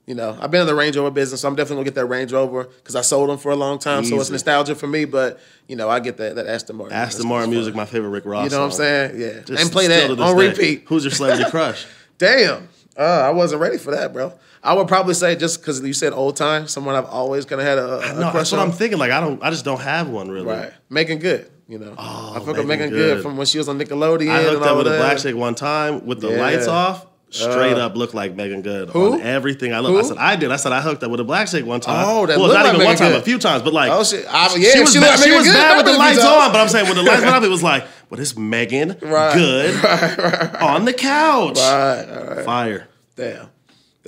You 0.06 0.16
know, 0.16 0.38
I've 0.42 0.52
been 0.52 0.60
in 0.60 0.68
the 0.68 0.76
Range 0.76 0.98
Rover 0.98 1.12
business, 1.12 1.40
so 1.42 1.48
I'm 1.48 1.56
definitely 1.56 1.78
gonna 1.78 1.86
get 1.86 1.96
that 1.96 2.08
Range 2.08 2.32
Rover 2.34 2.66
because 2.66 2.96
I 2.96 3.02
sold 3.02 3.30
them 3.30 3.38
for 3.38 3.52
a 3.52 3.56
long 3.56 3.80
time. 3.80 4.04
So 4.04 4.20
it's 4.20 4.30
nostalgia 4.30 4.76
for 4.76 4.86
me. 4.88 5.06
But 5.06 5.40
you 5.68 5.78
know, 5.78 5.90
I 5.90 6.02
get 6.02 6.18
that 6.18 6.36
that 6.36 6.46
Aston 6.46 6.76
Martin. 6.76 6.96
Aston 6.98 7.26
Martin 7.28 7.50
music, 7.52 7.74
my 7.74 7.86
favorite 7.86 8.10
Rick 8.10 8.26
Ross. 8.26 8.44
You 8.46 8.50
know 8.52 8.60
what 8.60 8.66
I'm 8.66 8.72
saying? 8.74 9.20
Yeah. 9.22 9.40
Just 9.46 9.64
and 9.64 9.72
play 9.72 9.88
that 9.88 10.12
on 10.12 10.18
day. 10.38 10.48
repeat. 10.50 10.84
Who's 10.88 11.06
your 11.06 11.12
celebrity 11.12 11.50
crush? 11.52 11.86
Damn. 12.18 12.68
Uh, 12.98 13.02
I 13.02 13.30
wasn't 13.32 13.62
ready 13.62 13.78
for 13.78 13.92
that, 13.92 14.12
bro. 14.14 14.34
I 14.62 14.74
would 14.74 14.88
probably 14.88 15.14
say 15.14 15.36
just 15.36 15.62
because 15.62 15.82
you 15.82 15.94
said 15.94 16.14
old 16.14 16.36
time, 16.36 16.68
someone 16.68 16.96
I've 16.96 17.06
always 17.06 17.46
kind 17.46 17.60
of 17.60 17.66
had 17.68 17.78
a, 17.80 18.00
a 18.00 18.14
No, 18.14 18.30
crush 18.30 18.34
that's 18.34 18.52
what 18.52 18.60
on. 18.62 18.68
I'm 18.68 18.74
thinking. 18.74 19.00
Like 19.00 19.12
I 19.12 19.20
don't, 19.22 19.42
I 19.42 19.50
just 19.52 19.64
don't 19.66 19.82
have 19.82 20.10
one 20.10 20.30
really. 20.30 20.48
Right, 20.48 20.74
Meagan 20.90 21.20
Good. 21.20 21.50
You 21.70 21.80
know, 21.80 21.96
oh, 21.98 22.34
I 22.36 22.40
fuck 22.40 22.48
with 22.48 22.58
Making 22.58 22.68
Meagan 22.68 22.90
Good. 22.90 23.14
Good 23.16 23.24
from 23.24 23.38
when 23.38 23.48
she 23.48 23.58
was 23.58 23.70
on 23.70 23.80
Nickelodeon. 23.80 24.30
I 24.30 24.44
hooked 24.44 24.66
up 24.66 24.78
with 24.78 24.88
a 24.88 24.98
black 24.98 25.18
chick 25.18 25.34
one 25.36 25.56
time 25.56 26.06
with 26.06 26.20
the 26.20 26.30
Yeah. 26.32 26.42
lights 26.42 26.68
off. 26.68 27.06
Straight 27.34 27.78
uh, 27.78 27.88
up 27.88 27.96
looked 27.96 28.14
like 28.14 28.36
Meagan 28.36 28.62
Good 28.62 28.90
Who? 28.90 29.14
on 29.14 29.22
everything 29.22 29.74
I 29.74 29.80
looked. 29.80 30.06
I 30.06 30.08
said 30.08 30.18
I 30.18 30.36
did. 30.36 30.52
I 30.52 30.56
said 30.58 30.72
I 30.72 30.82
hooked 30.82 31.04
up 31.04 31.10
with 31.10 31.20
a 31.20 31.24
black 31.24 31.48
chick 31.48 31.66
one 31.66 31.82
time. 31.82 32.06
Oh, 32.08 32.26
that 32.28 32.38
well, 32.38 32.48
not 32.54 32.66
like 32.66 32.76
even 32.76 32.86
one 32.86 32.96
time, 32.96 33.12
Good. 33.12 33.22
a 33.22 33.26
few 33.26 33.40
times, 33.40 33.64
but 33.64 33.74
like 33.74 33.92
Oh, 33.92 34.04
shit. 34.04 34.26
I- 34.30 34.56
yeah, 34.56 34.70
she 34.72 34.80
was 34.82 34.94
she 34.94 35.00
bad, 35.00 35.20
she 35.20 35.32
was 35.32 35.48
bad 35.48 35.78
with 35.78 35.86
the 35.88 35.98
lights 35.98 36.24
on. 36.24 36.52
But 36.52 36.62
I'm 36.62 36.70
saying 36.70 36.86
when 36.86 36.96
the 36.96 37.04
lights 37.04 37.22
went 37.22 37.36
up, 37.36 37.44
it 37.44 37.50
was 37.50 37.64
like, 37.64 37.86
but 38.10 38.20
it's 38.20 38.38
Meagan 38.38 38.98
Right. 39.02 39.34
Good 39.34 39.84
on 40.62 40.86
the 40.86 40.94
couch. 40.94 41.58
Right, 41.58 42.06
right. 42.06 42.46
Fire. 42.46 42.88
Damn. 43.16 43.50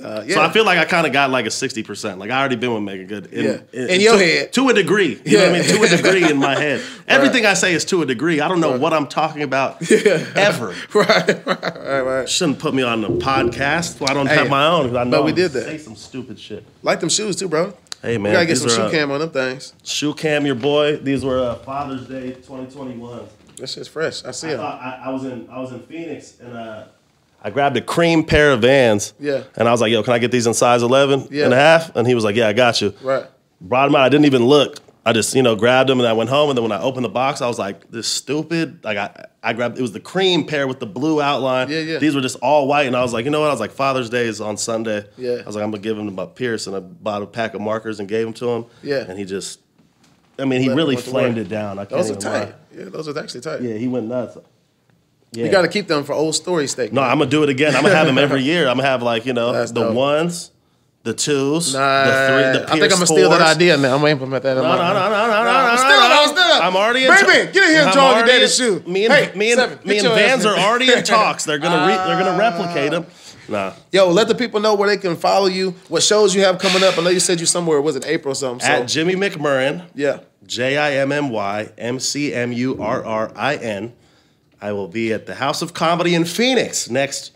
Uh, 0.02 0.22
yeah. 0.26 0.34
So 0.34 0.42
I 0.42 0.50
feel 0.50 0.64
like 0.66 0.78
I 0.78 0.84
kind 0.84 1.06
of 1.06 1.12
got 1.14 1.30
like 1.30 1.46
a 1.46 1.50
sixty 1.50 1.82
percent. 1.82 2.18
Like 2.18 2.30
I 2.30 2.38
already 2.38 2.56
been 2.56 2.74
with 2.74 2.82
Meagan 2.82 3.06
Good 3.06 3.26
in, 3.32 3.44
Yeah. 3.72 3.80
In 3.94 4.00
your 4.02 4.18
to, 4.18 4.24
head. 4.24 4.52
to 4.52 4.68
a 4.68 4.74
degree. 4.74 5.20
You 5.24 5.38
know 5.38 5.50
what 5.50 5.54
I 5.56 5.60
mean? 5.60 5.68
To 5.70 5.82
a 5.82 5.88
degree 5.88 6.30
in 6.30 6.36
my 6.36 6.54
head. 6.54 6.82
Everything 7.08 7.46
I 7.46 7.54
say 7.54 7.72
is 7.72 7.84
to 7.86 8.02
a 8.02 8.06
degree. 8.06 8.40
I 8.42 8.48
don't 8.48 8.60
know 8.60 8.76
what 8.78 8.92
I'm 8.92 9.06
talking 9.06 9.42
about 9.42 9.80
ever. 10.36 10.74
right, 10.94 11.46
right, 11.46 11.46
right, 11.62 12.00
right. 12.02 12.28
Shouldn't 12.28 12.58
put 12.58 12.74
me 12.74 12.82
on 12.82 13.00
the 13.00 13.08
podcast. 13.08 13.98
Well, 14.00 14.10
I 14.10 14.14
don't 14.14 14.26
Hey, 14.26 14.34
have 14.36 14.50
my 14.50 14.66
own. 14.66 14.94
I 14.96 15.04
know 15.04 15.10
but 15.18 15.24
we 15.24 15.30
I'm 15.30 15.36
did 15.36 15.52
that. 15.52 15.64
Say 15.64 15.78
some 15.78 15.96
stupid 15.96 16.38
shit. 16.38 16.64
Like 16.82 17.00
them 17.00 17.08
shoes 17.08 17.36
too, 17.36 17.48
bro. 17.48 17.72
Hey 18.02 18.18
man, 18.18 18.24
We 18.24 18.34
gotta 18.34 18.46
get 18.46 18.58
some 18.58 18.68
shoe 18.68 18.82
uh, 18.82 18.90
cam 18.90 19.10
on 19.10 19.20
them 19.20 19.30
things. 19.30 19.72
Shoe 19.82 20.12
cam, 20.12 20.44
your 20.44 20.54
boy. 20.56 20.98
These 20.98 21.24
were 21.24 21.40
uh, 21.40 21.54
Father's 21.56 22.06
Day 22.06 22.32
2021. 22.32 23.24
This 23.56 23.72
shit's 23.72 23.88
fresh. 23.88 24.22
I 24.24 24.32
see 24.32 24.48
I, 24.48 24.52
it. 24.52 24.56
thought 24.58 24.80
I, 24.82 25.00
I 25.06 25.08
was 25.08 25.24
in 25.24 25.48
I 25.50 25.58
was 25.58 25.72
in 25.72 25.80
Phoenix 25.80 26.38
and 26.38 26.54
uh, 26.54 26.84
I 27.46 27.50
grabbed 27.50 27.76
a 27.76 27.80
cream 27.80 28.24
pair 28.24 28.50
of 28.50 28.62
Vans. 28.62 29.14
Yeah. 29.20 29.44
And 29.54 29.68
I 29.68 29.70
was 29.70 29.80
like, 29.80 29.92
"Yo, 29.92 30.02
can 30.02 30.12
I 30.14 30.18
get 30.18 30.32
these 30.32 30.48
in 30.48 30.54
size 30.54 30.82
11 30.82 31.28
Yeah. 31.30 31.44
and 31.44 31.54
a 31.54 31.56
half?" 31.56 31.94
And 31.94 32.04
he 32.04 32.14
was 32.16 32.24
like, 32.24 32.34
"Yeah, 32.34 32.48
I 32.48 32.52
got 32.52 32.80
you." 32.82 32.92
Right. 33.02 33.24
Brought 33.60 33.86
them 33.86 33.94
out. 33.94 34.02
I 34.02 34.08
didn't 34.08 34.26
even 34.26 34.44
look. 34.44 34.80
I 35.04 35.12
just 35.12 35.32
you 35.36 35.42
know 35.44 35.54
grabbed 35.54 35.88
them 35.88 36.00
and 36.00 36.08
I 36.08 36.12
went 36.12 36.28
home. 36.30 36.50
And 36.50 36.56
then 36.58 36.64
when 36.64 36.72
I 36.72 36.80
opened 36.82 37.04
the 37.04 37.08
box, 37.08 37.40
I 37.40 37.46
was 37.46 37.56
like, 37.56 37.88
"This 37.92 38.08
stupid." 38.08 38.80
Like 38.82 38.98
I 38.98 39.26
I 39.44 39.52
grabbed 39.52 39.78
it 39.78 39.82
was 39.82 39.92
the 39.92 40.00
cream 40.00 40.44
pair 40.44 40.66
with 40.66 40.80
the 40.80 40.86
blue 40.86 41.22
outline. 41.22 41.70
Yeah, 41.70 41.78
yeah. 41.78 41.98
These 41.98 42.16
were 42.16 42.20
just 42.20 42.36
all 42.42 42.66
white, 42.66 42.88
and 42.88 42.96
I 42.96 43.02
was 43.02 43.12
like, 43.12 43.24
you 43.24 43.30
know 43.30 43.38
what? 43.40 43.46
I 43.50 43.52
was 43.52 43.60
like, 43.60 43.70
Father's 43.70 44.10
Day 44.10 44.26
is 44.26 44.40
on 44.40 44.56
Sunday. 44.56 45.04
Yeah. 45.16 45.42
I 45.44 45.46
was 45.46 45.54
like, 45.54 45.62
I'm 45.62 45.70
gonna 45.70 45.82
give 45.84 45.96
him 45.96 46.06
to 46.06 46.12
my 46.12 46.26
Pierce, 46.26 46.66
and 46.66 46.74
I 46.74 46.80
bought 46.80 47.22
a 47.22 47.26
pack 47.26 47.54
of 47.54 47.60
markers 47.60 48.00
and 48.00 48.08
gave 48.08 48.24
them 48.26 48.34
to 48.34 48.48
him. 48.48 48.64
Yeah. 48.82 49.04
And 49.08 49.16
he 49.16 49.24
just, 49.24 49.60
I 50.40 50.44
mean, 50.46 50.60
he 50.62 50.68
Let 50.68 50.76
really 50.76 50.96
flamed 50.96 51.38
it 51.38 51.48
down. 51.48 51.78
I 51.78 51.84
can't 51.84 51.90
Those 52.02 52.10
are 52.10 52.16
tight. 52.16 52.40
lie. 52.48 52.52
Yeah, 52.76 52.84
those 52.86 53.06
are 53.08 53.16
actually 53.16 53.42
tight. 53.42 53.62
Yeah, 53.62 53.74
he 53.74 53.86
went 53.86 54.08
nuts. 54.08 54.36
Yeah. 55.32 55.44
You 55.46 55.50
got 55.50 55.62
to 55.62 55.68
keep 55.68 55.86
them 55.88 56.04
for 56.04 56.12
old 56.14 56.34
story 56.34 56.66
sake. 56.66 56.92
No, 56.92 57.02
I'm 57.02 57.18
gonna 57.18 57.30
do 57.30 57.42
it 57.42 57.48
again. 57.50 57.74
I'm 57.76 57.82
gonna 57.82 57.94
have 57.94 58.06
them 58.06 58.16
every 58.18 58.42
year. 58.42 58.68
I'm 58.68 58.76
gonna 58.76 58.88
have 58.88 59.02
like 59.02 59.26
you 59.26 59.32
know 59.34 59.52
That's 59.52 59.70
the 59.72 59.82
dope. 59.82 59.94
ones, 59.94 60.50
the 61.02 61.12
twos, 61.12 61.74
Nah, 61.74 62.04
the 62.04 62.10
three, 62.10 62.62
the 62.62 62.66
I 62.72 62.78
think 62.78 62.82
I'm 62.84 62.88
gonna 62.98 63.06
steal 63.06 63.30
that 63.30 63.40
idea 63.42 63.76
now. 63.76 63.94
I'm 63.94 64.00
gonna 64.00 64.12
implement 64.12 64.42
that. 64.44 64.56
in 64.56 64.62
No, 64.62 64.68
my- 64.68 64.76
no, 64.78 64.92
no, 64.94 65.08
no, 65.10 65.26
no, 65.26 65.44
no, 65.44 65.68
no, 65.70 65.76
steal 65.76 65.90
it. 65.90 66.12
I'll 66.12 66.28
steal 66.28 66.38
it. 66.56 66.62
I'm 66.64 66.76
already 66.76 67.04
in 67.04 67.10
Baby, 67.10 67.52
get 67.52 67.64
in 67.64 67.70
here 67.70 67.82
and 67.82 67.92
draw 67.92 68.16
your 68.16 68.26
daddy's 68.26 68.56
shoe. 68.56 68.82
Me 68.86 69.04
and 69.04 69.12
Hey, 69.14 69.32
me 69.36 69.50
and 69.52 69.58
Seven, 69.60 69.78
me 69.84 69.98
and 69.98 70.08
Vans 70.08 70.46
are 70.46 70.56
already 70.58 70.90
in 70.92 71.02
talks. 71.16 71.44
They're 71.44 71.58
gonna 71.58 71.86
re, 71.86 71.94
they're 71.94 72.24
gonna 72.24 72.38
replicate 72.38 72.92
them. 72.92 73.06
Ah. 73.08 73.12
Nah, 73.48 73.72
Yo, 73.92 74.08
let 74.10 74.26
the 74.28 74.34
people 74.34 74.58
know 74.60 74.74
where 74.74 74.88
they 74.88 74.96
can 74.96 75.14
follow 75.16 75.46
you, 75.46 75.70
what 75.88 76.02
shows 76.02 76.34
you 76.34 76.42
have 76.42 76.58
coming 76.58 76.82
up. 76.82 76.98
I 76.98 77.02
know 77.02 77.10
you 77.10 77.20
said 77.20 77.38
you 77.38 77.46
somewhere. 77.46 77.80
Was 77.80 77.94
it 77.94 78.04
April 78.06 78.32
or 78.32 78.34
something? 78.34 78.60
So, 78.66 78.72
at 78.72 78.88
Jimmy 78.88 79.14
McMurrin, 79.14 79.84
yeah. 79.94 80.20
J 80.46 80.76
I 80.78 80.94
M 80.94 81.12
M 81.12 81.28
Y 81.30 81.68
M 81.78 82.00
C 82.00 82.32
M 82.34 82.52
U 82.52 82.80
R 82.82 83.04
R 83.04 83.30
I 83.36 83.54
N. 83.56 83.92
I 84.60 84.72
will 84.72 84.88
be 84.88 85.12
at 85.12 85.26
the 85.26 85.36
House 85.36 85.62
of 85.62 85.74
Comedy 85.74 86.14
in 86.14 86.24
Phoenix 86.24 86.88
next 86.88 87.32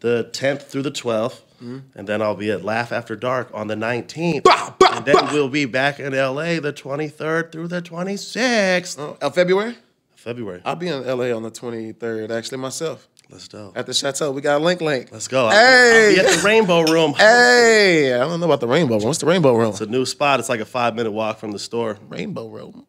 the 0.00 0.28
10th 0.32 0.62
through 0.62 0.82
the 0.82 0.90
12th. 0.90 1.40
And 1.60 2.06
then 2.06 2.20
I'll 2.20 2.34
be 2.34 2.50
at 2.50 2.62
Laugh 2.62 2.92
After 2.92 3.16
Dark 3.16 3.48
on 3.54 3.68
the 3.68 3.74
19th. 3.74 4.42
Bah, 4.42 4.74
bah, 4.78 4.96
and 4.96 5.06
then 5.06 5.16
bah. 5.16 5.30
we'll 5.32 5.48
be 5.48 5.64
back 5.64 5.98
in 5.98 6.12
LA 6.12 6.60
the 6.60 6.74
23rd 6.74 7.52
through 7.52 7.68
the 7.68 7.80
26th. 7.80 8.98
Oh, 8.98 9.16
uh, 9.22 9.30
February. 9.30 9.76
February. 10.14 10.60
I'll 10.64 10.76
be 10.76 10.88
in 10.88 11.06
LA 11.06 11.34
on 11.34 11.42
the 11.42 11.50
23rd. 11.50 12.30
Actually, 12.30 12.58
myself 12.58 13.08
Let's 13.30 13.48
go. 13.48 13.72
at 13.74 13.86
the 13.86 13.94
Chateau. 13.94 14.30
We 14.30 14.42
got 14.42 14.60
link, 14.60 14.82
link. 14.82 15.08
Let's 15.10 15.28
go. 15.28 15.48
Hey. 15.48 16.08
I'll 16.08 16.14
be 16.14 16.28
at 16.28 16.36
the 16.38 16.46
Rainbow 16.46 16.82
Room. 16.82 17.14
Hey, 17.18 18.12
I 18.14 18.18
don't 18.18 18.40
know 18.40 18.46
about 18.46 18.60
the 18.60 18.68
Rainbow 18.68 18.96
Room. 18.96 19.06
What's 19.06 19.18
the 19.18 19.26
Rainbow 19.26 19.54
Room? 19.56 19.70
It's 19.70 19.80
a 19.80 19.86
new 19.86 20.04
spot. 20.04 20.40
It's 20.40 20.50
like 20.50 20.60
a 20.60 20.66
five 20.66 20.94
minute 20.94 21.12
walk 21.12 21.38
from 21.38 21.52
the 21.52 21.58
store. 21.58 21.98
Rainbow 22.08 22.48
Room. 22.48 22.86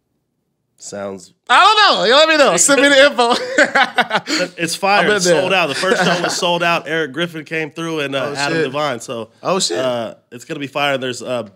Sounds. 0.86 1.34
I 1.50 1.60
don't 1.66 1.98
know. 1.98 2.04
You 2.06 2.14
let 2.16 2.30
me 2.30 2.38
know. 2.38 2.58
Send 2.58 2.82
me 2.82 2.90
the 2.90 3.06
info. 3.06 3.34
It's 4.62 4.76
fire. 4.76 5.08
been 5.08 5.18
It's 5.18 5.26
sold 5.28 5.54
out. 5.54 5.68
The 5.68 5.76
first 5.76 6.04
show 6.04 6.22
was 6.24 6.36
sold 6.38 6.64
out. 6.64 6.88
Eric 6.88 7.12
Griffin 7.14 7.44
came 7.46 7.72
through 7.72 8.02
and 8.02 8.16
uh, 8.16 8.32
Oh, 8.32 8.36
Adam 8.36 8.58
shit. 8.58 8.66
Devine. 8.66 9.00
So 9.00 9.32
Oh, 9.44 9.60
shit. 9.60 9.78
uh, 9.80 10.16
it's 10.32 10.46
gonna 10.46 10.60
be 10.60 10.68
fire. 10.68 10.98
There's 10.98 11.22
a 11.22 11.52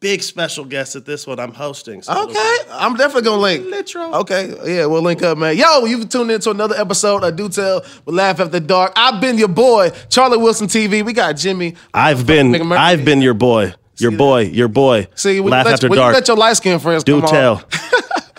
big 0.00 0.22
special 0.22 0.64
guest 0.64 0.96
at 0.96 1.04
this 1.06 1.26
one. 1.26 1.38
I'm 1.38 1.52
hosting. 1.52 2.02
So 2.02 2.12
it'll 2.12 2.30
Okay, 2.30 2.56
I'm 2.72 2.94
definitely 2.96 3.22
gonna 3.22 3.40
link. 3.42 3.66
Literal. 3.66 4.14
Okay, 4.16 4.54
yeah, 4.76 4.86
we'll 4.86 5.02
link 5.02 5.22
up, 5.22 5.38
man. 5.38 5.56
Yo, 5.56 5.84
you've 5.84 6.08
tuned 6.08 6.30
into 6.30 6.50
another 6.50 6.74
episode 6.76 7.22
of 7.24 7.36
Do 7.36 7.48
Tell 7.48 7.80
with 8.04 8.14
Laugh 8.14 8.40
After 8.40 8.60
Dark. 8.60 8.92
I've 8.96 9.20
been 9.20 9.38
your 9.38 9.48
boy, 9.48 9.90
Charlie 10.08 10.38
Wilson 10.38 10.66
TV. 10.66 11.04
We 11.04 11.12
got 11.12 11.34
Jimmy. 11.36 11.74
I've 11.94 12.26
been 12.26 12.72
I've 12.72 13.04
been 13.04 13.22
your 13.22 13.34
boy, 13.34 13.74
your 13.98 14.10
See 14.10 14.16
boy, 14.16 14.40
your 14.42 14.68
boy. 14.68 15.06
See, 15.14 15.40
when 15.40 15.50
laugh 15.52 15.64
you 15.66 15.70
let, 15.70 15.74
after 15.74 15.88
when 15.88 15.98
dark. 15.98 16.12
you 16.12 16.18
let 16.18 16.28
your 16.28 16.36
light 16.36 16.56
skin 16.56 16.78
friends 16.80 17.04
Do 17.04 17.20
come 17.20 17.30
tell. 17.30 17.62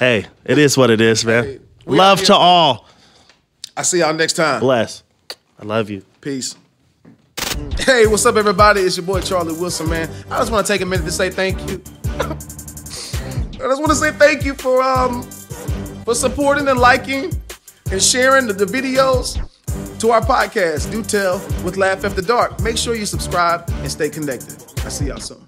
hey, 0.04 0.26
it 0.44 0.58
is 0.58 0.78
what 0.78 0.90
it 0.90 1.00
is, 1.00 1.24
man. 1.24 1.60
we 1.86 1.98
Love 1.98 2.22
to 2.24 2.36
all. 2.36 2.88
I 3.78 3.84
see 3.84 4.00
y'all 4.00 4.14
next 4.14 4.34
time. 4.34 4.60
Bless. 4.60 5.02
I 5.58 5.66
love 5.66 5.90
you. 5.90 6.04
Peace. 6.20 6.56
Hey, 7.80 8.06
what's 8.08 8.26
up, 8.26 8.36
everybody? 8.36 8.82
It's 8.82 8.98
your 8.98 9.06
boy 9.06 9.22
Charlie 9.22 9.54
Wilson, 9.54 9.90
man. 9.90 10.10
I 10.30 10.40
just 10.40 10.52
want 10.52 10.66
to 10.68 10.74
take 10.74 10.82
a 10.82 10.86
minute 10.86 11.06
to 11.06 11.12
say 11.12 11.30
thank 11.30 11.58
you. 11.70 11.82
I 12.20 13.68
just 13.70 13.80
want 13.80 13.90
to 13.90 13.96
say 13.96 14.12
thank 14.12 14.44
you 14.44 14.56
for 14.56 14.82
um 14.82 15.24
for 16.04 16.16
supporting 16.16 16.68
and 16.68 16.80
liking 16.80 17.32
and 17.92 18.04
sharing 18.04 18.48
the, 18.48 18.54
the 18.54 18.66
videos 18.66 19.40
to 20.00 20.10
our 20.12 20.22
podcast. 20.22 20.92
Do 20.92 21.02
tell 21.02 21.38
with 21.64 21.78
Laugh 21.78 22.04
After 22.04 22.22
Dark. 22.22 22.62
Make 22.62 22.78
sure 22.78 22.94
you 22.94 23.06
subscribe 23.06 23.70
and 23.70 23.90
stay 23.90 24.10
connected. 24.10 24.62
I 24.86 24.90
see 24.90 25.06
y'all 25.08 25.20
soon. 25.20 25.46